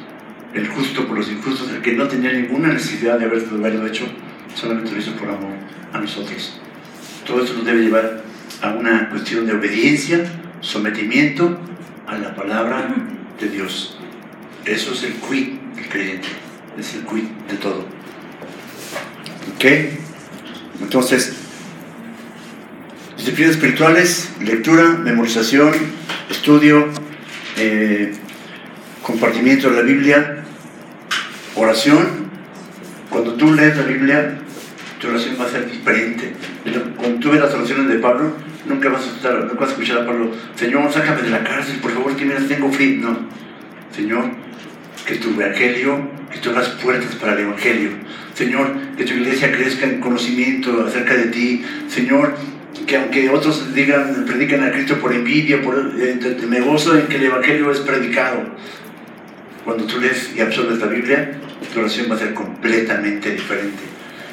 el 0.55 0.67
justo 0.69 1.07
por 1.07 1.19
los 1.19 1.31
injustos, 1.31 1.71
el 1.71 1.83
que 1.83 1.93
no 1.93 2.09
tenía 2.09 2.33
ninguna 2.33 2.69
necesidad 2.69 3.19
de 3.19 3.27
haberlo 3.27 3.87
hecho, 3.87 4.07
solamente 4.55 4.93
lo 4.93 4.99
hizo 4.99 5.13
por 5.13 5.29
amor 5.29 5.53
a 5.93 5.99
nosotros. 5.99 6.61
Todo 7.27 7.43
esto 7.43 7.57
nos 7.57 7.67
debe 7.67 7.83
llevar 7.83 8.23
a 8.63 8.71
una 8.71 9.11
cuestión 9.11 9.47
de 9.47 9.55
obediencia, 9.55 10.25
sometimiento 10.61 11.59
a 12.07 12.17
la 12.19 12.35
palabra 12.35 12.95
de 13.41 13.49
Dios. 13.49 13.99
Eso 14.65 14.93
es 14.93 15.05
el 15.05 15.13
quid 15.15 15.62
del 15.83 15.91
creyente, 15.91 16.29
es 16.79 16.95
el 16.95 17.03
quid 17.03 17.25
de 17.51 17.57
todo. 17.57 17.85
¿Ok? 19.55 19.65
Entonces, 20.81 21.35
disciplinas 23.17 23.53
espirituales, 23.53 24.31
lectura, 24.41 24.89
memorización, 24.91 25.73
estudio, 26.31 26.89
eh, 27.57 28.13
compartimiento 29.03 29.71
de 29.71 29.77
la 29.77 29.83
Biblia, 29.83 30.45
oración. 31.57 32.23
Cuando 33.11 33.35
tú 33.35 33.53
lees 33.53 33.77
la 33.77 33.83
Biblia, 33.83 34.39
tu 35.01 35.09
oración 35.09 35.37
va 35.39 35.45
a 35.45 35.51
ser 35.51 35.71
diferente. 35.71 36.33
Cuando 36.97 37.19
tú 37.19 37.31
ves 37.31 37.41
las 37.41 37.53
oraciones 37.53 37.89
de 37.89 37.99
Pablo, 37.99 38.33
nunca 38.67 38.89
vas 38.89 39.03
a, 39.03 39.17
estar, 39.17 39.39
nunca 39.45 39.61
vas 39.61 39.69
a 39.69 39.73
escuchar 39.73 39.99
a 39.99 40.07
Pablo, 40.07 40.31
Señor, 40.57 40.91
sácame 40.93 41.23
de 41.23 41.31
la 41.31 41.45
cárcel, 41.45 41.77
por 41.81 41.93
favor, 41.93 42.17
que 42.17 42.25
me 42.25 42.35
tengo 42.35 42.73
frío. 42.73 43.03
No, 43.03 43.19
Señor, 43.95 44.31
que 45.07 45.17
tu 45.17 45.31
evangelio, 45.31 46.09
que 46.31 46.39
tú 46.39 46.53
las 46.53 46.69
puertas 46.69 47.15
para 47.17 47.35
el 47.35 47.41
evangelio. 47.41 47.91
Señor, 48.35 48.73
que 48.97 49.05
tu 49.05 49.15
iglesia 49.15 49.53
crezca 49.53 49.87
en 49.87 50.01
conocimiento 50.01 50.85
acerca 50.87 51.15
de 51.15 51.27
ti. 51.27 51.65
Señor, 51.89 52.35
que 52.87 52.97
aunque 52.97 53.29
otros 53.31 53.75
digan, 53.75 54.25
predican 54.27 54.65
a 54.65 54.73
Cristo 54.73 54.99
por 54.99 55.13
envidia, 55.13 55.61
por, 55.63 55.95
eh, 55.99 56.19
me 56.49 56.61
gozo 56.61 56.99
en 56.99 57.07
que 57.07 57.17
el 57.17 57.25
evangelio 57.25 57.71
es 57.71 57.81
predicado. 57.81 58.43
Cuando 59.65 59.85
tú 59.85 60.01
lees 60.01 60.33
y 60.35 60.41
absorbes 60.41 60.79
la 60.79 60.87
Biblia, 60.87 61.33
tu 61.73 61.81
oración 61.81 62.11
va 62.11 62.17
a 62.17 62.19
ser 62.19 62.35
completamente 62.35 63.31
diferente. 63.31 63.83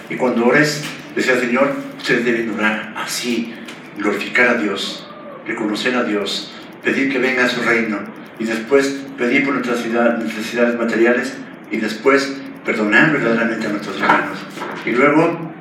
Y 0.10 0.16
cuando 0.16 0.48
ores, 0.48 0.84
decía 1.16 1.40
Señor, 1.40 1.76
ustedes 1.98 2.26
deben 2.26 2.50
orar 2.52 2.94
así, 2.98 3.54
glorificar 3.98 4.50
a 4.50 4.54
Dios, 4.56 5.08
reconocer 5.46 5.96
a 5.96 6.04
Dios, 6.04 6.52
pedir 6.84 7.12
que 7.12 7.20
venga 7.20 7.46
a 7.46 7.50
su 7.50 7.62
reino 7.62 8.19
y 8.40 8.46
después 8.46 9.02
pedir 9.18 9.46
por 9.46 9.54
nuestras 9.54 9.86
necesidades 10.20 10.78
materiales 10.78 11.34
y 11.72 11.78
después 11.78 12.38
perdonar 12.66 13.12
verdaderamente 13.12 13.68
a 13.68 13.70
nuestros 13.70 14.00
hermanos 14.00 14.38
y 14.86 14.92
luego 14.92 15.52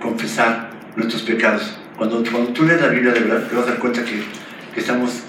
confesar 0.00 0.70
nuestros 0.96 1.22
pecados. 1.22 1.78
Cuando, 1.96 2.22
cuando 2.30 2.52
tú 2.52 2.64
lees 2.64 2.80
la 2.80 2.88
Biblia 2.88 3.12
de 3.12 3.20
verdad 3.20 3.48
te 3.48 3.56
vas 3.56 3.66
a 3.66 3.70
dar 3.70 3.78
cuenta 3.78 4.04
que, 4.04 4.22
que 4.72 4.80
estamos, 4.80 5.22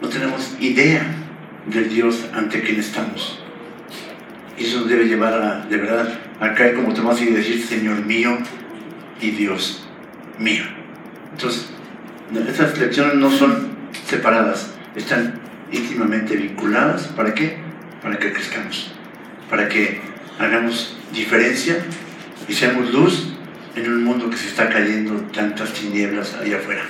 no 0.00 0.08
tenemos 0.08 0.56
idea 0.60 1.02
del 1.66 1.88
Dios 1.88 2.26
ante 2.32 2.60
quien 2.62 2.78
estamos. 2.78 3.42
Y 4.56 4.64
eso 4.64 4.80
nos 4.80 4.88
debe 4.88 5.06
llevar 5.06 5.34
a, 5.34 5.66
de 5.66 5.76
verdad 5.76 6.08
a 6.38 6.54
caer 6.54 6.74
como 6.74 6.92
Tomás 6.92 7.20
y 7.22 7.26
decir, 7.26 7.62
Señor 7.62 8.04
mío 8.04 8.36
y 9.20 9.30
Dios 9.30 9.88
mío. 10.38 10.64
Entonces, 11.32 11.70
estas 12.48 12.78
lecciones 12.78 13.14
no 13.14 13.30
son 13.30 13.70
separadas, 14.06 14.74
están 14.94 15.39
íntimamente 15.72 16.36
vinculadas. 16.36 17.08
¿Para 17.08 17.34
qué? 17.34 17.58
Para 18.02 18.18
que 18.18 18.32
crezcamos, 18.32 18.92
para 19.48 19.68
que 19.68 20.00
hagamos 20.38 20.96
diferencia 21.12 21.76
y 22.48 22.54
seamos 22.54 22.92
luz 22.92 23.32
en 23.76 23.92
un 23.92 24.04
mundo 24.04 24.30
que 24.30 24.36
se 24.36 24.48
está 24.48 24.68
cayendo 24.68 25.14
tantas 25.32 25.72
tinieblas 25.72 26.34
allá 26.34 26.56
afuera. 26.56 26.82